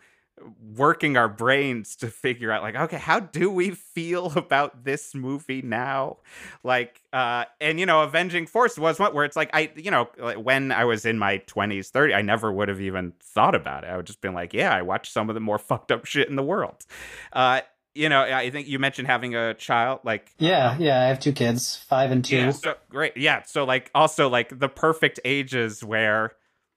working 0.75 1.17
our 1.17 1.27
brains 1.27 1.95
to 1.97 2.07
figure 2.07 2.51
out 2.51 2.61
like 2.61 2.75
okay 2.75 2.97
how 2.97 3.19
do 3.19 3.49
we 3.51 3.71
feel 3.71 4.27
about 4.37 4.83
this 4.85 5.13
movie 5.13 5.61
now 5.61 6.17
like 6.63 7.01
uh 7.13 7.45
and 7.59 7.79
you 7.79 7.85
know 7.85 8.01
avenging 8.03 8.45
force 8.47 8.77
was 8.77 8.99
one 8.99 9.13
where 9.13 9.25
it's 9.25 9.35
like 9.35 9.49
i 9.53 9.71
you 9.75 9.91
know 9.91 10.07
like 10.17 10.37
when 10.37 10.71
i 10.71 10.85
was 10.85 11.05
in 11.05 11.17
my 11.17 11.37
20s 11.39 11.89
30 11.89 12.13
i 12.13 12.21
never 12.21 12.51
would 12.51 12.67
have 12.69 12.81
even 12.81 13.13
thought 13.21 13.55
about 13.55 13.83
it 13.83 13.87
i 13.87 13.97
would 13.97 14.05
just 14.05 14.21
been 14.21 14.33
like 14.33 14.53
yeah 14.53 14.73
i 14.73 14.81
watched 14.81 15.11
some 15.11 15.29
of 15.29 15.33
the 15.33 15.41
more 15.41 15.57
fucked 15.69 15.91
up 15.91 16.05
shit 16.05 16.29
in 16.29 16.35
the 16.35 16.43
world 16.43 16.85
uh 17.33 17.61
you 17.95 18.07
know 18.07 18.21
i 18.21 18.49
think 18.49 18.67
you 18.67 18.79
mentioned 18.79 19.07
having 19.07 19.35
a 19.35 19.53
child 19.55 19.99
like 20.03 20.31
Yeah, 20.37 20.77
yeah, 20.79 21.01
I 21.01 21.05
have 21.05 21.19
two 21.19 21.33
kids, 21.33 21.75
five 21.75 22.11
and 22.11 22.23
two. 22.23 22.37
yeah, 22.37 22.51
so 22.51 22.75
great. 22.89 23.17
Yeah. 23.17 23.41
So 23.43 23.65
like 23.65 23.89
also 23.95 24.29
like 24.29 24.57
the 24.59 24.69
perfect 24.69 25.19
ages 25.25 25.83
where, 25.83 26.33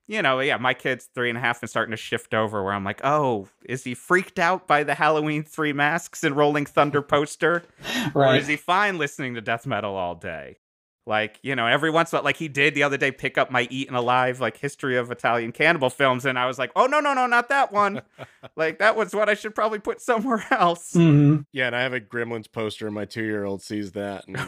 you 0.09 0.20
know, 0.22 0.40
yeah, 0.40 0.57
my 0.57 0.74
kid's 0.74 1.07
three 1.14 1.28
and 1.28 1.38
a 1.38 1.40
half 1.40 1.62
and 1.62 1.70
starting 1.70 1.92
to 1.92 1.96
shift 1.96 2.34
over 2.34 2.62
where 2.62 2.72
I'm 2.72 2.84
like, 2.84 3.00
oh, 3.05 3.48
is 3.64 3.84
he 3.84 3.94
freaked 3.94 4.38
out 4.38 4.66
by 4.66 4.82
the 4.84 4.94
Halloween 4.94 5.42
three 5.44 5.72
masks 5.72 6.24
and 6.24 6.36
Rolling 6.36 6.66
Thunder 6.66 7.03
poster? 7.03 7.64
Or 8.14 8.14
right. 8.14 8.40
is 8.40 8.46
he 8.46 8.57
fine 8.57 8.98
listening 8.98 9.34
to 9.34 9.40
death 9.40 9.66
metal 9.66 9.94
all 9.94 10.14
day? 10.14 10.59
Like, 11.07 11.38
you 11.42 11.57
know, 11.57 11.66
every 11.66 11.90
once 11.90 12.12
in 12.12 12.16
a 12.16 12.18
while, 12.20 12.24
like 12.24 12.36
he 12.36 12.46
did 12.48 12.74
the 12.74 12.82
other 12.84 12.96
day, 12.96 13.11
pick 13.11 13.36
up 13.36 13.50
my 13.50 13.66
Eaten 13.70 13.94
Alive, 13.96 14.40
like 14.40 14.57
history 14.57 14.96
of 14.96 15.11
Italian 15.11 15.50
cannibal 15.53 15.90
films. 15.90 16.24
And 16.24 16.38
I 16.38 16.46
was 16.46 16.59
like, 16.59 16.70
oh, 16.76 16.86
no, 16.86 17.00
no, 17.00 17.12
no, 17.14 17.26
not 17.26 17.48
that 17.48 17.72
one. 17.72 18.03
like, 18.57 18.78
that 18.78 18.94
was 18.96 19.12
what 19.14 19.28
I 19.28 19.34
should 19.34 19.55
probably 19.55 19.80
put 19.80 20.00
somewhere 20.00 20.44
else. 20.50 20.92
hmm 20.92 21.38
Yeah, 21.53 21.66
and 21.66 21.74
I 21.76 21.80
have 21.82 21.92
a 21.92 22.00
Gremlins 22.00 22.50
poster, 22.50 22.86
and 22.86 22.94
my 22.94 23.05
two 23.05 23.24
year 23.24 23.44
old 23.44 23.62
sees 23.62 23.92
that, 23.92 24.28
and 24.28 24.36
uh, 24.36 24.44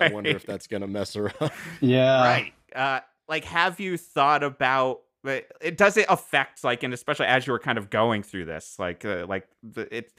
I 0.00 0.04
Right. 0.04 0.12
wonder 0.12 0.34
if 0.34 0.46
that's 0.46 0.66
gonna 0.66 0.86
mess 0.86 1.14
her 1.14 1.30
up. 1.40 1.52
Yeah. 1.80 2.22
right 2.22 2.52
uh 2.74 3.00
like 3.30 3.44
have 3.44 3.80
you 3.80 3.96
thought 3.96 4.42
about 4.42 5.00
it 5.24 5.78
does 5.78 5.96
it 5.96 6.04
affect 6.10 6.64
like 6.64 6.82
and 6.82 6.92
especially 6.92 7.26
as 7.26 7.46
you 7.46 7.52
were 7.54 7.58
kind 7.58 7.78
of 7.78 7.88
going 7.88 8.22
through 8.22 8.44
this 8.44 8.76
like 8.78 9.04
uh, 9.04 9.24
like 9.26 9.46
the, 9.62 9.82
it 9.96 10.12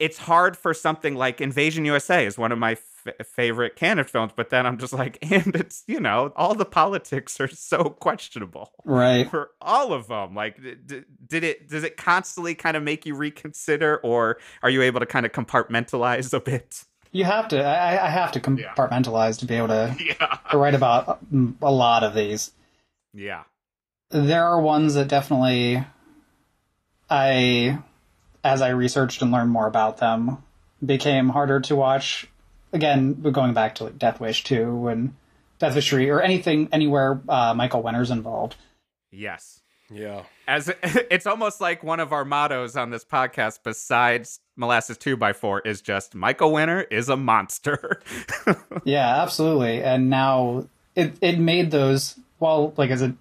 it's 0.00 0.18
hard 0.18 0.56
for 0.56 0.74
something 0.74 1.14
like 1.14 1.40
invasion 1.40 1.84
usa 1.84 2.26
is 2.26 2.36
one 2.36 2.50
of 2.52 2.58
my 2.58 2.72
f- 2.72 3.26
favorite 3.26 3.76
Cannon 3.76 4.04
films 4.04 4.32
but 4.34 4.50
then 4.50 4.66
i'm 4.66 4.76
just 4.76 4.92
like 4.92 5.18
and 5.30 5.54
it's 5.54 5.84
you 5.86 6.00
know 6.00 6.32
all 6.36 6.54
the 6.54 6.64
politics 6.64 7.40
are 7.40 7.46
so 7.48 7.84
questionable 7.84 8.72
Right. 8.84 9.30
for 9.30 9.50
all 9.60 9.92
of 9.92 10.08
them 10.08 10.34
like 10.34 10.60
d- 10.62 11.02
did 11.28 11.44
it 11.44 11.68
does 11.68 11.84
it 11.84 11.96
constantly 11.96 12.54
kind 12.56 12.76
of 12.76 12.82
make 12.82 13.06
you 13.06 13.14
reconsider 13.14 13.98
or 13.98 14.38
are 14.64 14.70
you 14.70 14.82
able 14.82 14.98
to 15.00 15.06
kind 15.06 15.24
of 15.24 15.30
compartmentalize 15.32 16.32
a 16.34 16.40
bit 16.40 16.84
You 17.14 17.24
have 17.24 17.48
to. 17.48 17.62
I, 17.64 18.06
I 18.06 18.10
have 18.10 18.32
to 18.32 18.38
Yeah. 18.40 18.74
compartmentalize 18.74 19.38
to 19.38 19.46
be 19.46 19.54
able 19.54 19.68
to, 19.68 19.96
yeah 20.04 20.38
to 20.50 20.58
write 20.58 20.74
about 20.74 21.24
mm, 21.32 21.54
a 21.62 21.70
lot 21.72 22.02
of 22.04 22.12
these. 22.14 22.50
yeah 23.14 23.44
There 24.10 24.44
are 24.44 24.60
ones 24.60 24.94
that 24.94 25.08
definitely, 25.08 25.84
I, 27.08 27.78
as 28.42 28.62
I 28.62 28.70
researched 28.70 29.22
and 29.22 29.30
learned 29.30 29.50
more 29.50 29.66
about 29.66 29.98
them, 29.98 30.38
became 30.84 31.28
harder 31.30 31.60
to 31.60 31.76
watch. 31.76 32.26
Again, 32.72 33.14
going 33.22 33.54
back 33.54 33.76
to 33.76 33.84
like 33.84 33.98
Death 33.98 34.18
Wish 34.20 34.42
two 34.42 34.88
and 34.88 35.14
Death 35.60 35.76
Wish 35.76 35.88
three 35.88 36.10
or 36.10 36.20
anything 36.20 36.68
anywhere 36.72 37.20
uh, 37.28 37.54
Michael 37.54 37.82
Winner's 37.82 38.10
involved. 38.10 38.56
yes 39.12 39.60
yeah, 39.90 40.22
as 40.48 40.72
it's 40.82 41.26
almost 41.26 41.60
like 41.60 41.84
one 41.84 42.00
of 42.00 42.12
our 42.12 42.24
mottos 42.24 42.74
on 42.74 42.90
this 42.90 43.04
podcast 43.04 43.60
besides 43.62 44.40
molasses 44.56 44.96
2 44.98 45.16
by 45.16 45.32
4 45.32 45.60
is 45.60 45.80
just 45.80 46.14
michael 46.14 46.52
winner 46.52 46.82
is 46.82 47.08
a 47.08 47.16
monster 47.16 48.00
Yeah, 48.84 49.22
absolutely. 49.22 49.82
And 49.82 50.10
now 50.10 50.66
it 50.94 51.16
it 51.20 51.38
made 51.38 51.70
those 51.70 52.18
well, 52.38 52.74
like 52.76 52.90
as 52.90 53.02
a 53.02 53.14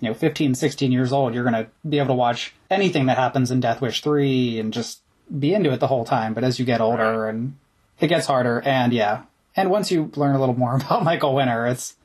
you 0.00 0.08
know 0.08 0.14
15, 0.14 0.54
16 0.54 0.92
years 0.92 1.12
old, 1.12 1.34
you're 1.34 1.44
gonna 1.44 1.68
be 1.88 1.98
able 1.98 2.08
to 2.08 2.14
watch 2.14 2.54
anything 2.70 3.06
that 3.06 3.18
happens 3.18 3.50
in 3.50 3.60
Death 3.60 3.80
Wish 3.80 4.02
three 4.02 4.58
and 4.58 4.72
just 4.72 5.00
be 5.38 5.54
into 5.54 5.72
it 5.72 5.80
the 5.80 5.86
whole 5.86 6.04
time. 6.04 6.34
But 6.34 6.44
as 6.44 6.58
you 6.58 6.64
get 6.64 6.80
older 6.80 7.26
and 7.28 7.56
it 8.00 8.08
gets 8.08 8.26
harder, 8.26 8.60
and 8.64 8.92
yeah, 8.92 9.22
and 9.56 9.70
once 9.70 9.90
you 9.90 10.10
learn 10.16 10.36
a 10.36 10.40
little 10.40 10.56
more 10.56 10.76
about 10.80 11.04
Michael 11.04 11.34
Winner, 11.34 11.66
it's 11.66 11.96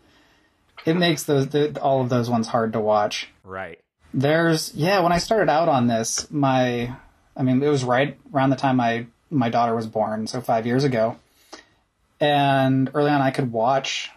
it 0.86 0.96
makes 0.96 1.24
those 1.24 1.50
the, 1.50 1.80
all 1.82 2.02
of 2.02 2.10
those 2.10 2.30
ones 2.30 2.48
hard 2.48 2.74
to 2.74 2.80
watch. 2.80 3.30
Right. 3.44 3.80
There's 4.14 4.74
yeah, 4.74 5.02
when 5.02 5.12
I 5.12 5.20
started 5.20 5.52
out 5.52 5.70
on 5.70 5.86
this, 5.88 6.30
my 6.32 6.96
I 7.40 7.44
mean 7.44 7.64
it 7.64 7.70
was 7.70 7.84
right 7.84 8.16
around 8.32 8.52
the 8.52 8.56
time 8.56 8.76
my 8.76 9.08
my 9.32 9.50
daughter 9.50 9.76
was 9.76 9.88
born, 9.88 10.28
so 10.28 10.42
five 10.42 10.68
years 10.68 10.84
ago. 10.84 11.18
And 12.20 12.92
early 12.94 13.10
on 13.10 13.22
I 13.22 13.32
could 13.32 13.52
watch 13.52 14.12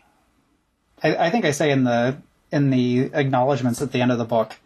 I, 1.02 1.16
I 1.16 1.30
think 1.30 1.44
I 1.44 1.50
say 1.50 1.70
in 1.70 1.84
the 1.84 2.18
in 2.50 2.70
the 2.70 3.10
acknowledgments 3.14 3.80
at 3.80 3.92
the 3.92 4.00
end 4.00 4.12
of 4.12 4.18
the 4.18 4.24
book 4.24 4.58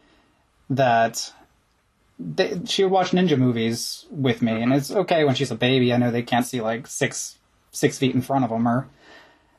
that 0.71 1.33
they, 2.19 2.61
she 2.65 2.83
would 2.83 2.93
watch 2.93 3.11
ninja 3.11 3.39
movies 3.39 4.07
with 4.11 4.43
me, 4.43 4.63
and 4.63 4.73
it's 4.73 4.91
okay 4.91 5.25
when 5.25 5.35
she's 5.35 5.51
a 5.51 5.57
baby. 5.57 5.93
I 5.93 5.97
know 5.99 6.11
they 6.11 6.23
can't 6.23 6.47
see 6.47 6.61
like 6.61 6.87
six 6.87 7.39
six 7.73 7.99
feet 7.99 8.15
in 8.15 8.23
front 8.23 8.45
of 8.45 8.51
them 8.51 8.67
or 8.67 8.89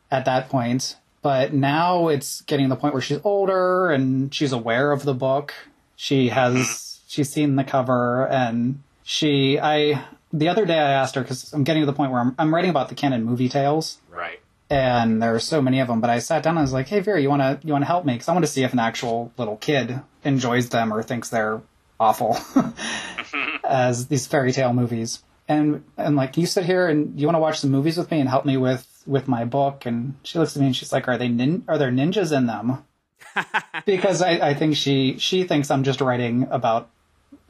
at 0.09 0.25
that 0.25 0.49
point, 0.49 0.97
but 1.21 1.53
now 1.53 2.07
it's 2.07 2.41
getting 2.41 2.65
to 2.65 2.69
the 2.69 2.79
point 2.79 2.93
where 2.93 3.01
she's 3.01 3.19
older 3.23 3.91
and 3.91 4.33
she's 4.33 4.51
aware 4.51 4.91
of 4.91 5.03
the 5.03 5.13
book. 5.13 5.53
She 5.95 6.29
has 6.29 7.01
she's 7.07 7.29
seen 7.29 7.55
the 7.55 7.63
cover 7.63 8.27
and 8.27 8.81
she 9.09 9.57
I 9.57 10.03
the 10.33 10.49
other 10.49 10.65
day 10.65 10.77
I 10.77 10.91
asked 10.91 11.15
her 11.15 11.21
because 11.21 11.53
I'm 11.53 11.63
getting 11.63 11.81
to 11.81 11.85
the 11.85 11.93
point 11.93 12.11
where 12.11 12.19
I'm 12.19 12.35
I'm 12.37 12.53
writing 12.53 12.69
about 12.69 12.89
the 12.89 12.95
Cannon 12.95 13.23
movie 13.23 13.47
tales 13.47 13.99
Right. 14.11 14.41
and 14.69 15.21
there 15.23 15.33
are 15.33 15.39
so 15.39 15.61
many 15.61 15.79
of 15.79 15.87
them. 15.87 16.01
But 16.01 16.09
I 16.09 16.19
sat 16.19 16.43
down 16.43 16.51
and 16.51 16.59
I 16.59 16.61
was 16.63 16.73
like, 16.73 16.89
"Hey, 16.89 16.99
Vera, 16.99 17.21
you 17.21 17.29
want 17.29 17.41
to 17.41 17.65
you 17.65 17.71
want 17.71 17.83
to 17.83 17.87
help 17.87 18.03
me? 18.03 18.13
Because 18.13 18.27
I 18.27 18.33
want 18.33 18.43
to 18.43 18.51
see 18.51 18.63
if 18.63 18.73
an 18.73 18.79
actual 18.79 19.31
little 19.37 19.55
kid 19.55 20.01
enjoys 20.25 20.67
them 20.69 20.91
or 20.93 21.01
thinks 21.03 21.29
they're 21.29 21.61
awful 21.99 22.37
as 23.63 24.07
these 24.07 24.27
fairy 24.27 24.51
tale 24.51 24.73
movies." 24.73 25.23
And 25.47 25.85
and 25.97 26.17
like, 26.17 26.35
you 26.35 26.45
sit 26.45 26.65
here 26.65 26.87
and 26.89 27.17
you 27.17 27.25
want 27.25 27.35
to 27.37 27.39
watch 27.39 27.59
some 27.61 27.71
movies 27.71 27.97
with 27.97 28.11
me 28.11 28.19
and 28.19 28.27
help 28.27 28.43
me 28.45 28.57
with 28.57 28.85
with 29.07 29.29
my 29.29 29.45
book. 29.45 29.85
And 29.85 30.15
she 30.23 30.37
looks 30.39 30.57
at 30.57 30.59
me 30.59 30.65
and 30.67 30.75
she's 30.75 30.91
like, 30.91 31.07
"Are 31.07 31.17
they 31.17 31.29
nin- 31.29 31.63
are 31.69 31.77
there 31.77 31.91
ninjas 31.91 32.35
in 32.35 32.47
them?" 32.47 32.83
because 33.85 34.21
I, 34.21 34.31
I 34.49 34.53
think 34.53 34.75
she 34.75 35.17
she 35.19 35.45
thinks 35.45 35.71
I'm 35.71 35.83
just 35.83 36.01
writing 36.01 36.47
about 36.51 36.89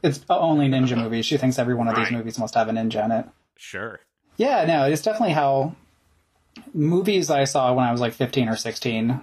it's 0.02 0.24
only 0.28 0.68
ninja 0.68 0.92
uh-huh. 0.92 1.04
movies. 1.04 1.26
She 1.26 1.36
thinks 1.36 1.58
every 1.58 1.74
one 1.74 1.88
of 1.88 1.96
these 1.96 2.10
movies 2.10 2.38
must 2.38 2.54
have 2.54 2.68
a 2.68 2.72
ninja 2.72 3.04
in 3.04 3.10
it. 3.10 3.26
Sure. 3.56 4.00
Yeah, 4.36 4.64
no, 4.64 4.84
it's 4.84 5.02
definitely 5.02 5.34
how 5.34 5.74
movies 6.72 7.30
I 7.30 7.44
saw 7.44 7.72
when 7.74 7.84
I 7.84 7.92
was 7.92 8.00
like 8.00 8.12
15 8.12 8.48
or 8.48 8.56
16, 8.56 9.20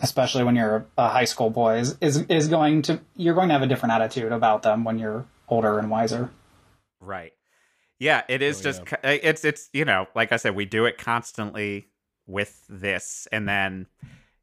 especially 0.00 0.44
when 0.44 0.54
you're 0.54 0.86
a 0.96 1.08
high 1.08 1.24
school 1.24 1.50
boy, 1.50 1.78
is, 1.78 1.96
is, 2.00 2.18
is 2.28 2.48
going 2.48 2.82
to, 2.82 3.00
you're 3.16 3.34
going 3.34 3.48
to 3.48 3.54
have 3.54 3.62
a 3.62 3.66
different 3.66 3.94
attitude 3.94 4.30
about 4.32 4.62
them 4.62 4.84
when 4.84 4.98
you're 4.98 5.26
older 5.48 5.78
and 5.78 5.90
wiser. 5.90 6.30
Right. 7.00 7.32
Yeah, 7.98 8.22
it 8.28 8.42
is 8.42 8.60
Oh, 8.60 8.62
just 8.64 8.82
yeah. 9.02 9.10
it's 9.10 9.44
it's 9.44 9.70
you 9.72 9.84
know, 9.84 10.06
like 10.14 10.30
I 10.32 10.36
said, 10.36 10.54
we 10.54 10.66
do 10.66 10.84
it 10.84 10.98
constantly 10.98 11.88
with 12.26 12.62
this, 12.68 13.26
and 13.32 13.48
then 13.48 13.86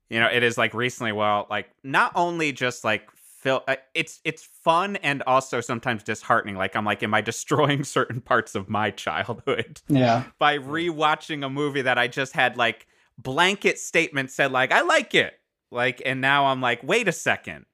you 0.09 0.19
know, 0.19 0.27
it 0.27 0.41
is 0.43 0.57
like 0.57 0.73
recently. 0.73 1.11
Well, 1.11 1.45
like 1.49 1.69
not 1.83 2.13
only 2.15 2.51
just 2.51 2.83
like 2.83 3.11
feel, 3.43 3.61
uh, 3.67 3.75
it's 3.93 4.21
it's 4.23 4.43
fun 4.43 4.95
and 4.97 5.21
also 5.23 5.61
sometimes 5.61 6.01
disheartening. 6.03 6.55
Like 6.55 6.75
I'm 6.75 6.85
like, 6.85 7.03
am 7.03 7.13
I 7.13 7.21
destroying 7.21 7.83
certain 7.97 8.21
parts 8.21 8.55
of 8.55 8.69
my 8.69 8.89
childhood 8.89 9.81
Yeah. 9.87 10.23
by 10.39 10.57
rewatching 10.57 11.45
a 11.45 11.49
movie 11.49 11.83
that 11.83 11.97
I 11.97 12.07
just 12.07 12.33
had 12.33 12.57
like 12.57 12.87
blanket 13.17 13.77
statement 13.77 14.31
said 14.31 14.51
like 14.51 14.71
I 14.71 14.81
like 14.81 15.13
it, 15.13 15.33
like, 15.69 16.01
and 16.05 16.21
now 16.21 16.45
I'm 16.45 16.61
like, 16.61 16.81
wait 16.83 17.07
a 17.07 17.11
second, 17.11 17.65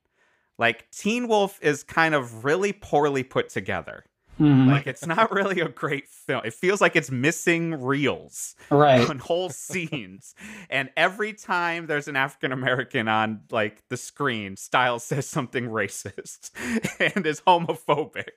like 0.57 0.89
Teen 0.91 1.27
Wolf 1.27 1.59
is 1.61 1.83
kind 1.83 2.15
of 2.15 2.43
really 2.43 2.73
poorly 2.73 3.23
put 3.23 3.49
together. 3.49 4.03
Mhm. 4.39 4.71
Like 4.71 4.87
it's 4.87 5.05
not 5.05 5.31
really 5.33 5.59
a 5.59 5.67
great 5.67 6.07
film. 6.07 6.41
It 6.45 6.53
feels 6.53 6.79
like 6.81 6.95
it's 6.95 7.11
missing 7.11 7.81
reels 7.81 8.55
right. 8.69 9.07
on 9.09 9.19
whole 9.19 9.49
scenes. 9.49 10.33
And 10.69 10.89
every 10.95 11.33
time 11.33 11.87
there's 11.87 12.07
an 12.07 12.15
African 12.15 12.51
American 12.51 13.07
on 13.07 13.41
like 13.51 13.83
the 13.89 13.97
screen, 13.97 14.55
Stiles 14.55 15.03
says 15.03 15.27
something 15.27 15.65
racist 15.65 16.51
and 17.15 17.25
is 17.25 17.41
homophobic. 17.41 18.29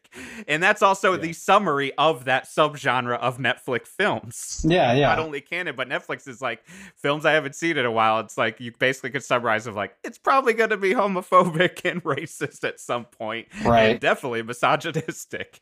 And 0.49 0.63
that's 0.63 0.83
also 0.83 1.17
the 1.17 1.33
summary 1.33 1.93
of 1.97 2.25
that 2.25 2.45
subgenre 2.47 3.19
of 3.19 3.39
Netflix 3.39 3.87
films. 3.87 4.65
Yeah, 4.69 4.93
yeah. 4.93 5.07
Not 5.09 5.19
only 5.21 5.41
Cannon, 5.41 5.77
but 5.77 5.89
Netflix 5.89 6.27
is 6.27 6.43
like 6.43 6.67
films 6.97 7.25
I 7.25 7.33
haven't 7.33 7.55
seen 7.55 7.77
in 7.77 7.87
a 7.87 7.93
while. 7.93 8.21
It's 8.21 8.37
like 8.37 8.61
you 8.61 8.73
basically 8.79 9.11
could 9.11 9.23
summarize 9.25 9.67
of 9.67 9.77
like 9.77 9.95
it's 10.03 10.19
probably 10.19 10.53
going 10.55 10.71
to 10.71 10.77
be 10.77 10.95
homophobic 10.95 11.85
and 11.91 12.03
racist 12.03 12.65
at 12.65 12.81
some 12.81 13.05
point, 13.05 13.47
Right. 13.65 13.91
and 13.91 14.01
definitely 14.01 14.43
misogynistic. 14.43 15.61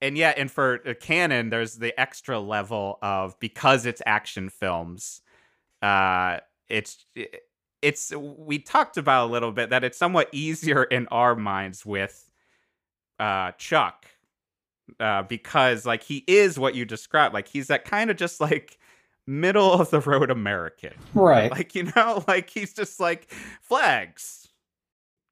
And 0.00 0.16
yeah, 0.16 0.32
and 0.36 0.50
for 0.50 0.80
uh, 0.86 0.94
Cannon, 0.94 1.50
there's 1.50 1.76
the 1.76 1.98
extra 1.98 2.38
level 2.38 2.98
of 3.02 3.38
because 3.40 3.84
it's 3.84 4.00
action 4.06 4.48
films. 4.48 5.22
Uh, 5.82 6.38
it's 6.68 7.04
it's 7.82 8.12
we 8.14 8.58
talked 8.58 8.96
about 8.96 9.28
a 9.28 9.32
little 9.32 9.52
bit 9.52 9.70
that 9.70 9.84
it's 9.84 9.98
somewhat 9.98 10.28
easier 10.32 10.84
in 10.84 11.06
our 11.08 11.34
minds 11.34 11.84
with 11.86 12.30
uh 13.18 13.52
Chuck 13.52 14.06
uh 15.00 15.22
because 15.22 15.84
like 15.86 16.02
he 16.02 16.24
is 16.26 16.58
what 16.58 16.74
you 16.74 16.84
described 16.84 17.34
like 17.34 17.48
he's 17.48 17.68
that 17.68 17.84
kind 17.84 18.10
of 18.10 18.16
just 18.16 18.40
like 18.40 18.78
middle 19.26 19.72
of 19.72 19.90
the 19.90 20.00
road 20.00 20.30
American 20.30 20.94
right. 21.14 21.50
like 21.50 21.74
you 21.74 21.90
know 21.94 22.24
like 22.28 22.50
he's 22.50 22.72
just 22.72 22.98
like 22.98 23.30
flags 23.60 24.47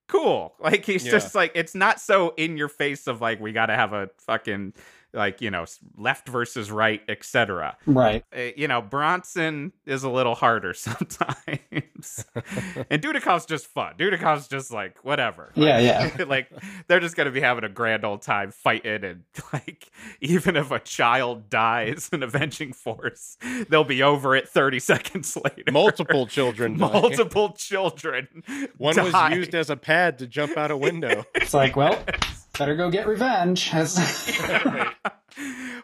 cool 0.08 0.54
like 0.60 0.84
he's 0.84 1.04
Yeah. 1.04 1.12
just 1.12 1.34
like 1.34 1.52
it's 1.54 1.74
not 1.74 2.00
so 2.00 2.32
in 2.36 2.56
your 2.56 2.68
face 2.68 3.06
of 3.06 3.20
like 3.20 3.40
we 3.40 3.52
got 3.52 3.66
to 3.66 3.74
have 3.74 3.92
a 3.92 4.08
fucking 4.18 4.72
like 5.16 5.40
you 5.40 5.50
know 5.50 5.64
left 5.96 6.28
versus 6.28 6.70
right 6.70 7.02
etc 7.08 7.76
right. 7.86 8.24
uh, 8.36 8.40
you 8.56 8.68
know, 8.68 8.80
Bronson 8.82 9.72
is 9.86 10.04
a 10.04 10.10
little 10.10 10.34
harder 10.34 10.74
sometimes. 11.36 12.24
and 12.90 13.02
Dudikoff's 13.02 13.46
just 13.46 13.66
fun. 13.66 13.94
Dudikoff's 13.98 14.48
just 14.48 14.70
like, 14.70 15.02
whatever. 15.04 15.52
Yeah, 15.54 15.76
Like- 15.76 16.18
yeah. 16.18 16.24
like, 16.28 16.48
they're 16.86 17.00
just 17.00 17.16
going 17.16 17.24
to 17.26 17.30
be 17.32 17.40
having 17.40 17.64
a 17.64 17.68
grand 17.68 18.04
old 18.04 18.22
time 18.22 18.50
fighting. 18.50 19.04
And, 19.04 19.22
like, 19.52 19.90
even 20.20 20.56
if 20.56 20.70
a 20.70 20.78
child 20.78 21.48
dies 21.50 22.10
in 22.12 22.22
Avenging 22.22 22.72
Force, 22.72 23.36
they'll 23.68 23.84
be 23.84 24.02
over 24.02 24.36
it 24.36 24.48
30 24.48 24.78
seconds 24.80 25.36
later. 25.36 25.72
Multiple 25.72 26.26
children. 26.26 26.76
die. 26.78 26.92
Multiple 26.92 27.52
children. 27.52 28.28
One 28.76 28.96
die. 28.96 29.02
was 29.30 29.36
used 29.36 29.54
as 29.54 29.70
a 29.70 29.76
pad 29.76 30.18
to 30.18 30.26
jump 30.26 30.56
out 30.56 30.70
a 30.70 30.76
window. 30.76 31.24
It's 31.34 31.54
like, 31.54 31.76
well, 31.76 31.98
better 32.58 32.74
go 32.74 32.90
get 32.90 33.06
revenge. 33.06 33.70
As- 33.74 33.98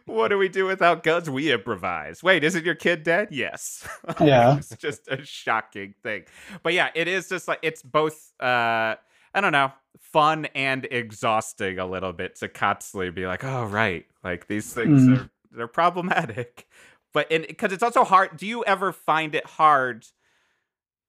what 0.06 0.28
do 0.28 0.38
we 0.38 0.48
do 0.48 0.64
without 0.66 1.02
guns? 1.02 1.28
We 1.30 1.52
improvise. 1.52 2.22
Wait, 2.22 2.42
isn't 2.44 2.64
your 2.64 2.74
kid 2.74 3.02
dead? 3.02 3.28
Yes. 3.30 3.86
Yeah. 4.20 4.56
it's 4.58 4.76
just 4.76 5.08
a 5.08 5.24
shocking 5.24 5.94
thing. 6.02 6.24
But 6.62 6.72
yeah, 6.74 6.90
it 6.94 7.08
is 7.08 7.28
just 7.28 7.48
like 7.48 7.58
it's 7.62 7.82
both 7.82 8.32
uh 8.40 8.96
I 9.34 9.40
don't 9.40 9.52
know, 9.52 9.72
fun 9.98 10.46
and 10.54 10.86
exhausting 10.90 11.78
a 11.78 11.86
little 11.86 12.12
bit 12.12 12.36
to 12.36 12.48
constantly 12.48 13.10
be 13.10 13.26
like, 13.26 13.44
oh 13.44 13.64
right, 13.64 14.06
like 14.22 14.46
these 14.48 14.72
things 14.72 15.02
Mm. 15.02 15.18
are 15.18 15.30
they're 15.50 15.66
problematic. 15.66 16.66
But 17.12 17.30
and 17.30 17.46
because 17.46 17.72
it's 17.72 17.82
also 17.82 18.04
hard. 18.04 18.36
Do 18.36 18.46
you 18.46 18.64
ever 18.64 18.92
find 18.92 19.34
it 19.34 19.44
hard 19.46 20.06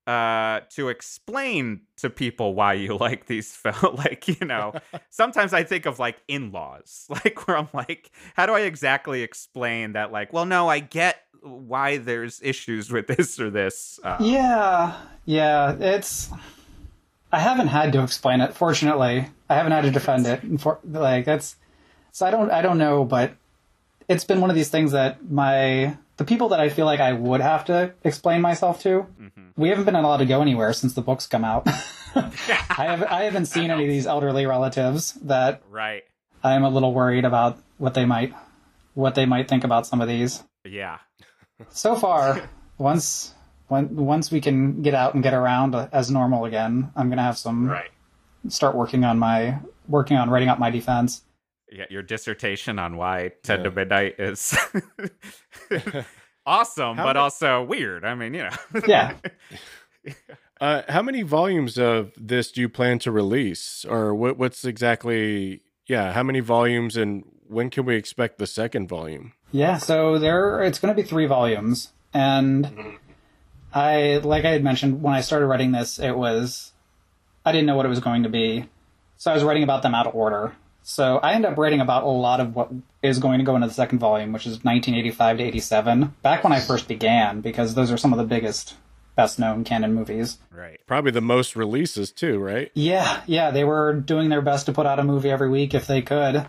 uh 0.08 0.60
to 0.70 0.89
explain 0.89 1.82
to 1.95 2.10
people 2.10 2.56
why 2.56 2.74
you 2.74 2.97
like 2.99 3.28
these 3.28 3.56
films 3.56 3.97
like 3.97 4.28
you 4.28 4.45
know 4.45 4.74
sometimes 5.10 5.54
i 5.54 5.64
think 5.64 5.86
of 5.86 5.99
like 5.99 6.22
in-laws 6.28 7.06
like 7.10 7.47
where 7.47 7.58
i'm 7.58 7.70
like 7.74 8.12
how 8.36 8.45
do 8.45 8.54
i 8.54 8.62
exactly 8.62 9.22
explain 9.22 9.93
that 9.93 10.12
like 10.12 10.34
well 10.34 10.45
no 10.45 10.68
i 10.68 10.80
get 10.80 11.24
why 11.43 11.97
there's 11.97 12.41
issues 12.41 12.91
with 12.91 13.08
this 13.08 13.39
or 13.39 13.49
this 13.49 13.99
uh, 14.04 14.18
Yeah, 14.20 14.95
yeah, 15.26 15.76
it's. 15.80 16.30
I 17.32 17.39
haven't 17.39 17.68
had 17.68 17.91
to 17.93 18.04
explain 18.04 18.41
it. 18.41 18.54
Fortunately, 18.54 19.28
I 19.49 19.56
haven't 19.56 19.72
had 19.72 19.82
to 19.82 19.91
defend 19.91 20.28
it. 20.28 20.62
For, 20.62 20.80
like 20.84 21.26
that's, 21.26 21.56
so 22.12 22.26
I 22.26 22.32
don't, 22.32 22.51
I 22.51 22.62
don't 22.62 22.78
know, 22.78 23.04
but 23.04 23.34
it's 24.08 24.24
been 24.24 24.39
one 24.39 24.49
of 24.49 24.56
these 24.56 24.70
things 24.70 24.91
that 24.91 25.30
my 25.30 25.97
the 26.18 26.26
people 26.26 26.49
that 26.49 26.59
I 26.59 26.70
feel 26.70 26.86
like 26.86 26.99
I 26.99 27.14
would 27.14 27.41
have 27.41 27.66
to 27.66 27.93
explain 28.03 28.41
myself 28.41 28.82
to. 28.84 29.07
Mm-hmm. 29.22 29.41
We 29.55 29.70
haven't 29.70 29.86
been 29.86 29.95
allowed 29.95 30.18
to 30.18 30.26
go 30.26 30.41
anywhere 30.41 30.74
since 30.74 30.93
the 30.93 31.01
books 31.01 31.28
come 31.28 31.43
out. 31.43 31.68
I 32.16 32.86
have 32.86 33.03
I 33.03 33.24
haven't 33.24 33.47
seen 33.47 33.72
any 33.72 33.86
of 33.86 33.89
these 33.89 34.05
elderly 34.05 34.45
relatives 34.45 35.14
that 35.24 35.64
right 35.72 36.03
I'm 36.43 36.64
a 36.64 36.70
little 36.70 36.93
worried 36.93 37.26
about 37.26 37.57
what 37.78 37.95
they 37.95 38.05
might 38.05 38.34
what 38.93 39.16
they 39.16 39.26
might 39.26 39.47
think 39.47 39.64
about 39.64 39.88
some 39.88 39.99
of 39.99 40.07
these 40.07 40.43
yeah 40.64 40.99
so 41.70 41.95
far, 41.95 42.49
once 42.78 43.34
when, 43.68 43.95
once 43.95 44.30
we 44.32 44.41
can 44.41 44.82
get 44.82 44.93
out 44.93 45.14
and 45.14 45.24
get 45.24 45.34
around 45.34 45.74
as 45.76 46.11
normal 46.11 46.45
again, 46.45 46.91
I'm 46.95 47.09
gonna 47.09 47.24
have 47.24 47.38
some 47.38 47.70
Right. 47.70 47.89
start 48.47 48.76
working 48.76 49.03
on 49.03 49.18
my 49.18 49.59
working 49.88 50.18
on 50.18 50.30
writing 50.30 50.49
up 50.49 50.59
my 50.59 50.70
defense. 50.70 51.24
Yeah 51.74 51.86
your 51.89 52.01
dissertation 52.03 52.80
on 52.80 52.95
why 52.97 53.32
10 53.43 53.59
to 53.63 53.69
Yeah. 53.69 53.76
midnight 53.76 54.15
is 54.19 54.55
awesome 56.45 56.97
How 56.97 57.03
but 57.05 57.13
did- 57.13 57.19
also 57.19 57.63
weird 57.63 58.05
i 58.05 58.15
mean 58.15 58.34
you 58.34 58.43
know 58.43 58.82
Yeah. 58.88 59.15
Uh, 60.59 60.82
how 60.89 61.01
many 61.01 61.21
volumes 61.24 61.78
of 61.78 62.11
this 62.17 62.51
do 62.51 62.59
you 62.61 62.69
plan 62.69 62.99
to 62.99 63.11
release, 63.11 63.86
or 63.89 64.13
what, 64.13 64.38
what's 64.38 64.63
exactly? 64.65 65.61
Yeah, 65.88 66.11
how 66.13 66.24
many 66.24 66.39
volumes, 66.41 66.95
and 66.97 67.24
when 67.47 67.69
can 67.69 67.86
we 67.86 67.95
expect 67.95 68.38
the 68.38 68.47
second 68.47 68.88
volume? 68.88 69.34
Yeah, 69.51 69.78
so 69.78 70.19
there 70.19 70.61
it's 70.61 70.80
going 70.80 70.93
to 70.93 71.01
be 71.01 71.07
three 71.07 71.26
volumes, 71.26 71.91
and 72.13 72.97
I 73.74 74.17
like 74.24 74.43
I 74.45 74.51
had 74.51 74.63
mentioned 74.63 75.01
when 75.01 75.13
I 75.13 75.21
started 75.21 75.47
writing 75.47 75.71
this, 75.71 75.99
it 75.99 76.17
was 76.17 76.71
I 77.45 77.51
didn't 77.53 77.65
know 77.65 77.76
what 77.78 77.86
it 77.86 77.89
was 77.89 77.99
going 78.01 78.24
to 78.24 78.30
be, 78.30 78.67
so 79.17 79.32
I 79.32 79.34
was 79.34 79.43
writing 79.43 79.63
about 79.63 79.84
them 79.84 79.95
out 79.95 80.07
of 80.07 80.15
order. 80.15 80.53
So 80.84 81.17
I 81.17 81.34
end 81.34 81.45
up 81.45 81.57
writing 81.57 81.79
about 81.81 82.03
a 82.03 82.07
lot 82.07 82.39
of 82.39 82.55
what 82.55 82.69
is 83.01 83.17
going 83.19 83.39
to 83.39 83.45
go 83.45 83.55
into 83.55 83.67
the 83.67 83.73
second 83.73 83.99
volume, 83.99 84.34
which 84.34 84.45
is 84.45 84.63
1985 84.63 85.38
to 85.38 85.43
87, 85.43 86.13
back 86.21 86.43
when 86.43 86.51
I 86.53 86.59
first 86.59 86.88
began, 86.88 87.41
because 87.41 87.73
those 87.73 87.89
are 87.91 87.97
some 87.97 88.11
of 88.13 88.17
the 88.19 88.25
biggest, 88.25 88.75
best 89.15 89.39
known 89.39 89.63
Cannon 89.63 89.93
movies. 89.93 90.38
Right. 90.51 90.79
Probably 90.86 91.11
the 91.11 91.21
most 91.21 91.55
releases 91.55 92.11
too, 92.11 92.38
right? 92.39 92.69
Yeah, 92.73 93.21
yeah, 93.27 93.51
they 93.51 93.63
were 93.63 93.93
doing 93.93 94.29
their 94.29 94.41
best 94.41 94.65
to 94.65 94.73
put 94.73 94.86
out 94.86 94.99
a 94.99 95.03
movie 95.03 95.31
every 95.31 95.49
week 95.49 95.73
if 95.73 95.88
they 95.88 96.01
could. 96.01 96.47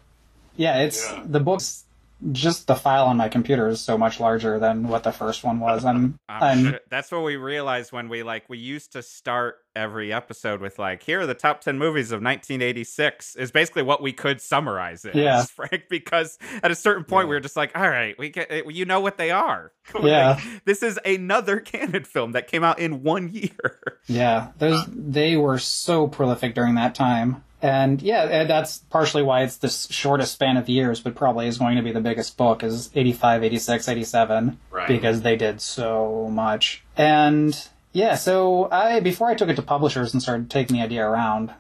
Yeah, 0.57 0.79
it's 0.83 1.09
Yeah. 1.11 1.23
the 1.25 1.41
books. 1.41 1.85
Just 2.33 2.69
the 2.69 2.75
file 2.77 3.05
on 3.07 3.17
my 3.19 3.29
computer 3.29 3.69
is 3.69 3.81
so 3.81 3.99
much 3.99 4.19
larger 4.19 4.59
than 4.59 4.89
what 4.89 5.03
the 5.03 5.13
first 5.13 5.45
one 5.45 5.61
was. 5.61 5.85
I'm, 5.85 6.19
I'm 6.29 6.43
I'm, 6.43 6.65
sure- 6.71 6.81
that's 6.89 7.13
what 7.13 7.23
we 7.23 7.37
realized 7.37 7.93
when 7.93 8.09
we 8.09 8.23
like 8.23 8.49
we 8.49 8.57
used 8.57 8.93
to 8.93 9.03
start 9.03 9.59
every 9.77 10.13
episode 10.13 10.61
with 10.61 10.79
like 10.79 11.03
here 11.03 11.21
are 11.21 11.27
the 11.27 11.35
top 11.35 11.61
10 11.61 11.79
movies 11.79 12.13
of 12.13 12.23
1986 12.23 13.37
is 13.37 13.51
basically 13.51 13.83
what 13.83 14.01
we 14.01 14.13
could 14.13 14.41
summarize 14.41 15.05
it 15.05 15.15
Yeah. 15.15 15.39
as, 15.41 15.51
Frank 15.51 15.85
because 15.91 16.39
at 16.63 16.71
a 16.71 16.75
certain 16.75 17.05
point 17.05 17.29
we 17.29 17.35
were 17.35 17.41
just 17.41 17.57
like 17.57 17.77
all 17.77 17.89
right 17.89 18.17
we 18.19 18.29
get 18.31 18.51
it, 18.51 18.71
you 18.73 18.85
know 18.85 19.01
what 19.01 19.17
they 19.19 19.31
are 19.31 19.73
Like, 19.95 20.05
Yeah. 20.05 20.41
this 20.65 20.83
is 20.83 20.99
another 21.05 21.59
Cannon 21.61 22.05
film 22.05 22.33
that 22.33 22.47
came 22.47 22.63
out 22.65 22.79
in 22.79 23.03
one 23.03 23.29
year 23.33 23.99
Yeah, 24.07 24.49
those 24.59 24.81
uh, 24.81 24.87
they 24.89 25.37
were 25.37 25.59
so 25.59 26.07
prolific 26.09 26.55
during 26.55 26.75
that 26.77 26.95
time. 26.95 27.43
And 27.63 28.03
yeah, 28.03 28.25
eh, 28.25 28.45
that's 28.45 28.79
partially 28.91 29.23
why 29.23 29.43
it's 29.43 29.57
the 29.57 29.71
shortest 29.71 30.35
span 30.35 30.59
of 30.59 30.69
years, 30.69 31.01
but 31.01 31.15
probably 31.15 31.47
is 31.49 31.57
going 31.57 31.77
to 31.77 31.83
be 31.83 31.93
the 31.93 32.01
biggest 32.01 32.37
book 32.37 32.63
is 32.63 32.91
85, 32.95 33.43
86, 33.43 33.89
87 33.89 34.59
Right. 34.71 34.87
because 34.87 35.23
they 35.23 35.35
did 35.37 35.63
so 35.63 36.29
much. 36.31 36.85
And 36.95 37.59
yeah, 37.95 38.17
so 38.17 38.69
I 38.71 39.01
before 39.01 39.29
I 39.29 39.35
took 39.35 39.49
it 39.49 39.57
to 39.57 39.63
publishers 39.63 40.13
and 40.13 40.23
started 40.23 40.51
taking 40.51 40.77
the 40.77 40.83
idea 40.83 41.07
around, 41.07 41.55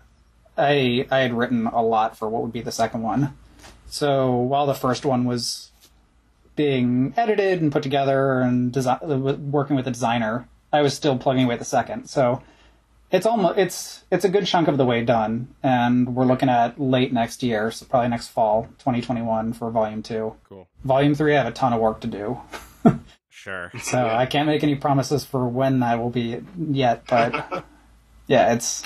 I 0.59 1.07
I 1.11 1.21
had 1.21 1.33
written 1.33 1.67
a 1.67 1.81
lot 1.81 2.19
for 2.19 2.29
what 2.29 2.43
would 2.43 2.53
be 2.53 2.61
the 2.61 2.73
second 2.73 3.03
one. 3.03 3.35
So 3.87 4.35
while 4.35 4.67
the 4.67 4.75
first 4.75 5.07
one 5.07 5.25
was 5.25 5.71
being 6.57 7.15
edited 7.17 7.63
and 7.63 7.73
put 7.73 7.83
together 7.83 8.41
and 8.41 8.73
desi- 8.73 9.03
uh, 9.03 9.37
working 9.37 9.77
with 9.77 9.87
a 9.87 9.91
designer, 9.91 10.49
I 10.73 10.83
was 10.83 10.95
still 10.95 11.17
plugging 11.17 11.45
away 11.45 11.55
at 11.55 11.61
the 11.61 11.65
second. 11.65 12.09
So 12.09 12.43
it's 13.13 13.27
almost 13.27 13.59
it's 13.59 14.05
it's 14.11 14.25
a 14.25 14.29
good 14.29 14.45
chunk 14.47 14.67
of 14.67 14.77
the 14.77 14.85
way 14.85 15.05
done, 15.05 15.55
and 15.63 16.17
we're 16.17 16.25
looking 16.25 16.49
at 16.49 16.81
late 16.81 17.13
next 17.13 17.45
year, 17.45 17.71
so 17.71 17.87
probably 17.87 18.09
next 18.09 18.29
fall, 18.29 18.65
2021 18.79 19.53
for 19.53 19.71
volume 19.71 20.03
two. 20.03 20.35
Cool. 20.49 20.67
Volume 20.85 21.15
three, 21.15 21.35
I 21.35 21.39
have 21.39 21.47
a 21.47 21.53
ton 21.53 21.73
of 21.73 21.81
work 21.81 22.01
to 22.01 22.09
do, 22.09 22.41
sure 23.45 23.71
so 23.83 24.07
I 24.07 24.27
can't 24.27 24.47
make 24.47 24.63
any 24.63 24.75
promises 24.75 25.25
for 25.25 25.47
when 25.47 25.81
that 25.81 25.99
will 25.99 26.11
be 26.11 26.41
yet. 26.59 27.05
But 27.07 27.65
yeah, 28.27 28.55
it's 28.55 28.83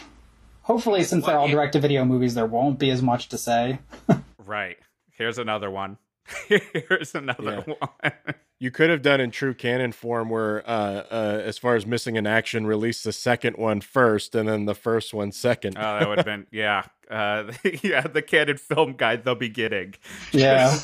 hopefully 0.63 1.05
since 1.05 1.25
they're 1.25 1.39
all 1.39 1.49
direct 1.49 1.75
to 1.75 1.81
video 1.81 2.05
movies, 2.05 2.35
there 2.35 2.47
won't 2.47 2.79
be 2.79 2.91
as 2.91 3.03
much 3.03 3.29
to 3.29 3.39
say. 3.39 3.79
right 4.45 4.79
here's 5.11 5.37
another 5.37 5.71
one 5.71 5.99
here's 6.49 7.15
another 7.15 7.65
one 7.67 8.13
You 8.59 8.73
could 8.73 8.91
have 8.91 9.03
done 9.03 9.21
in 9.21 9.31
true 9.31 9.55
Cannon 9.55 9.93
form 9.93 10.31
where, 10.31 10.69
uh, 10.69 11.05
uh, 11.11 11.43
as 11.45 11.59
far 11.59 11.77
as 11.77 11.87
Missing 11.87 12.17
in 12.17 12.27
Action, 12.27 12.67
release 12.67 13.05
the 13.05 13.13
second 13.13 13.57
one 13.57 13.81
first 13.81 14.35
and 14.35 14.49
then 14.49 14.65
the 14.65 14.75
first 14.75 15.15
one 15.15 15.31
second. 15.31 15.77
Oh, 15.79 15.81
that 15.81 16.09
would 16.09 16.19
have 16.19 16.27
been 16.27 16.47
yeah, 16.51 16.87
uh, 17.11 17.53
yeah. 17.83 18.03
The 18.03 18.23
Cannon 18.23 18.57
film 18.59 18.95
guide, 18.95 19.25
the 19.25 19.35
beginning. 19.35 19.95
Yeah. 20.33 20.77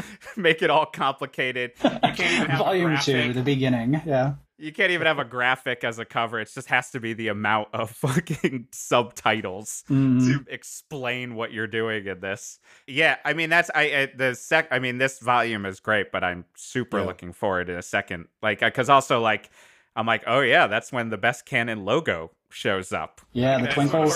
make 0.36 0.62
it 0.62 0.70
all 0.70 0.86
complicated. 0.86 1.72
You 1.82 1.90
can't 1.90 2.20
even 2.20 2.46
have 2.50 2.60
a 2.60 2.64
Volume 2.64 2.96
two, 2.98 3.32
the 3.32 3.42
beginning. 3.42 4.00
Yeah. 4.06 4.34
You 4.58 4.70
can't 4.72 4.92
even 4.92 5.08
have 5.08 5.18
a 5.18 5.24
graphic 5.24 5.82
as 5.82 5.98
a 5.98 6.04
cover. 6.04 6.38
It 6.38 6.48
just 6.54 6.68
has 6.68 6.90
to 6.92 7.00
be 7.00 7.14
the 7.14 7.28
amount 7.28 7.68
of 7.72 7.90
fucking 7.90 8.68
subtitles 8.70 9.82
Mm. 9.90 10.24
to 10.26 10.52
explain 10.52 11.34
what 11.34 11.52
you're 11.52 11.66
doing 11.66 12.06
in 12.06 12.20
this. 12.20 12.60
Yeah, 12.86 13.16
I 13.24 13.32
mean 13.32 13.50
that's 13.50 13.70
I, 13.74 13.82
I 13.82 14.12
the 14.16 14.34
sec. 14.34 14.68
I 14.70 14.78
mean 14.78 14.98
this 14.98 15.18
volume 15.18 15.66
is 15.66 15.80
great, 15.80 16.12
but 16.12 16.22
I'm 16.22 16.44
super 16.54 16.98
Yeah. 17.00 17.06
looking 17.06 17.32
forward 17.32 17.68
in 17.70 17.76
a 17.76 17.82
second. 17.82 18.26
Like 18.40 18.60
because 18.60 18.88
also 18.88 19.20
like 19.20 19.50
I'm 19.96 20.06
like 20.06 20.22
oh 20.28 20.40
yeah, 20.40 20.68
that's 20.68 20.92
when 20.92 21.10
the 21.10 21.18
best 21.18 21.44
Cannon 21.44 21.84
logo 21.84 22.30
shows 22.50 22.92
up. 22.92 23.20
Yeah, 23.32 23.60
the 23.60 23.66
twinkles. 23.68 24.14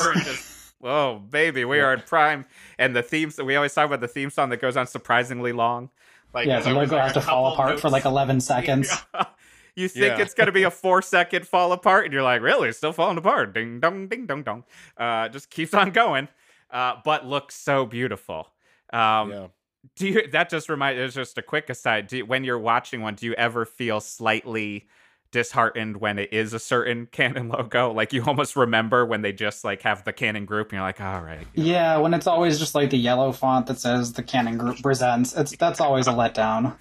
When 0.87 0.95
we're 0.95 1.11
just- 1.11 1.22
Whoa, 1.22 1.22
baby, 1.30 1.64
we 1.64 1.80
are 1.80 1.95
in 1.95 2.01
prime. 2.01 2.45
And 2.78 2.95
the 2.95 3.03
themes 3.03 3.37
that 3.37 3.45
we 3.45 3.57
always 3.57 3.74
talk 3.74 3.87
about 3.87 4.01
the 4.01 4.09
theme 4.09 4.30
song 4.30 4.51
that 4.51 4.61
goes 4.61 4.76
on 4.76 4.87
surprisingly 4.87 5.53
long. 5.53 5.91
Like 6.34 6.47
Yeah, 6.47 6.61
the 6.61 6.70
logo 6.72 6.97
like, 6.97 7.05
have 7.05 7.14
to 7.14 7.20
fall 7.20 7.53
apart 7.53 7.80
for 7.80 7.89
like 7.91 8.05
11 8.05 8.41
seconds. 8.41 8.91
you 9.74 9.89
think 9.89 10.18
Yeah. 10.18 10.22
it's 10.22 10.34
gonna 10.34 10.53
be 10.53 10.64
a 10.64 10.70
four 10.70 11.03
second 11.03 11.47
fall 11.47 11.72
apart, 11.72 12.05
and 12.05 12.12
you're 12.12 12.22
like, 12.22 12.43
really, 12.43 12.68
it's 12.68 12.78
still 12.78 12.93
falling 12.93 13.16
apart. 13.18 13.55
Ding 13.55 13.80
dong, 13.80 14.09
ding 14.09 14.26
dong 14.26 14.43
dong. 14.43 14.64
Uh, 14.97 15.28
just 15.28 15.51
keeps 15.51 15.72
on 15.74 15.91
going. 15.91 16.28
Uh, 16.70 16.97
but 17.05 17.24
looks 17.26 17.55
so 17.55 17.87
beautiful. 17.87 18.49
Um, 18.93 19.30
yeah. 19.30 19.47
do 19.97 20.09
you 20.09 20.26
that 20.28 20.51
just 20.51 20.68
remind 20.68 20.99
it's 20.99 21.14
just 21.14 21.39
a 21.39 21.43
quick 21.43 21.70
aside 21.70 22.07
do 22.09 22.18
you, 22.18 22.26
when 22.26 22.43
you're 22.45 22.59
watching 22.59 23.01
one 23.03 23.14
do 23.14 23.26
you 23.26 23.34
ever 23.34 23.64
feel 23.64 24.01
slightly 24.01 24.87
disheartened 25.37 25.99
when 25.99 26.18
it 26.18 26.32
is 26.32 26.55
a 26.55 26.59
certain 26.59 27.07
Cannon 27.12 27.51
logo 27.51 27.93
like 27.93 28.14
you 28.14 28.24
almost 28.24 28.57
remember 28.57 29.05
when 29.05 29.20
they 29.20 29.32
just 29.32 29.64
like 29.64 29.82
have 29.82 30.03
the 30.05 30.12
Cannon 30.14 30.47
group 30.47 30.68
and 30.68 30.78
you're 30.78 30.82
like 30.82 30.99
all 30.99 31.20
right 31.20 31.47
Yeah, 31.55 31.99
when 31.99 32.14
it's 32.14 32.26
always 32.26 32.59
just 32.59 32.74
like 32.74 32.89
the 32.89 32.97
yellow 32.97 33.32
font 33.32 33.66
that 33.66 33.78
says 33.78 34.14
the 34.14 34.22
Cannon 34.22 34.57
Group 34.57 34.80
presents, 34.82 35.37
it's 35.37 35.55
that's 35.59 35.78
always 35.78 36.07
a 36.07 36.12
letdown. 36.12 36.74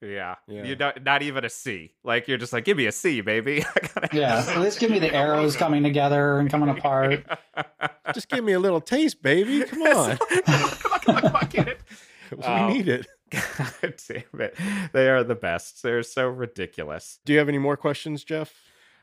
yeah, 0.00 0.36
Yeah. 0.46 0.62
you 0.64 0.76
don't 0.76 1.02
not 1.02 1.22
even 1.22 1.44
a 1.44 1.48
c 1.50 1.94
like 2.04 2.28
you're 2.28 2.38
just 2.38 2.52
like 2.52 2.64
give 2.64 2.76
me 2.76 2.86
a 2.86 2.92
c 2.92 3.22
baby 3.22 3.64
Yeah, 4.12 4.44
at 4.48 4.60
least 4.60 4.78
give 4.78 4.90
me 4.92 5.00
the 5.00 5.12
arrows 5.12 5.56
coming 5.56 5.82
together 5.82 6.38
and 6.38 6.48
coming 6.48 6.68
apart. 6.68 7.24
Just 8.14 8.28
give 8.28 8.44
me 8.44 8.52
a 8.52 8.60
little 8.60 8.80
taste, 8.80 9.20
baby. 9.20 9.64
Come 9.64 9.82
on. 9.82 10.16
come 10.16 10.36
on 10.46 11.00
come 11.00 11.16
on 11.16 11.20
come 11.22 11.34
on 11.36 11.48
get 11.48 11.66
um, 11.68 11.68
it 11.68 11.80
we 12.38 12.44
Oh. 12.44 12.68
need 12.68 12.88
it. 12.88 13.06
god 13.30 13.94
damn 14.08 14.40
it 14.40 14.56
they 14.92 15.08
are 15.08 15.24
the 15.24 15.34
best 15.34 15.82
they're 15.82 16.02
so 16.02 16.28
ridiculous 16.28 17.18
Do 17.24 17.32
you 17.32 17.38
have 17.40 17.48
any 17.48 17.58
more 17.58 17.76
questions, 17.76 18.22
Jeff? 18.24 18.52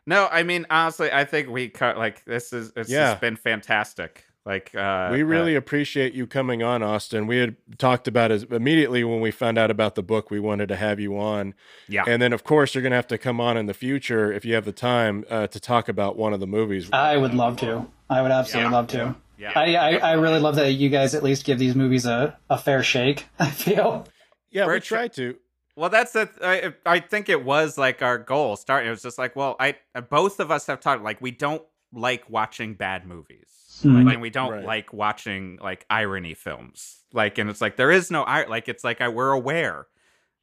No, 0.06 0.28
I 0.32 0.44
mean 0.44 0.66
honestly, 0.70 1.10
I 1.12 1.24
think 1.26 1.50
we 1.50 1.70
cut 1.70 1.98
like 1.98 2.26
this 2.26 2.52
is 2.54 2.72
it's 2.76 2.90
Yeah. 2.90 3.12
just 3.12 3.22
been 3.22 3.36
fantastic. 3.38 4.26
Like 4.46 4.76
uh 4.76 5.08
we 5.14 5.24
uh, 5.24 5.26
really 5.26 5.56
appreciate 5.56 6.14
you 6.14 6.28
coming 6.28 6.62
on, 6.62 6.84
Austin. 6.84 7.28
We 7.28 7.38
had 7.38 7.56
talked 7.78 8.10
about 8.10 8.30
it 8.32 8.52
immediately 8.52 9.04
when 9.06 9.22
we 9.22 9.32
found 9.32 9.58
out 9.58 9.72
about 9.72 9.96
the 9.96 10.04
book. 10.04 10.30
We 10.30 10.42
wanted 10.42 10.68
to 10.68 10.76
have 10.76 11.00
you 11.00 11.18
on, 11.18 11.54
yeah. 11.88 12.04
and 12.06 12.22
then 12.22 12.34
of 12.34 12.44
course 12.44 12.76
you're 12.76 12.82
going 12.82 12.92
to 12.92 12.98
have 12.98 13.08
to 13.08 13.18
come 13.18 13.40
on 13.40 13.56
in 13.56 13.66
the 13.68 13.74
future 13.74 14.32
if 14.34 14.44
you 14.44 14.54
have 14.56 14.66
the 14.66 14.74
time 14.74 15.24
uh, 15.30 15.48
to 15.48 15.60
talk 15.62 15.88
about 15.88 16.18
one 16.18 16.34
of 16.34 16.42
the 16.42 16.48
movies. 16.48 16.90
I 16.92 17.16
would 17.16 17.34
love 17.34 17.56
to. 17.58 17.88
I 18.10 18.22
would 18.22 18.32
absolutely 18.32 18.72
Yeah, 18.72 18.76
love 18.78 18.88
to. 18.90 19.16
yeah. 19.38 19.52
I, 19.56 19.76
I, 19.76 19.96
I 19.96 20.12
really 20.14 20.40
love 20.42 20.56
that 20.58 20.72
you 20.74 20.90
guys 20.90 21.16
at 21.16 21.24
least 21.24 21.46
give 21.46 21.58
these 21.58 21.74
movies 21.76 22.06
a, 22.06 22.38
a 22.50 22.58
fair 22.58 22.84
shake, 22.84 23.28
I 23.40 23.50
feel. 23.50 24.06
Yeah, 24.54 24.66
We're 24.66 24.76
we 24.76 24.80
tr- 24.80 24.96
tried 24.96 25.14
to. 25.14 25.36
well, 25.76 25.90
that's 25.90 26.14
the 26.14 26.30
I, 26.42 26.74
I 26.86 27.00
think 27.00 27.28
it 27.30 27.44
was 27.44 27.78
like 27.78 28.02
our 28.02 28.18
goal 28.18 28.56
starting. 28.56 28.88
It 28.88 28.92
was 28.92 29.02
just 29.02 29.18
like, 29.18 29.36
well, 29.36 29.56
I 29.60 29.76
both 30.10 30.40
of 30.40 30.52
us 30.52 30.68
have 30.68 30.80
talked 30.80 31.04
like 31.04 31.20
we 31.22 31.32
don't 31.32 31.64
like 31.92 32.30
watching 32.30 32.74
bad 32.76 33.06
movies. 33.06 33.48
Mhm. 33.84 34.06
Like, 34.06 34.14
and 34.14 34.22
we 34.22 34.30
don't 34.30 34.52
Right. 34.52 34.64
like 34.66 34.94
watching 34.94 35.58
like 35.62 35.86
irony 35.90 36.34
films. 36.36 37.02
Like 37.12 37.38
and 37.38 37.50
it's 37.50 37.60
like 37.62 37.76
there 37.76 37.92
is 37.92 38.10
no 38.12 38.24
ir- 38.26 38.48
like 38.48 38.70
it's 38.70 38.84
like 38.84 39.02
I, 39.02 39.10
we're 39.10 39.32
aware. 39.32 39.88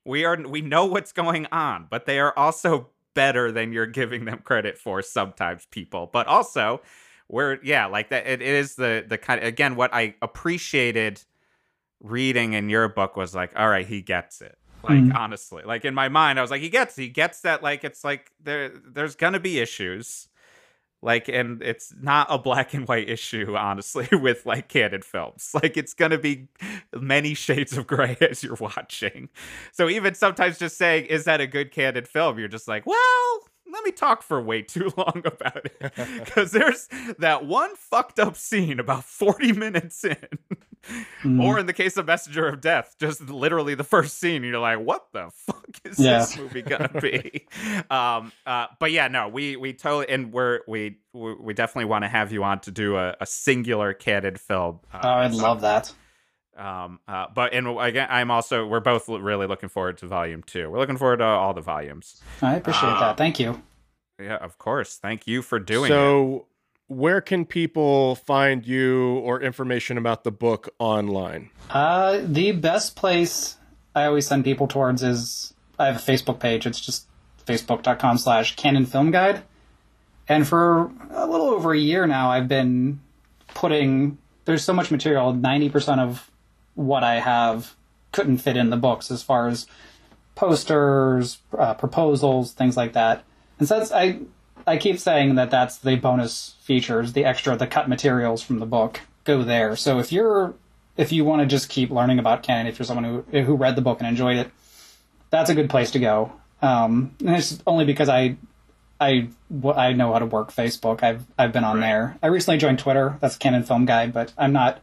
We 0.04 0.24
are 0.24 0.36
we 0.36 0.61
know 0.62 0.86
what's 0.86 1.12
going 1.12 1.46
on, 1.52 1.86
but 1.90 2.06
they 2.06 2.18
are 2.20 2.36
also 2.36 2.88
better 3.14 3.50
than 3.52 3.72
you're 3.72 3.86
giving 3.86 4.24
them 4.24 4.38
credit 4.44 4.78
for 4.78 5.02
sometimes 5.02 5.66
people. 5.70 6.08
But 6.12 6.26
also 6.26 6.80
we're 7.28 7.58
yeah, 7.62 7.86
like 7.86 8.11
that 8.11 8.26
it 8.26 8.42
is 8.42 8.74
the 8.76 9.04
the 9.08 9.18
kind 9.18 9.42
again 9.42 9.76
what 9.76 9.92
I 9.94 10.14
appreciated 10.22 11.22
reading 12.01 12.55
in 12.55 12.68
your 12.68 12.88
book 12.88 13.16
was 13.16 13.34
like, 13.34 13.53
all 13.57 13.68
right, 13.68 13.86
he 13.86 14.03
gets 14.03 14.40
it. 14.40 14.57
Like 14.82 15.03
Mm. 15.05 15.14
honestly, 15.14 15.62
like 15.64 15.84
in 15.84 15.94
my 15.94 16.09
mind, 16.09 16.38
I 16.38 16.42
was 16.42 16.51
like, 16.51 16.62
he 16.62 16.70
gets, 16.70 16.96
he 16.96 17.09
gets 17.09 17.42
that. 17.42 17.62
Like 17.62 17.84
it's 17.84 18.03
like 18.03 18.30
there, 18.42 18.70
there's 18.70 19.14
gonna 19.14 19.38
be 19.40 19.59
issues, 19.59 20.28
like, 21.03 21.28
and 21.28 21.62
it's 21.62 21.94
not 22.01 22.26
a 22.30 22.38
black 22.38 22.72
and 22.72 22.88
white 22.88 23.09
issue, 23.11 23.57
honestly, 23.57 24.09
with 24.12 24.46
like 24.46 24.68
Cannon 24.68 25.03
films. 25.03 25.51
Like 25.55 25.76
it's 25.76 25.92
gonna 25.92 26.16
be 26.18 26.48
many 26.94 27.34
shades 27.34 27.76
of 27.76 27.86
gray 27.86 28.16
as 28.22 28.42
you're 28.42 28.57
watching. 28.59 29.28
So 29.72 29.88
even 29.90 30.14
sometimes 30.14 30.59
just 30.59 30.78
saying, 30.78 31.07
is 31.07 31.24
that 31.24 31.42
a 31.42 31.46
good 31.46 31.72
Cannon 31.72 32.07
film? 32.07 32.38
You're 32.38 32.48
just 32.48 32.66
like, 32.68 32.86
well, 32.86 33.40
let 33.72 33.84
me 33.84 33.90
talk 33.92 34.22
for 34.22 34.40
way 34.40 34.62
too 34.62 34.92
long 34.96 35.22
about 35.24 35.64
it 35.66 35.80
because 36.24 36.52
there's 36.52 36.88
that 37.18 37.44
one 37.46 37.74
fucked 37.76 38.18
up 38.18 38.36
scene 38.36 38.78
about 38.80 39.04
40 39.04 39.52
minutes 39.52 40.04
in 40.04 40.16
Mm. 41.22 41.44
Or 41.44 41.58
in 41.58 41.66
the 41.66 41.74
case 41.74 41.98
of 41.98 42.06
Messenger 42.06 42.48
of 42.48 42.62
Death, 42.62 42.96
just 42.98 43.28
literally 43.28 43.74
the 43.74 43.84
first 43.84 44.18
scene, 44.18 44.42
you're 44.42 44.58
like, 44.58 44.78
"What 44.78 45.08
the 45.12 45.30
fuck 45.30 45.66
is 45.84 45.98
Yeah. 45.98 46.20
this 46.20 46.38
movie 46.38 46.62
gonna 46.62 46.88
be?" 47.02 47.46
um, 47.90 48.32
uh, 48.46 48.68
but 48.78 48.90
yeah, 48.90 49.08
no, 49.08 49.28
we 49.28 49.56
we 49.56 49.74
totally 49.74 50.08
and 50.08 50.32
we're 50.32 50.60
we 50.66 50.96
we 51.12 51.52
definitely 51.52 51.84
want 51.84 52.04
to 52.04 52.08
have 52.08 52.32
you 52.32 52.42
on 52.44 52.60
to 52.60 52.70
do 52.70 52.96
a, 52.96 53.14
a 53.20 53.26
singular 53.26 53.92
Cannon 53.92 54.36
film. 54.36 54.80
Uh, 54.90 55.00
oh, 55.02 55.08
I'd 55.10 55.34
love 55.34 55.60
that. 55.60 55.92
Um, 56.61 57.00
uh, 57.08 57.26
but 57.34 57.54
and 57.54 57.66
again, 57.80 58.06
I'm 58.11 58.30
also 58.30 58.66
we're 58.66 58.80
both 58.80 59.08
really 59.08 59.46
looking 59.46 59.68
forward 59.70 59.96
to 59.98 60.06
volume 60.06 60.42
two. 60.42 60.68
We're 60.70 60.78
looking 60.78 60.98
forward 60.98 61.18
to 61.18 61.24
all 61.24 61.54
the 61.54 61.61
volumes. 61.62 62.20
I 62.42 62.56
appreciate 62.56 62.88
Uh, 62.90 63.00
that. 63.00 63.16
Thank 63.16 63.40
you. 63.40 63.62
Yeah, 64.20 64.36
of 64.36 64.58
course. 64.58 64.96
Thank 64.98 65.26
you 65.26 65.40
for 65.40 65.58
doing 65.58 65.86
it. 65.90 65.94
so, 65.94 66.46
where 66.88 67.20
can 67.22 67.46
people 67.46 68.16
find 68.16 68.66
you 68.66 69.14
or 69.20 69.40
information 69.40 69.96
about 69.96 70.24
the 70.24 70.30
book 70.30 70.68
online? 70.78 71.48
Uh, 71.70 72.20
the 72.22 72.52
best 72.52 72.94
place 72.96 73.56
I 73.94 74.04
always 74.04 74.26
send 74.26 74.44
people 74.44 74.66
towards 74.68 75.02
is 75.02 75.54
I 75.78 75.86
have 75.86 75.96
a 75.96 75.98
Facebook 76.00 76.38
page. 76.40 76.66
It's 76.66 76.80
just 76.80 77.06
facebook.com 77.46 78.18
slash 78.18 78.56
Cannon 78.56 78.84
film 78.84 79.11
guide. 79.11 79.42
And 80.28 80.46
for 80.46 80.90
a 81.11 81.26
little 81.26 81.48
over 81.48 81.72
a 81.72 81.78
year 81.78 82.06
now, 82.06 82.30
I've 82.30 82.46
been 82.48 83.00
putting, 83.54 84.18
there's 84.44 84.62
so 84.62 84.72
much 84.74 84.90
material, 84.90 85.32
90% 85.32 85.98
of 85.98 86.30
what 86.74 87.04
I 87.04 87.20
have 87.20 87.74
couldn't 88.12 88.38
fit 88.38 88.56
in 88.56 88.70
the 88.70 88.76
books 88.76 89.10
as 89.10 89.22
far 89.22 89.48
as 89.48 89.66
posters, 90.34 91.38
uh, 91.56 91.74
proposals, 91.74 92.52
things 92.52 92.76
like 92.76 92.94
that. 92.94 93.24
And 93.58 93.68
so 93.68 93.78
that's, 93.78 93.92
I, 93.92 94.20
I 94.66 94.78
keep 94.78 94.98
saying 94.98 95.34
that 95.36 95.50
that's 95.50 95.78
the 95.78 95.96
bonus 95.96 96.56
features, 96.62 97.12
the 97.12 97.24
extra, 97.24 97.56
the 97.56 97.66
cut 97.66 97.88
materials 97.88 98.42
from 98.42 98.58
the 98.58 98.66
book 98.66 99.00
go 99.24 99.42
there. 99.42 99.76
So 99.76 99.98
if 99.98 100.12
you're 100.12 100.54
if 100.96 101.12
you 101.12 101.24
want 101.24 101.40
to 101.40 101.46
just 101.46 101.68
keep 101.68 101.90
learning 101.90 102.18
about 102.18 102.42
Cannon, 102.42 102.66
if 102.66 102.78
you're 102.78 102.86
someone 102.86 103.04
who 103.04 103.42
who 103.42 103.54
read 103.54 103.76
the 103.76 103.82
book 103.82 104.00
and 104.00 104.08
enjoyed 104.08 104.36
it, 104.36 104.50
that's 105.30 105.50
a 105.50 105.54
good 105.54 105.70
place 105.70 105.92
to 105.92 105.98
go. 105.98 106.32
Um, 106.62 107.14
and 107.20 107.36
it's 107.36 107.62
only 107.66 107.84
because 107.84 108.08
I 108.08 108.36
I 109.00 109.28
I 109.74 109.92
know 109.92 110.12
how 110.12 110.18
to 110.18 110.26
work 110.26 110.52
Facebook. 110.52 111.02
I've 111.02 111.24
I've 111.38 111.52
been 111.52 111.64
on 111.64 111.80
there. 111.80 112.18
I 112.22 112.26
recently 112.26 112.58
joined 112.58 112.78
Twitter. 112.78 113.18
That's 113.20 113.36
Cannon 113.36 113.62
Film 113.62 113.86
Guide, 113.86 114.12
but 114.12 114.32
I'm 114.36 114.52
not 114.52 114.80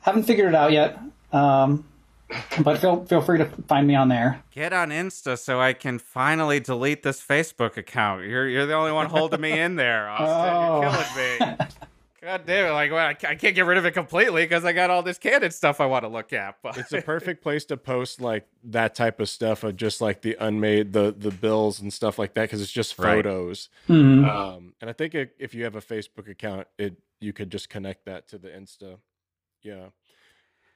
haven't 0.00 0.24
figured 0.24 0.48
it 0.48 0.54
out 0.54 0.72
yet. 0.72 0.98
Um, 1.34 1.84
but 2.62 2.78
feel 2.78 3.04
feel 3.04 3.20
free 3.20 3.38
to 3.38 3.44
find 3.68 3.86
me 3.86 3.94
on 3.94 4.08
there. 4.08 4.42
Get 4.50 4.72
on 4.72 4.90
Insta 4.90 5.38
so 5.38 5.60
I 5.60 5.72
can 5.72 5.98
finally 5.98 6.58
delete 6.60 7.02
this 7.02 7.20
Facebook 7.22 7.76
account. 7.76 8.24
You're 8.24 8.48
you're 8.48 8.66
the 8.66 8.74
only 8.74 8.92
one 8.92 9.06
holding 9.06 9.40
me 9.40 9.58
in 9.58 9.76
there, 9.76 10.08
Austin. 10.10 10.28
Oh. 10.28 10.80
You're 10.82 11.38
killing 11.38 11.58
me. 11.58 11.66
God 12.22 12.46
damn 12.46 12.68
it! 12.68 12.70
Like, 12.70 12.90
well, 12.90 13.06
I 13.08 13.12
can't 13.34 13.54
get 13.54 13.66
rid 13.66 13.76
of 13.76 13.84
it 13.84 13.90
completely 13.90 14.44
because 14.44 14.64
I 14.64 14.72
got 14.72 14.88
all 14.88 15.02
this 15.02 15.18
candid 15.18 15.52
stuff 15.52 15.78
I 15.78 15.84
want 15.84 16.04
to 16.04 16.08
look 16.08 16.32
at. 16.32 16.56
But 16.62 16.78
It's 16.78 16.90
a 16.94 17.02
perfect 17.02 17.42
place 17.42 17.66
to 17.66 17.76
post 17.76 18.18
like 18.18 18.46
that 18.64 18.94
type 18.94 19.20
of 19.20 19.28
stuff 19.28 19.62
of 19.62 19.76
just 19.76 20.00
like 20.00 20.22
the 20.22 20.34
unmade 20.40 20.94
the 20.94 21.14
the 21.16 21.30
bills 21.30 21.80
and 21.80 21.92
stuff 21.92 22.18
like 22.18 22.32
that 22.32 22.44
because 22.44 22.62
it's 22.62 22.72
just 22.72 22.98
Right. 22.98 23.16
photos. 23.16 23.68
Mhm. 23.90 24.26
Um, 24.26 24.72
and 24.80 24.88
I 24.88 24.94
think 24.94 25.14
it, 25.14 25.34
if 25.38 25.54
you 25.54 25.64
have 25.64 25.76
a 25.76 25.82
Facebook 25.82 26.26
account, 26.30 26.66
it 26.78 26.96
you 27.20 27.34
could 27.34 27.50
just 27.50 27.68
connect 27.68 28.06
that 28.06 28.26
to 28.28 28.38
the 28.38 28.48
Insta. 28.48 28.96
Yeah. 29.62 29.88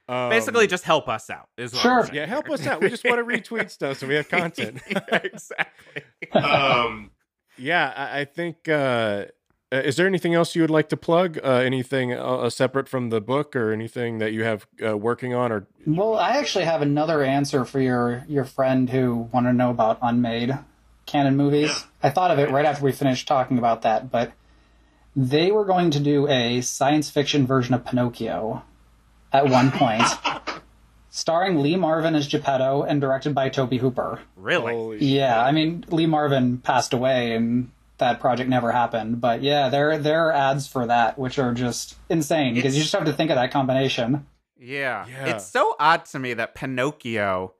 Um, 0.09 0.29
basically, 0.29 0.65
just 0.65 0.83
help 0.85 1.07
us 1.07 1.29
out. 1.29 1.49
Is 1.55 1.71
what 1.71 1.81
Sure. 1.81 2.09
Yeah, 2.11 2.25
help 2.25 2.49
us 2.49 2.65
out. 2.65 2.81
We 2.81 2.89
just 2.89 3.05
want 3.05 3.17
to 3.17 3.23
retweet 3.23 3.69
stuff 3.69 3.99
so 3.99 4.07
we 4.07 4.15
have 4.15 4.27
content. 4.27 4.81
Yeah, 4.89 5.19
exactly. 5.23 6.31
Um, 6.33 7.11
yeah, 7.57 7.93
I, 7.95 8.21
I 8.21 8.25
think. 8.25 8.67
Uh, 8.67 9.25
uh, 9.71 9.77
is 9.77 9.97
there 9.97 10.07
anything 10.07 10.33
else 10.33 10.55
you 10.55 10.63
would 10.63 10.71
like 10.71 10.89
to 10.89 10.97
plug? 10.97 11.37
Uh, 11.43 11.57
anything 11.57 12.11
uh, 12.11 12.49
separate 12.49 12.89
from 12.89 13.09
the 13.09 13.21
book, 13.21 13.55
or 13.55 13.71
anything 13.71 14.17
that 14.17 14.33
you 14.33 14.43
have 14.43 14.65
uh, 14.83 14.97
working 14.97 15.35
on, 15.35 15.51
or 15.51 15.67
Well, 15.85 16.15
I 16.15 16.37
actually 16.37 16.65
have 16.65 16.81
another 16.81 17.23
answer 17.23 17.65
for 17.65 17.79
your 17.79 18.25
your 18.27 18.45
friend 18.45 18.89
who 18.89 19.29
wanted 19.31 19.51
to 19.51 19.57
know 19.57 19.69
about 19.69 19.99
unmade 20.01 20.57
Cannon 21.05 21.37
movies. 21.37 21.85
I 22.01 22.09
thought 22.09 22.31
of 22.31 22.39
it 22.39 22.49
right 22.49 22.65
after 22.65 22.83
we 22.83 22.91
finished 22.91 23.27
talking 23.27 23.59
about 23.59 23.83
that, 23.83 24.09
but 24.09 24.31
they 25.15 25.51
were 25.51 25.65
going 25.65 25.91
to 25.91 25.99
do 25.99 26.27
a 26.27 26.61
science 26.61 27.11
fiction 27.11 27.45
version 27.45 27.75
of 27.75 27.85
Pinocchio 27.85 28.63
at 29.31 29.47
one 29.47 29.71
point, 29.71 30.03
starring 31.09 31.61
Lee 31.61 31.75
Marvin 31.75 32.15
as 32.15 32.27
Geppetto 32.27 32.83
and 32.83 33.01
directed 33.01 33.35
by 33.35 33.49
Tobe 33.49 33.73
Hooper. 33.73 34.21
Really? 34.35 34.73
Holy 34.73 34.97
Yeah, 35.05 35.41
I 35.43 35.51
mean 35.51 35.85
Lee 35.89 36.05
Marvin 36.05 36.57
passed 36.59 36.93
away 36.93 37.35
and 37.35 37.71
that 37.97 38.19
project 38.19 38.49
never 38.49 38.71
happened, 38.71 39.19
but 39.21 39.41
yeah, 39.43 39.69
there 39.69 39.97
there 39.97 40.27
are 40.27 40.31
ads 40.31 40.67
for 40.67 40.85
that 40.87 41.19
which 41.19 41.37
are 41.37 41.53
just 41.53 41.95
insane 42.09 42.53
because 42.53 42.75
you 42.75 42.81
just 42.81 42.93
have 42.93 43.05
to 43.05 43.13
think 43.13 43.29
of 43.29 43.35
that 43.35 43.51
combination. 43.51 44.25
Yeah. 44.59 45.05
Yeah. 45.07 45.25
It's 45.27 45.45
so 45.47 45.75
odd 45.79 46.05
to 46.05 46.19
me 46.19 46.33
that 46.33 46.53
Pinocchio, 46.53 47.53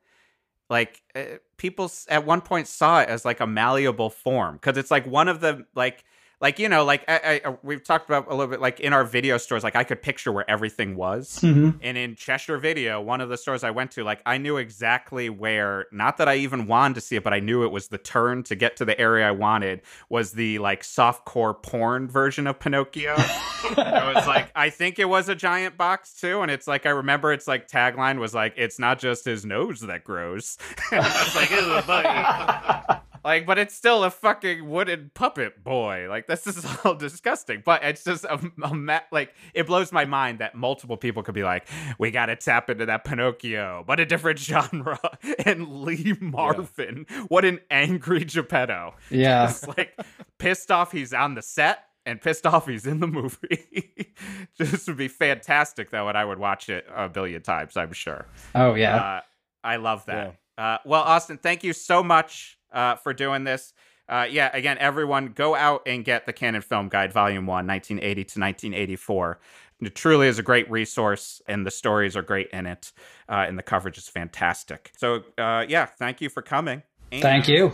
like, 0.70 1.02
uh, 1.16 1.38
people 1.58 1.92
at 2.10 2.26
one 2.26 2.42
point 2.42 2.68
saw 2.68 3.02
it 3.02 3.10
as 3.10 3.26
like 3.26 3.40
a 3.40 3.48
malleable 3.48 4.10
form 4.10 4.56
because 4.56 4.78
it's 4.78 4.92
like 4.92 5.08
one 5.08 5.28
of 5.28 5.40
the, 5.40 5.66
like, 5.76 6.04
like 6.42 6.58
you 6.58 6.70
know, 6.70 6.86
like 6.86 7.04
I, 7.08 7.42
I, 7.44 7.58
we've 7.64 7.84
talked 7.84 8.10
about 8.10 8.28
a 8.28 8.32
little 8.32 8.48
bit, 8.48 8.62
like 8.62 8.80
in 8.80 8.94
our 8.94 9.04
video 9.04 9.38
stores, 9.38 9.64
like 9.64 9.76
I 9.76 9.84
could 9.84 10.02
picture 10.02 10.32
where 10.32 10.50
everything 10.50 10.96
was. 10.96 11.40
Mm-hmm. 11.42 11.78
And 11.82 11.98
in 11.98 12.16
Cheshire 12.16 12.58
Video, 12.58 13.02
one 13.02 13.20
of 13.20 13.28
the 13.28 13.38
stores 13.38 13.64
I 13.64 13.72
went 13.72 13.92
to, 13.92 14.04
like 14.04 14.22
I 14.26 14.38
knew 14.38 14.56
exactly 14.58 15.30
where. 15.30 15.88
Not 15.92 16.18
that 16.18 16.30
I 16.30 16.36
even 16.36 16.68
wanted 16.68 16.96
to 16.96 17.02
see 17.02 17.18
it, 17.18 17.24
but 17.24 17.34
I 17.34 17.40
knew 17.40 17.64
it 17.66 17.72
was 17.72 17.90
the 17.90 17.98
turn 17.98 18.44
to 18.44 18.56
get 18.56 18.78
to 18.78 18.86
the 18.86 19.00
area 19.00 19.28
I 19.28 19.32
wanted. 19.32 19.82
Was 20.08 20.32
the 20.32 20.60
like 20.60 20.84
softcore 20.84 21.62
porn 21.62 22.08
version 22.08 22.48
of 22.48 22.60
Pinocchio? 22.60 23.16
it 23.64 24.16
was 24.16 24.26
like 24.26 24.50
I 24.56 24.70
think 24.70 24.98
it 24.98 25.10
was 25.10 25.28
a 25.28 25.36
giant 25.36 25.76
box 25.76 26.14
too, 26.14 26.42
and 26.42 26.50
it's 26.50 26.68
like 26.68 26.86
I 26.86 26.92
remember 26.92 27.34
its 27.34 27.48
like 27.48 27.68
tagline 27.68 28.18
was 28.18 28.34
like 28.34 28.54
it's 28.56 28.80
not 28.80 29.00
just 29.00 29.26
his 29.26 29.46
nose 29.46 29.82
that 29.82 30.06
grows. 30.06 30.58
I 30.92 31.00
was 31.00 31.36
like, 31.36 31.52
"Ew, 31.52 31.82
buddy." 31.86 33.00
like, 33.24 33.46
but 33.46 33.58
it's 33.58 33.76
still 33.76 34.04
a 34.04 34.12
fucking 34.12 34.70
wooden 34.70 35.12
puppet 35.14 35.64
boy. 35.64 36.08
Like 36.10 36.28
this 36.28 36.48
is 36.48 36.66
all 36.84 36.96
disgusting, 36.96 37.62
but 37.66 37.84
it's 37.84 38.04
just 38.04 38.26
a, 38.26 38.40
a 38.64 38.74
ma- 38.74 39.00
like 39.12 39.34
it 39.54 39.68
blows 39.68 39.92
my 39.92 40.06
mind 40.06 40.40
that 40.40 40.56
multiple 40.56 40.98
people 40.98 41.24
could 41.24 41.36
be 41.36 41.44
like, 41.44 41.68
we 41.98 42.12
got 42.12 42.28
to 42.28 42.36
tap 42.36 42.70
into 42.70 42.86
that 42.86 43.04
Pinocchio, 43.04 43.84
but 43.86 44.00
a 44.00 44.06
different 44.06 44.40
genre. 44.50 45.00
And 45.46 45.82
Lee 45.84 46.16
Marvin, 46.20 47.06
what 47.28 47.46
an 47.46 47.60
angry 47.70 48.26
Geppetto. 48.26 48.96
Yeah. 49.10 49.46
Just 49.48 49.68
like 49.68 50.00
pissed 50.38 50.72
off 50.72 50.92
he's 50.92 51.14
on 51.14 51.36
the 51.36 51.42
set 51.42 51.86
and 52.06 52.22
pissed 52.22 52.46
off 52.46 52.68
he's 52.68 52.86
in 52.86 53.00
the 53.00 53.08
movie. 53.08 54.14
this 54.58 54.88
would 54.88 54.98
be 54.98 55.08
fantastic 55.08 55.92
though, 55.92 56.08
and 56.08 56.18
I 56.18 56.26
would 56.26 56.40
watch 56.40 56.70
it 56.70 56.86
a 56.94 57.10
billion 57.10 57.42
times, 57.42 57.78
I'm 57.78 57.94
sure. 57.94 58.26
Oh 58.56 58.76
yeah. 58.76 58.96
Uh, 58.96 59.22
I 59.64 59.76
love 59.76 60.06
that. 60.06 60.38
Uh, 60.60 60.78
well, 60.84 61.02
Austin, 61.02 61.38
thank 61.38 61.64
you 61.64 61.72
so 61.72 62.04
much 62.04 62.58
uh, 62.74 62.96
for 62.98 63.14
doing 63.14 63.46
this. 63.46 63.74
Uh, 64.10 64.28
yeah, 64.30 64.50
again, 64.54 64.78
everyone 64.80 65.28
go 65.28 65.56
out 65.56 65.84
and 65.86 66.04
get 66.04 66.26
the 66.26 66.34
Cannon 66.34 66.62
Film 66.62 66.90
Guide, 66.90 67.14
Volume 67.14 67.46
1, 67.46 67.66
1980 67.66 68.14
to 68.16 68.40
1984. 68.40 69.40
It 69.82 69.96
truly 69.96 70.28
is 70.28 70.38
a 70.38 70.44
great 70.44 70.70
resource, 70.70 71.42
and 71.48 71.66
the 71.66 71.72
stories 71.72 72.18
are 72.18 72.22
great 72.22 72.50
in 72.50 72.66
it, 72.66 72.92
uh, 73.30 73.46
and 73.48 73.58
the 73.58 73.64
coverage 73.64 73.98
is 73.98 74.10
fantastic. 74.10 74.92
So, 74.98 75.24
uh, 75.38 75.66
yeah, 75.70 75.86
thank 75.86 76.20
you 76.20 76.28
for 76.28 76.42
coming. 76.42 76.84
Thank 77.12 77.48
you. 77.48 77.72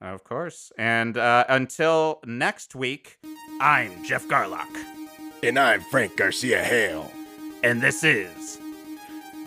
Of 0.00 0.22
course. 0.22 0.70
And 0.78 1.16
uh, 1.16 1.44
until 1.48 2.20
next 2.24 2.76
week, 2.76 3.18
I'm 3.60 4.04
Jeff 4.04 4.28
Garlock, 4.28 4.68
And 5.42 5.58
I'm 5.58 5.80
Frank 5.80 6.16
Garcia 6.16 6.62
Hale. 6.62 7.10
and 7.64 7.82
this 7.82 8.04
is 8.04 8.60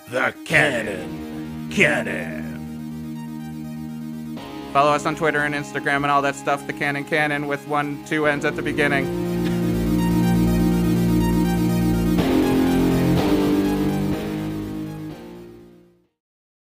The 0.09 0.35
Cannon. 0.43 1.69
Canon. 1.71 2.50
Follow 4.71 4.91
us 4.91 5.05
on 5.05 5.17
Twitter 5.17 5.39
and 5.39 5.53
Instagram 5.53 5.97
and 5.97 6.05
all 6.05 6.21
that 6.21 6.35
stuff, 6.35 6.65
the 6.65 6.71
Cannon 6.71 7.03
Canon 7.03 7.47
with 7.47 7.67
one, 7.67 8.03
two 8.05 8.25
ends 8.25 8.45
at 8.45 8.55
the 8.55 8.61
beginning. 8.61 9.30